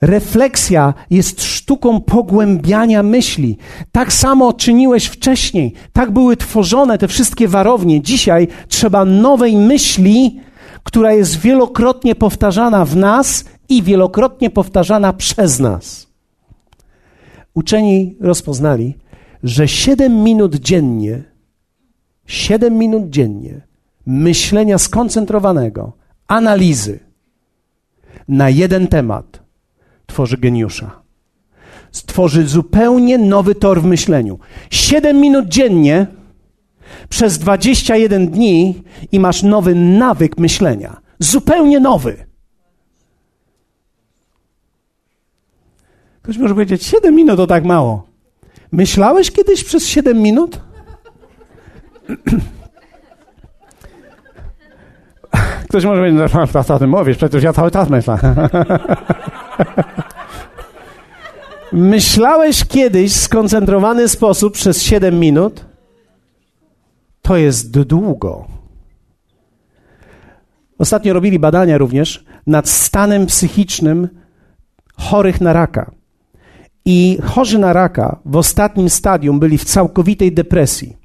Refleksja 0.00 0.94
jest 1.10 1.42
sztuką 1.42 2.00
pogłębiania 2.00 3.02
myśli. 3.02 3.58
Tak 3.92 4.12
samo 4.12 4.52
czyniłeś 4.52 5.06
wcześniej. 5.06 5.72
Tak 5.92 6.10
były 6.10 6.36
tworzone 6.36 6.98
te 6.98 7.08
wszystkie 7.08 7.48
warownie. 7.48 8.02
Dzisiaj 8.02 8.48
trzeba 8.68 9.04
nowej 9.04 9.56
myśli, 9.56 10.40
która 10.84 11.12
jest 11.12 11.40
wielokrotnie 11.40 12.14
powtarzana 12.14 12.84
w 12.84 12.96
nas 12.96 13.44
i 13.70 13.82
wielokrotnie 13.82 14.50
powtarzana 14.50 15.12
przez 15.12 15.60
nas. 15.60 16.06
Uczeni 17.54 18.16
rozpoznali, 18.20 18.96
że 19.42 19.68
7 19.68 20.22
minut 20.22 20.54
dziennie, 20.54 21.22
7 22.26 22.78
minut 22.78 23.10
dziennie 23.10 23.60
myślenia 24.06 24.78
skoncentrowanego, 24.78 25.92
analizy 26.28 26.98
na 28.28 28.50
jeden 28.50 28.86
temat 28.88 29.42
tworzy 30.06 30.38
geniusza. 30.38 31.02
Stworzy 31.92 32.46
zupełnie 32.46 33.18
nowy 33.18 33.54
tor 33.54 33.82
w 33.82 33.84
myśleniu. 33.84 34.38
7 34.70 35.20
minut 35.20 35.48
dziennie 35.48 36.06
przez 37.08 37.38
21 37.38 38.28
dni 38.30 38.82
i 39.12 39.20
masz 39.20 39.42
nowy 39.42 39.74
nawyk 39.74 40.38
myślenia. 40.38 41.00
Zupełnie 41.18 41.80
nowy. 41.80 42.29
Ktoś 46.30 46.38
może 46.38 46.54
powiedzieć, 46.54 46.82
7 46.82 47.14
minut 47.14 47.36
to 47.36 47.46
tak 47.46 47.64
mało. 47.64 48.06
Myślałeś 48.72 49.30
kiedyś 49.30 49.64
przez 49.64 49.86
7 49.86 50.18
minut? 50.18 50.60
Ktoś 55.68 55.84
może 55.84 56.00
powiedzieć, 56.00 56.32
no, 56.34 56.46
co 56.64 56.74
o 56.74 56.78
tym 56.78 56.90
mówisz, 56.90 57.16
przecież 57.16 57.42
ja 57.42 57.52
cały 57.52 57.70
czas 57.70 57.90
myślę. 57.90 58.18
Myślałeś 61.72 62.64
kiedyś 62.64 63.12
w 63.12 63.20
skoncentrowany 63.20 64.08
sposób 64.08 64.54
przez 64.54 64.82
7 64.82 65.18
minut? 65.18 65.64
To 67.22 67.36
jest 67.36 67.70
długo. 67.70 68.44
Ostatnio 70.78 71.12
robili 71.12 71.38
badania 71.38 71.78
również 71.78 72.24
nad 72.46 72.68
stanem 72.68 73.26
psychicznym 73.26 74.08
chorych 74.96 75.40
na 75.40 75.52
raka. 75.52 75.99
I 76.84 77.18
chorzy 77.22 77.58
na 77.58 77.72
raka 77.72 78.18
w 78.24 78.36
ostatnim 78.36 78.90
stadium 78.90 79.40
byli 79.40 79.58
w 79.58 79.64
całkowitej 79.64 80.32
depresji. 80.32 80.96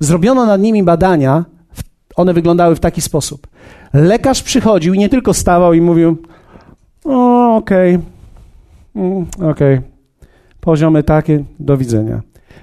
Zrobiono 0.00 0.46
nad 0.46 0.60
nimi 0.60 0.82
badania, 0.82 1.44
one 2.16 2.34
wyglądały 2.34 2.76
w 2.76 2.80
taki 2.80 3.00
sposób. 3.00 3.46
Lekarz 3.92 4.42
przychodził 4.42 4.94
i 4.94 4.98
nie 4.98 5.08
tylko 5.08 5.34
stawał 5.34 5.72
i 5.72 5.80
mówił: 5.80 6.16
O, 7.04 7.56
okej, 7.56 7.96
okay. 7.96 8.06
Mm, 9.04 9.26
okej, 9.34 9.78
okay. 9.78 9.82
poziomy 10.60 11.02
takie, 11.02 11.44
do 11.58 11.76
widzenia. 11.76 12.22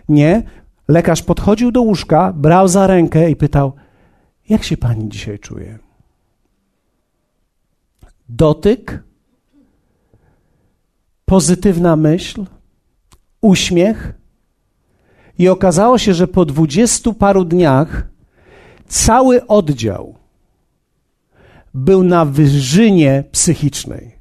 Nie, 0.09 0.43
lekarz 0.87 1.23
podchodził 1.23 1.71
do 1.71 1.81
łóżka, 1.81 2.33
brał 2.33 2.67
za 2.67 2.87
rękę 2.87 3.29
i 3.29 3.35
pytał: 3.35 3.73
Jak 4.49 4.63
się 4.63 4.77
pani 4.77 5.09
dzisiaj 5.09 5.39
czuje? 5.39 5.79
Dotyk, 8.29 9.03
pozytywna 11.28 11.95
myśl, 11.95 12.45
uśmiech, 13.41 14.13
i 15.39 15.49
okazało 15.49 15.97
się, 15.97 16.13
że 16.13 16.28
po 16.28 16.45
dwudziestu 16.45 17.13
paru 17.13 17.45
dniach 17.45 18.07
cały 18.88 19.47
oddział 19.47 20.15
był 21.73 22.03
na 22.03 22.25
wyżynie 22.25 23.23
psychicznej. 23.32 24.15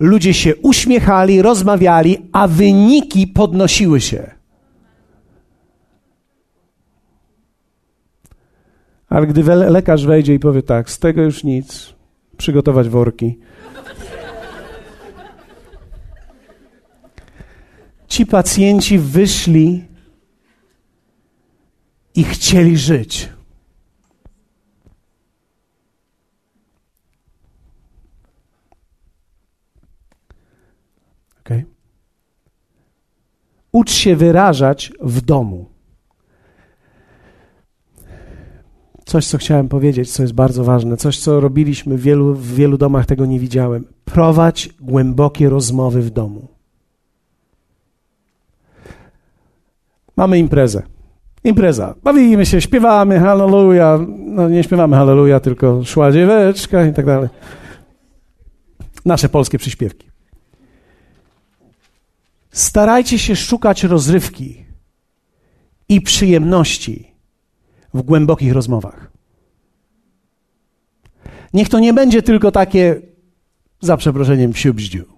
Ludzie 0.00 0.34
się 0.34 0.56
uśmiechali, 0.56 1.42
rozmawiali, 1.42 2.28
a 2.32 2.48
wyniki 2.48 3.26
podnosiły 3.26 4.00
się. 4.00 4.30
Ale 9.08 9.26
gdy 9.26 9.42
lekarz 9.54 10.06
wejdzie 10.06 10.34
i 10.34 10.38
powie 10.38 10.62
tak, 10.62 10.90
z 10.90 10.98
tego 10.98 11.22
już 11.22 11.44
nic, 11.44 11.94
przygotować 12.36 12.88
worki, 12.88 13.38
ci 18.18 18.26
pacjenci 18.26 18.98
wyszli 18.98 19.84
i 22.14 22.24
chcieli 22.24 22.76
żyć. 22.76 23.28
Okay. 31.40 31.64
Ucz 33.72 33.90
się 33.90 34.16
wyrażać 34.16 34.92
w 35.00 35.20
domu. 35.20 35.66
Coś, 39.04 39.26
co 39.26 39.38
chciałem 39.38 39.68
powiedzieć, 39.68 40.12
co 40.12 40.22
jest 40.22 40.34
bardzo 40.34 40.64
ważne, 40.64 40.96
coś, 40.96 41.18
co 41.18 41.40
robiliśmy 41.40 41.98
w 41.98 42.00
wielu, 42.00 42.34
w 42.34 42.54
wielu 42.54 42.78
domach, 42.78 43.06
tego 43.06 43.26
nie 43.26 43.40
widziałem. 43.40 43.84
Prowadź 44.04 44.68
głębokie 44.80 45.48
rozmowy 45.48 46.02
w 46.02 46.10
domu. 46.10 46.57
Mamy 50.18 50.38
imprezę. 50.38 50.82
Impreza. 51.44 51.94
Bawimy 52.02 52.46
się, 52.46 52.60
śpiewamy 52.60 53.20
halleluja. 53.20 53.98
No 54.08 54.48
nie 54.48 54.64
śpiewamy 54.64 54.96
halleluja, 54.96 55.40
tylko 55.40 55.84
szła 55.84 56.12
dzieweczka 56.12 56.86
i 56.86 56.92
tak 56.92 57.06
dalej. 57.06 57.28
Nasze 59.04 59.28
polskie 59.28 59.58
przyśpiewki. 59.58 60.10
Starajcie 62.50 63.18
się 63.18 63.36
szukać 63.36 63.84
rozrywki 63.84 64.64
i 65.88 66.00
przyjemności 66.00 67.14
w 67.94 68.02
głębokich 68.02 68.52
rozmowach. 68.52 69.10
Niech 71.54 71.68
to 71.68 71.78
nie 71.78 71.92
będzie 71.92 72.22
tylko 72.22 72.50
takie, 72.50 73.00
za 73.80 73.96
przeproszeniem, 73.96 74.54
siubździu. 74.54 75.17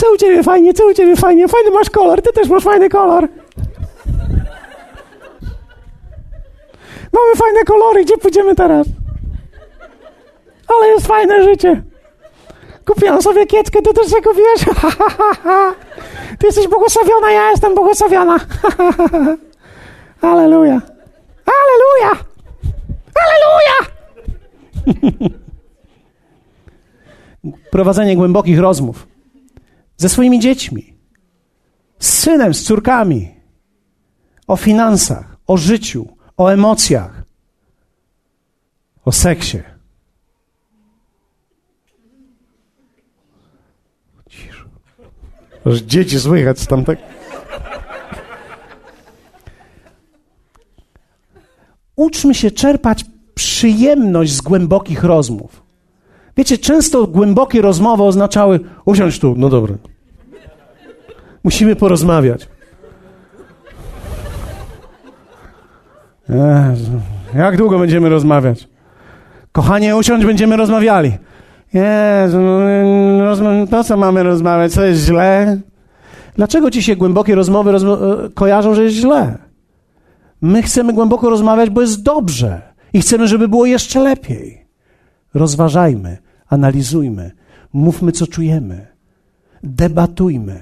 Co 0.00 0.12
u 0.12 0.16
ciebie 0.16 0.42
fajnie, 0.42 0.74
co 0.74 0.86
u 0.86 0.94
ciebie 0.94 1.16
fajnie, 1.16 1.48
fajny 1.48 1.70
masz 1.70 1.90
kolor, 1.90 2.22
ty 2.22 2.32
też 2.32 2.48
masz 2.48 2.64
fajny 2.64 2.88
kolor. 2.88 3.28
Mamy 7.12 7.36
fajne 7.36 7.64
kolory, 7.66 8.04
gdzie 8.04 8.18
pójdziemy 8.18 8.54
teraz? 8.54 8.86
Ale 10.68 10.88
jest 10.88 11.06
fajne 11.06 11.44
życie. 11.44 11.82
Kupiłam 12.86 13.22
sobie 13.22 13.46
kieckę, 13.46 13.82
ty 13.82 13.94
też 13.94 14.06
się 14.06 14.22
kupiłeś? 14.22 14.64
Ty 16.38 16.46
jesteś 16.46 16.68
błogosławiona, 16.68 17.32
ja 17.32 17.50
jestem 17.50 17.74
błogosławiona. 17.74 18.36
Aleluja. 20.20 20.80
Aleluja! 21.46 22.24
Aleluja! 23.24 23.76
Prowadzenie 27.70 28.16
głębokich 28.16 28.58
rozmów 28.58 29.09
ze 30.00 30.08
swoimi 30.08 30.40
dziećmi, 30.40 30.94
z 31.98 32.08
synem, 32.08 32.54
z 32.54 32.62
córkami, 32.62 33.34
o 34.46 34.56
finansach, 34.56 35.36
o 35.46 35.56
życiu, 35.56 36.08
o 36.36 36.48
emocjach, 36.52 37.22
o 39.04 39.12
seksie. 39.12 39.62
Cisz. 44.28 44.64
Aż 45.66 45.78
dzieci 45.78 46.20
słychać 46.20 46.66
tam 46.66 46.84
tak. 46.84 46.98
Uczmy 51.96 52.34
się 52.34 52.50
czerpać 52.50 53.04
przyjemność 53.34 54.32
z 54.32 54.40
głębokich 54.40 55.04
rozmów. 55.04 55.62
Wiecie, 56.36 56.58
często 56.58 57.06
głębokie 57.06 57.62
rozmowy 57.62 58.02
oznaczały 58.02 58.60
usiądź 58.84 59.18
tu, 59.18 59.34
no 59.36 59.48
dobra. 59.48 59.89
Musimy 61.44 61.76
porozmawiać. 61.76 62.48
Jezu, 66.28 67.00
jak 67.34 67.56
długo 67.56 67.78
będziemy 67.78 68.08
rozmawiać? 68.08 68.68
Kochanie, 69.52 69.96
usiądź, 69.96 70.26
będziemy 70.26 70.56
rozmawiali. 70.56 71.12
Jezu, 71.72 72.38
no, 72.40 73.66
po 73.70 73.84
co 73.84 73.96
mamy 73.96 74.22
rozmawiać? 74.22 74.72
Co 74.72 74.84
jest 74.84 75.04
źle? 75.04 75.60
Dlaczego 76.34 76.70
ci 76.70 76.82
się 76.82 76.96
głębokie 76.96 77.34
rozmowy 77.34 77.72
rozmo- 77.72 78.24
e, 78.26 78.30
kojarzą, 78.30 78.74
że 78.74 78.84
jest 78.84 78.96
źle? 78.96 79.38
My 80.40 80.62
chcemy 80.62 80.92
głęboko 80.92 81.30
rozmawiać, 81.30 81.70
bo 81.70 81.80
jest 81.80 82.02
dobrze 82.02 82.62
i 82.92 83.00
chcemy, 83.00 83.28
żeby 83.28 83.48
było 83.48 83.66
jeszcze 83.66 84.00
lepiej. 84.00 84.66
Rozważajmy, 85.34 86.18
analizujmy, 86.48 87.30
mówmy, 87.72 88.12
co 88.12 88.26
czujemy, 88.26 88.86
debatujmy, 89.62 90.60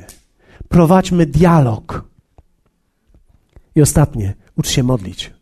prowadźmy 0.68 1.26
dialog. 1.26 2.04
I 3.74 3.82
ostatnie, 3.82 4.34
ucz 4.56 4.68
się 4.68 4.82
modlić. 4.82 5.32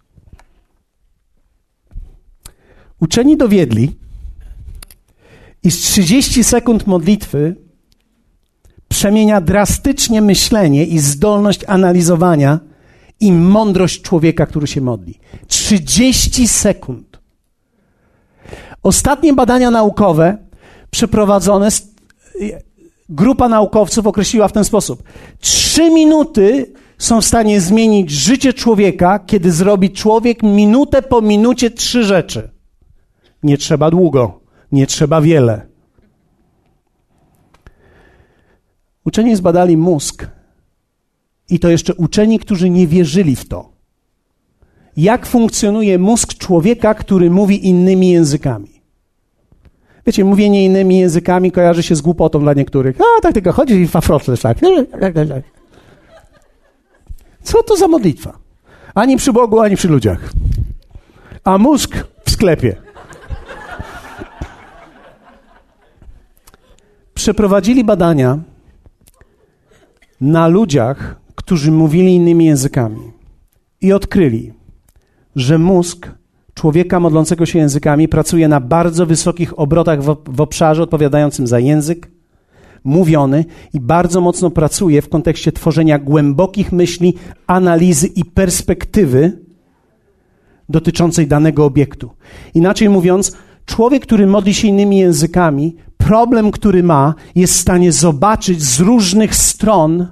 Uczeni 3.00 3.36
dowiedli, 3.36 3.96
iż 5.62 5.76
30 5.76 6.44
sekund 6.44 6.86
modlitwy 6.86 7.56
przemienia 8.88 9.40
drastycznie 9.40 10.22
myślenie 10.22 10.84
i 10.84 10.98
zdolność 10.98 11.60
analizowania 11.66 12.60
i 13.20 13.32
mądrość 13.32 14.02
człowieka, 14.02 14.46
który 14.46 14.66
się 14.66 14.80
modli. 14.80 15.18
30 15.46 16.48
sekund. 16.48 17.18
Ostatnie 18.82 19.32
badania 19.32 19.70
naukowe 19.70 20.38
przeprowadzone, 20.90 21.68
grupa 23.08 23.48
naukowców 23.48 24.06
określiła 24.06 24.48
w 24.48 24.52
ten 24.52 24.64
sposób. 24.64 25.02
Trzy 25.40 25.90
minuty 25.90 26.72
są 26.98 27.20
w 27.20 27.24
stanie 27.24 27.60
zmienić 27.60 28.10
życie 28.10 28.52
człowieka, 28.52 29.18
kiedy 29.18 29.52
zrobi 29.52 29.90
człowiek 29.90 30.42
minutę 30.42 31.02
po 31.02 31.22
minucie 31.22 31.70
trzy 31.70 32.04
rzeczy. 32.04 32.50
Nie 33.42 33.58
trzeba 33.58 33.90
długo, 33.90 34.40
nie 34.72 34.86
trzeba 34.86 35.20
wiele. 35.20 35.66
Uczeni 39.04 39.36
zbadali 39.36 39.76
mózg 39.76 40.26
i 41.50 41.58
to 41.58 41.68
jeszcze 41.68 41.94
uczeni, 41.94 42.38
którzy 42.38 42.70
nie 42.70 42.86
wierzyli 42.86 43.36
w 43.36 43.48
to. 43.48 43.72
Jak 44.96 45.26
funkcjonuje 45.26 45.98
mózg 45.98 46.34
człowieka, 46.34 46.94
który 46.94 47.30
mówi 47.30 47.68
innymi 47.68 48.10
językami? 48.10 48.75
Wiecie, 50.06 50.24
mówienie 50.24 50.64
innymi 50.64 50.98
językami 50.98 51.52
kojarzy 51.52 51.82
się 51.82 51.94
z 51.96 52.00
głupotą 52.00 52.40
dla 52.40 52.54
niektórych. 52.54 52.96
A, 53.00 53.20
tak 53.20 53.34
tylko 53.34 53.52
chodzi 53.52 53.74
i 53.74 53.88
fafrotlesz 53.88 54.40
tak. 54.40 54.58
Co 57.42 57.62
to 57.62 57.76
za 57.76 57.88
modlitwa? 57.88 58.38
Ani 58.94 59.16
przy 59.16 59.32
Bogu, 59.32 59.60
ani 59.60 59.76
przy 59.76 59.88
ludziach. 59.88 60.32
A 61.44 61.58
mózg 61.58 61.96
w 62.24 62.30
sklepie. 62.30 62.76
Przeprowadzili 67.14 67.84
badania 67.84 68.38
na 70.20 70.48
ludziach, 70.48 71.16
którzy 71.34 71.70
mówili 71.72 72.14
innymi 72.14 72.44
językami 72.44 73.12
i 73.80 73.92
odkryli, 73.92 74.52
że 75.36 75.58
mózg 75.58 76.08
człowieka 76.56 77.00
modlącego 77.00 77.46
się 77.46 77.58
językami 77.58 78.08
pracuje 78.08 78.48
na 78.48 78.60
bardzo 78.60 79.06
wysokich 79.06 79.58
obrotach 79.58 80.02
w, 80.02 80.16
w 80.28 80.40
obszarze 80.40 80.82
odpowiadającym 80.82 81.46
za 81.46 81.58
język 81.58 82.10
mówiony 82.84 83.44
i 83.74 83.80
bardzo 83.80 84.20
mocno 84.20 84.50
pracuje 84.50 85.02
w 85.02 85.08
kontekście 85.08 85.52
tworzenia 85.52 85.98
głębokich 85.98 86.72
myśli, 86.72 87.14
analizy 87.46 88.06
i 88.06 88.24
perspektywy 88.24 89.38
dotyczącej 90.68 91.26
danego 91.26 91.64
obiektu. 91.64 92.10
Inaczej 92.54 92.88
mówiąc, 92.88 93.36
człowiek, 93.66 94.02
który 94.02 94.26
modli 94.26 94.54
się 94.54 94.68
innymi 94.68 94.98
językami, 94.98 95.76
problem, 95.96 96.50
który 96.50 96.82
ma, 96.82 97.14
jest 97.34 97.54
w 97.54 97.60
stanie 97.60 97.92
zobaczyć 97.92 98.62
z 98.62 98.80
różnych 98.80 99.34
stron 99.34 100.06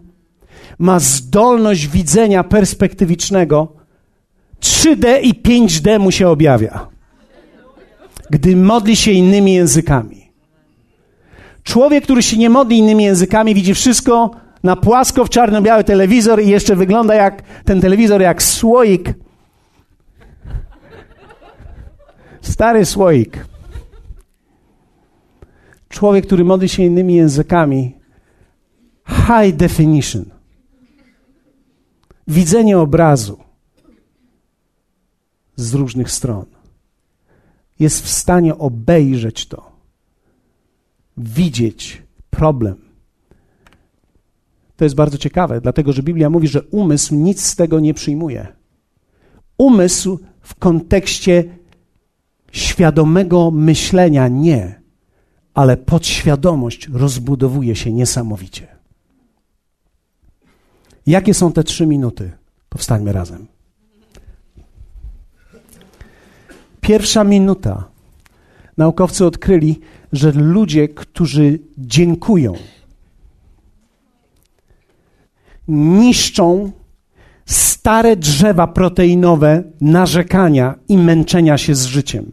ma 0.78 1.00
zdolność 1.00 1.88
widzenia 1.88 2.44
perspektywicznego, 2.44 3.83
3D 4.64 5.20
i 5.22 5.34
5D 5.34 5.98
mu 5.98 6.10
się 6.10 6.28
objawia, 6.28 6.88
gdy 8.30 8.56
modli 8.56 8.96
się 8.96 9.10
innymi 9.10 9.54
językami. 9.54 10.30
Człowiek, 11.62 12.04
który 12.04 12.22
się 12.22 12.36
nie 12.36 12.50
modli 12.50 12.78
innymi 12.78 13.04
językami, 13.04 13.54
widzi 13.54 13.74
wszystko 13.74 14.30
na 14.62 14.76
płasko 14.76 15.24
w 15.24 15.30
czarno-biały 15.30 15.84
telewizor 15.84 16.42
i 16.42 16.48
jeszcze 16.48 16.76
wygląda 16.76 17.14
jak 17.14 17.42
ten 17.64 17.80
telewizor 17.80 18.20
jak 18.20 18.42
słoik. 18.42 19.14
Stary 22.40 22.84
słoik. 22.84 23.46
Człowiek, 25.88 26.26
który 26.26 26.44
modli 26.44 26.68
się 26.68 26.82
innymi 26.82 27.14
językami, 27.14 27.94
high 29.08 29.56
definition 29.56 30.24
widzenie 32.28 32.78
obrazu 32.78 33.38
z 35.56 35.74
różnych 35.74 36.10
stron. 36.10 36.44
Jest 37.78 38.04
w 38.04 38.08
stanie 38.08 38.58
obejrzeć 38.58 39.46
to, 39.46 39.72
widzieć 41.16 42.02
problem. 42.30 42.76
To 44.76 44.84
jest 44.84 44.94
bardzo 44.94 45.18
ciekawe, 45.18 45.60
dlatego 45.60 45.92
że 45.92 46.02
Biblia 46.02 46.30
mówi, 46.30 46.48
że 46.48 46.62
umysł 46.62 47.14
nic 47.14 47.42
z 47.42 47.56
tego 47.56 47.80
nie 47.80 47.94
przyjmuje. 47.94 48.46
Umysł 49.58 50.18
w 50.40 50.54
kontekście 50.54 51.44
świadomego 52.52 53.50
myślenia 53.50 54.28
nie, 54.28 54.80
ale 55.54 55.76
podświadomość 55.76 56.88
rozbudowuje 56.88 57.76
się 57.76 57.92
niesamowicie. 57.92 58.66
Jakie 61.06 61.34
są 61.34 61.52
te 61.52 61.64
trzy 61.64 61.86
minuty? 61.86 62.32
Powstańmy 62.68 63.12
razem. 63.12 63.53
Pierwsza 66.84 67.24
minuta. 67.24 67.84
Naukowcy 68.76 69.26
odkryli, 69.26 69.80
że 70.12 70.32
ludzie, 70.32 70.88
którzy 70.88 71.58
dziękują, 71.78 72.54
niszczą 75.68 76.72
stare 77.46 78.16
drzewa 78.16 78.66
proteinowe 78.66 79.62
narzekania 79.80 80.74
i 80.88 80.98
męczenia 80.98 81.58
się 81.58 81.74
z 81.74 81.84
życiem. 81.84 82.32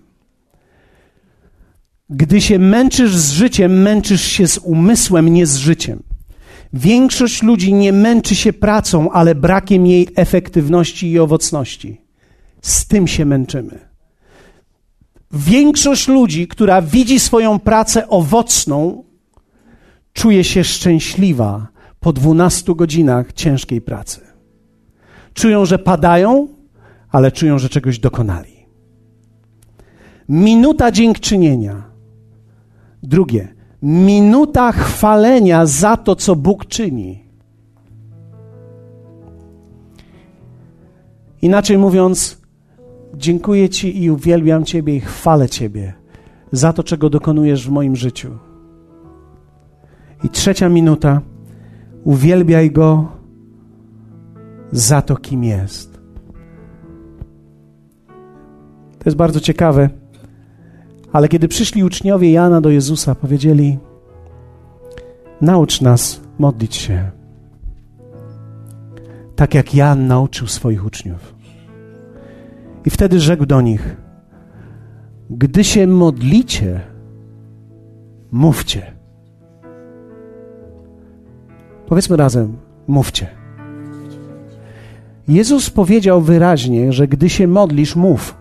Gdy 2.10 2.42
się 2.42 2.60
męczysz 2.60 3.18
z 3.18 3.32
życiem, 3.32 3.82
męczysz 3.82 4.24
się 4.24 4.48
z 4.48 4.58
umysłem, 4.58 5.30
nie 5.30 5.46
z 5.46 5.58
życiem. 5.58 6.04
Większość 6.74 7.44
ludzi 7.44 7.74
nie 7.74 7.94
męczy 7.94 8.36
się 8.36 8.54
pracą, 8.54 9.12
ale 9.12 9.36
brakiem 9.36 9.88
jej 9.88 10.08
efektywności 10.16 11.12
i 11.12 11.20
owocności. 11.20 12.02
Z 12.62 12.88
tym 12.88 13.08
się 13.08 13.26
męczymy. 13.26 13.91
Większość 15.34 16.08
ludzi, 16.08 16.48
która 16.48 16.82
widzi 16.82 17.20
swoją 17.20 17.60
pracę 17.60 18.08
owocną, 18.10 19.04
czuje 20.14 20.44
się 20.44 20.64
szczęśliwa 20.64 21.68
po 22.00 22.14
12 22.14 22.76
godzinach 22.76 23.34
ciężkiej 23.34 23.82
pracy. 23.82 24.22
Czują, 25.34 25.66
że 25.66 25.80
padają, 25.80 26.48
ale 27.10 27.32
czują, 27.32 27.60
że 27.60 27.70
czegoś 27.70 28.00
dokonali. 28.00 28.66
Minuta 30.30 30.92
dziękczynienia. 30.92 31.84
Drugie, 33.04 33.48
minuta 33.82 34.72
chwalenia 34.72 35.66
za 35.66 35.98
to, 35.98 36.16
co 36.16 36.36
Bóg 36.36 36.66
czyni. 36.66 37.24
Inaczej 41.42 41.78
mówiąc, 41.78 42.41
dziękuję 43.18 43.70
Ci 43.70 44.04
i 44.04 44.12
uwielbiam 44.12 44.66
Ciebie 44.66 44.96
i 44.96 45.00
chwalę 45.00 45.50
Ciebie 45.50 45.94
za 46.52 46.74
to, 46.74 46.84
czego 46.84 47.10
dokonujesz 47.10 47.68
w 47.68 47.72
moim 47.72 47.96
życiu. 47.96 48.38
I 50.24 50.30
trzecia 50.30 50.70
minuta, 50.70 51.22
uwielbiaj 52.04 52.72
Go 52.72 53.08
za 54.72 55.02
to, 55.02 55.16
kim 55.16 55.44
jest. 55.44 55.92
To 59.00 59.06
jest 59.06 59.18
bardzo 59.18 59.40
ciekawe, 59.40 59.90
ale 61.12 61.28
kiedy 61.28 61.48
przyszli 61.48 61.84
uczniowie 61.84 62.32
Jana 62.32 62.62
do 62.62 62.70
Jezusa, 62.70 63.16
powiedzieli: 63.16 63.80
Naucz 65.42 65.82
nas 65.82 66.22
modlić 66.40 66.76
się, 66.76 67.12
tak 69.36 69.54
jak 69.54 69.76
Jan 69.76 70.08
nauczył 70.08 70.48
swoich 70.48 70.86
uczniów. 70.86 71.41
I 72.86 72.90
wtedy 72.90 73.20
rzekł 73.20 73.46
do 73.46 73.62
nich: 73.62 73.98
Gdy 75.30 75.64
się 75.64 75.88
modlicie, 75.88 76.82
mówcie. 78.32 78.94
Powiedzmy 81.88 82.18
razem: 82.18 82.58
mówcie. 82.88 83.28
Jezus 85.28 85.70
powiedział 85.70 86.22
wyraźnie, 86.22 86.94
że 86.94 87.08
gdy 87.08 87.30
się 87.30 87.48
modlisz, 87.48 87.96
mów. 87.96 88.38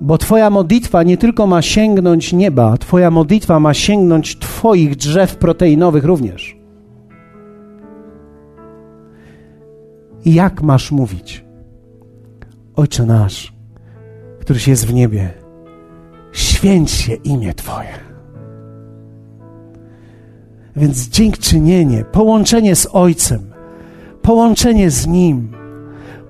Bo 0.00 0.18
Twoja 0.18 0.50
modlitwa 0.50 1.02
nie 1.02 1.16
tylko 1.16 1.46
ma 1.46 1.62
sięgnąć 1.62 2.32
nieba, 2.32 2.76
Twoja 2.76 3.10
modlitwa 3.10 3.60
ma 3.60 3.74
sięgnąć 3.74 4.38
Twoich 4.38 4.96
drzew 4.96 5.36
proteinowych 5.36 6.04
również. 6.04 6.56
I 10.24 10.34
jak 10.34 10.62
masz 10.62 10.92
mówić? 10.92 11.47
Ojcze 12.78 13.06
nasz, 13.06 13.52
któryś 14.40 14.68
jest 14.68 14.86
w 14.86 14.94
niebie, 14.94 15.30
święć 16.32 16.90
się 16.90 17.14
imię 17.14 17.54
Twoje. 17.54 17.98
Więc 20.76 21.08
dziękczynienie, 21.08 22.04
połączenie 22.04 22.76
z 22.76 22.88
Ojcem, 22.92 23.40
połączenie 24.22 24.90
z 24.90 25.06
Nim, 25.06 25.52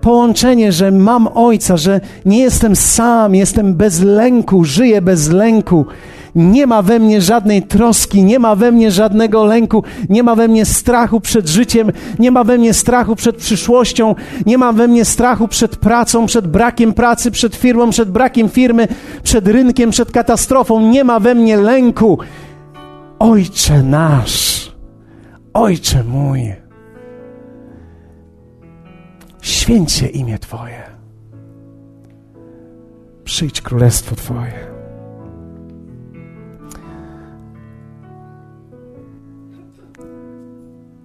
połączenie, 0.01 0.72
że 0.72 0.90
mam 0.90 1.28
Ojca, 1.34 1.76
że 1.76 2.01
nie 2.24 2.38
jestem 2.38 2.76
sam, 2.76 3.34
jestem 3.34 3.74
bez 3.74 4.01
lęku, 4.01 4.64
żyję 4.64 5.03
bez 5.03 5.30
lęku. 5.30 5.86
Nie 6.34 6.66
ma 6.66 6.82
we 6.82 6.98
mnie 6.98 7.20
żadnej 7.20 7.62
troski, 7.62 8.24
nie 8.24 8.38
ma 8.38 8.56
we 8.56 8.72
mnie 8.72 8.90
żadnego 8.90 9.44
lęku, 9.44 9.84
nie 10.08 10.22
ma 10.22 10.34
we 10.34 10.48
mnie 10.48 10.64
strachu 10.64 11.20
przed 11.20 11.48
życiem, 11.48 11.92
nie 12.18 12.30
ma 12.30 12.44
we 12.44 12.58
mnie 12.58 12.74
strachu 12.74 13.16
przed 13.16 13.36
przyszłością, 13.36 14.14
nie 14.46 14.58
ma 14.58 14.72
we 14.72 14.88
mnie 14.88 15.04
strachu 15.04 15.48
przed 15.48 15.76
pracą, 15.76 16.26
przed 16.26 16.46
brakiem 16.46 16.92
pracy, 16.92 17.30
przed 17.30 17.56
firmą, 17.56 17.90
przed 17.90 18.10
brakiem 18.10 18.48
firmy, 18.48 18.88
przed 19.22 19.48
rynkiem, 19.48 19.90
przed 19.90 20.12
katastrofą. 20.12 20.80
Nie 20.80 21.04
ma 21.04 21.20
we 21.20 21.34
mnie 21.34 21.56
lęku. 21.56 22.18
Ojcze 23.18 23.82
nasz, 23.82 24.72
Ojcze 25.54 26.04
mój 26.04 26.52
Święć 29.42 29.92
się 29.92 30.06
imię 30.06 30.38
Twoje. 30.38 30.82
Przyjdź 33.24 33.60
królestwo 33.60 34.16
Twoje. 34.16 34.77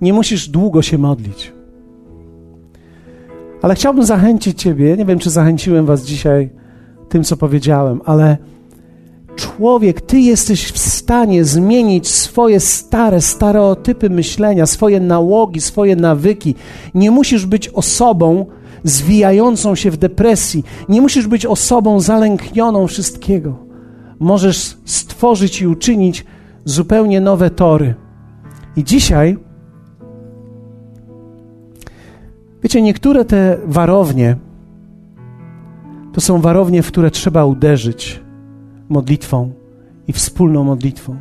Nie 0.04 0.14
musisz 0.14 0.50
długo 0.50 0.82
się 0.82 0.98
modlić. 0.98 1.54
Ale 3.62 3.76
chciałbym 3.76 4.06
zachęcić 4.06 4.62
Ciebie. 4.62 4.98
Nie 4.98 5.06
wiem, 5.06 5.20
czy 5.20 5.30
zachęciłem 5.30 5.86
Was 5.86 6.06
dzisiaj 6.06 6.50
tym, 7.10 7.24
co 7.24 7.38
powiedziałem, 7.38 8.02
ale 8.06 8.38
człowiek, 9.36 10.02
ty 10.02 10.20
jesteś 10.20 10.72
w 10.72 10.78
stanie 10.78 11.46
zmienić 11.46 12.08
swoje 12.08 12.60
stare 12.60 13.22
stereotypy 13.22 14.10
myślenia, 14.10 14.66
swoje 14.66 15.00
nałogi, 15.00 15.62
swoje 15.62 15.96
nawyki. 15.96 16.56
Nie 16.94 17.12
musisz 17.12 17.46
być 17.46 17.70
osobą 17.70 18.46
zwijającą 18.84 19.76
się 19.76 19.92
w 19.92 19.98
depresji, 19.98 20.64
nie 20.90 21.02
musisz 21.02 21.28
być 21.28 21.46
osobą 21.46 22.00
zalęknioną 22.00 22.88
wszystkiego. 22.88 23.56
Możesz 24.20 24.78
stworzyć 24.86 25.62
i 25.62 25.68
uczynić 25.68 26.26
zupełnie 26.66 27.22
nowe 27.22 27.50
tory. 27.50 27.96
I 28.76 28.84
dzisiaj, 28.84 29.38
wiecie, 32.64 32.82
niektóre 32.82 33.26
te 33.26 33.58
warownie 33.66 34.36
to 36.14 36.22
są 36.22 36.42
warownie, 36.42 36.84
w 36.84 36.88
które 36.88 37.12
trzeba 37.12 37.46
uderzyć 37.46 38.22
modlitwą 38.90 39.52
i 40.08 40.14
wspólną 40.14 40.64
modlitwą. 40.64 41.16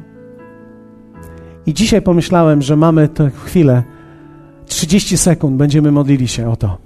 I 1.67 1.75
dzisiaj 1.75 2.03
pomyślałem, 2.03 2.63
że 2.63 2.77
mamy 2.77 3.09
tę 3.09 3.31
chwilę, 3.31 3.83
30 4.67 5.17
sekund, 5.17 5.57
będziemy 5.57 5.93
modlili 5.93 6.29
się 6.29 6.51
o 6.51 6.57
to. 6.57 6.79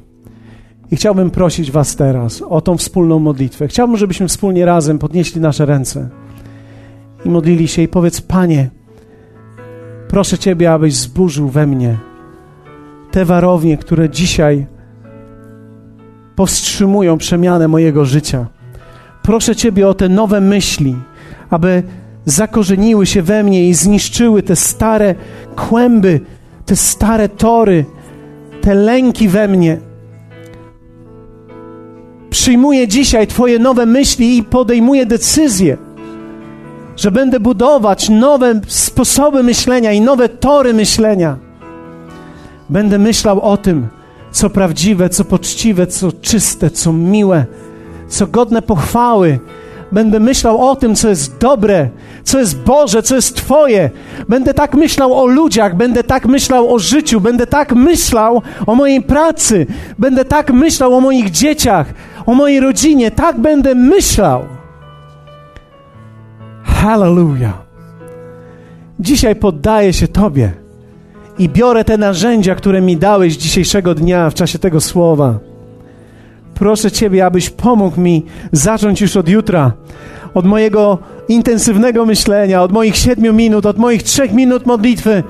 I 0.90 0.96
chciałbym 0.96 1.30
prosić 1.30 1.70
Was 1.70 1.96
teraz 1.96 2.42
o 2.42 2.60
tą 2.60 2.76
wspólną 2.76 3.18
modlitwę. 3.18 3.68
Chciałbym, 3.68 3.96
żebyśmy 3.96 4.28
wspólnie 4.28 4.64
razem 4.64 4.98
podnieśli 4.98 5.40
nasze 5.40 5.66
ręce 5.66 6.08
i 7.24 7.30
modlili 7.30 7.68
się 7.68 7.82
i 7.82 7.88
powiedz, 7.88 8.20
Panie, 8.20 8.70
proszę 10.08 10.38
Ciebie, 10.38 10.72
abyś 10.72 10.94
zburzył 10.94 11.48
we 11.48 11.66
mnie 11.66 11.96
te 13.16 13.24
warownie, 13.24 13.76
które 13.76 14.10
dzisiaj 14.10 14.66
powstrzymują 16.34 17.18
przemianę 17.18 17.68
mojego 17.68 18.04
życia. 18.04 18.46
Proszę 19.22 19.56
Ciebie 19.56 19.88
o 19.88 19.94
te 19.94 20.08
nowe 20.08 20.40
myśli, 20.40 20.96
aby 21.50 21.82
zakorzeniły 22.24 23.06
się 23.06 23.22
we 23.22 23.42
mnie 23.42 23.68
i 23.68 23.74
zniszczyły 23.74 24.42
te 24.42 24.56
stare 24.56 25.14
kłęby, 25.56 26.20
te 26.66 26.76
stare 26.76 27.28
tory, 27.28 27.84
te 28.60 28.74
lęki 28.74 29.28
we 29.28 29.48
mnie. 29.48 29.78
Przyjmuję 32.30 32.88
dzisiaj 32.88 33.26
Twoje 33.26 33.58
nowe 33.58 33.86
myśli 33.86 34.38
i 34.38 34.44
podejmuję 34.44 35.06
decyzję, 35.06 35.76
że 36.96 37.10
będę 37.10 37.40
budować 37.40 38.08
nowe 38.08 38.60
sposoby 38.66 39.42
myślenia 39.42 39.92
i 39.92 40.00
nowe 40.00 40.28
tory 40.28 40.74
myślenia. 40.74 41.45
Będę 42.70 42.98
myślał 42.98 43.40
o 43.40 43.56
tym, 43.56 43.88
co 44.30 44.50
prawdziwe, 44.50 45.08
co 45.08 45.24
poczciwe, 45.24 45.86
co 45.86 46.12
czyste, 46.12 46.70
co 46.70 46.92
miłe 46.92 47.46
co 48.08 48.26
godne 48.26 48.62
pochwały. 48.62 49.38
Będę 49.92 50.20
myślał 50.20 50.68
o 50.68 50.76
tym, 50.76 50.94
co 50.94 51.08
jest 51.08 51.38
dobre, 51.38 51.88
co 52.24 52.38
jest 52.38 52.58
Boże, 52.58 53.02
co 53.02 53.14
jest 53.14 53.36
Twoje. 53.36 53.90
Będę 54.28 54.54
tak 54.54 54.74
myślał 54.74 55.18
o 55.18 55.26
ludziach, 55.26 55.76
będę 55.76 56.04
tak 56.04 56.26
myślał 56.26 56.74
o 56.74 56.78
życiu, 56.78 57.20
będę 57.20 57.46
tak 57.46 57.74
myślał 57.74 58.42
o 58.66 58.74
mojej 58.74 59.02
pracy, 59.02 59.66
będę 59.98 60.24
tak 60.24 60.52
myślał 60.52 60.94
o 60.94 61.00
moich 61.00 61.30
dzieciach, 61.30 61.86
o 62.26 62.34
mojej 62.34 62.60
rodzinie. 62.60 63.10
Tak 63.10 63.40
będę 63.40 63.74
myślał. 63.74 64.42
Hallelujah. 66.64 67.66
Dzisiaj 69.00 69.36
poddaję 69.36 69.92
się 69.92 70.08
Tobie 70.08 70.65
I 71.38 71.48
biorę 71.48 71.84
te 71.84 71.98
narzędzia, 71.98 72.54
które 72.54 72.80
mi 72.80 72.96
dałeś 72.96 73.36
dzisiejszego 73.36 73.94
dnia 73.94 74.30
w 74.30 74.34
czasie 74.34 74.58
tego 74.58 74.80
słowa. 74.80 75.38
Proszę 76.54 76.90
Ciebie, 76.90 77.26
abyś 77.26 77.50
pomógł 77.50 78.00
mi 78.00 78.24
zacząć 78.52 79.00
już 79.00 79.16
od 79.16 79.28
jutra, 79.28 79.72
od 80.34 80.46
mojego 80.46 80.98
intensywnego 81.28 82.06
myślenia, 82.06 82.62
od 82.62 82.72
moich 82.72 82.96
siedmiu 82.96 83.32
minut, 83.32 83.66
od 83.66 83.78
moich 83.78 84.02
trzech 84.02 84.32
minut 84.32 84.66
modlitwy. 84.66 85.22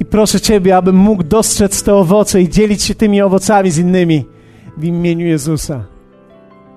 I 0.00 0.04
proszę 0.04 0.40
Ciebie, 0.40 0.76
abym 0.76 0.96
mógł 0.96 1.22
dostrzec 1.22 1.82
te 1.82 1.94
owoce 1.94 2.42
i 2.42 2.48
dzielić 2.48 2.82
się 2.82 2.94
tymi 2.94 3.22
owocami 3.22 3.70
z 3.70 3.78
innymi 3.78 4.26
w 4.76 4.84
imieniu 4.84 5.26
Jezusa. 5.26 5.84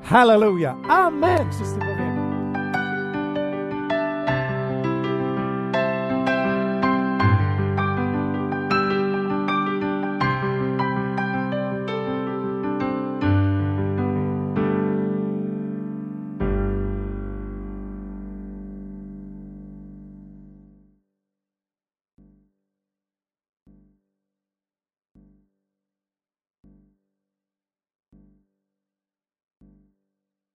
Hallelujah. 0.04 0.76
Amen. 0.90 1.48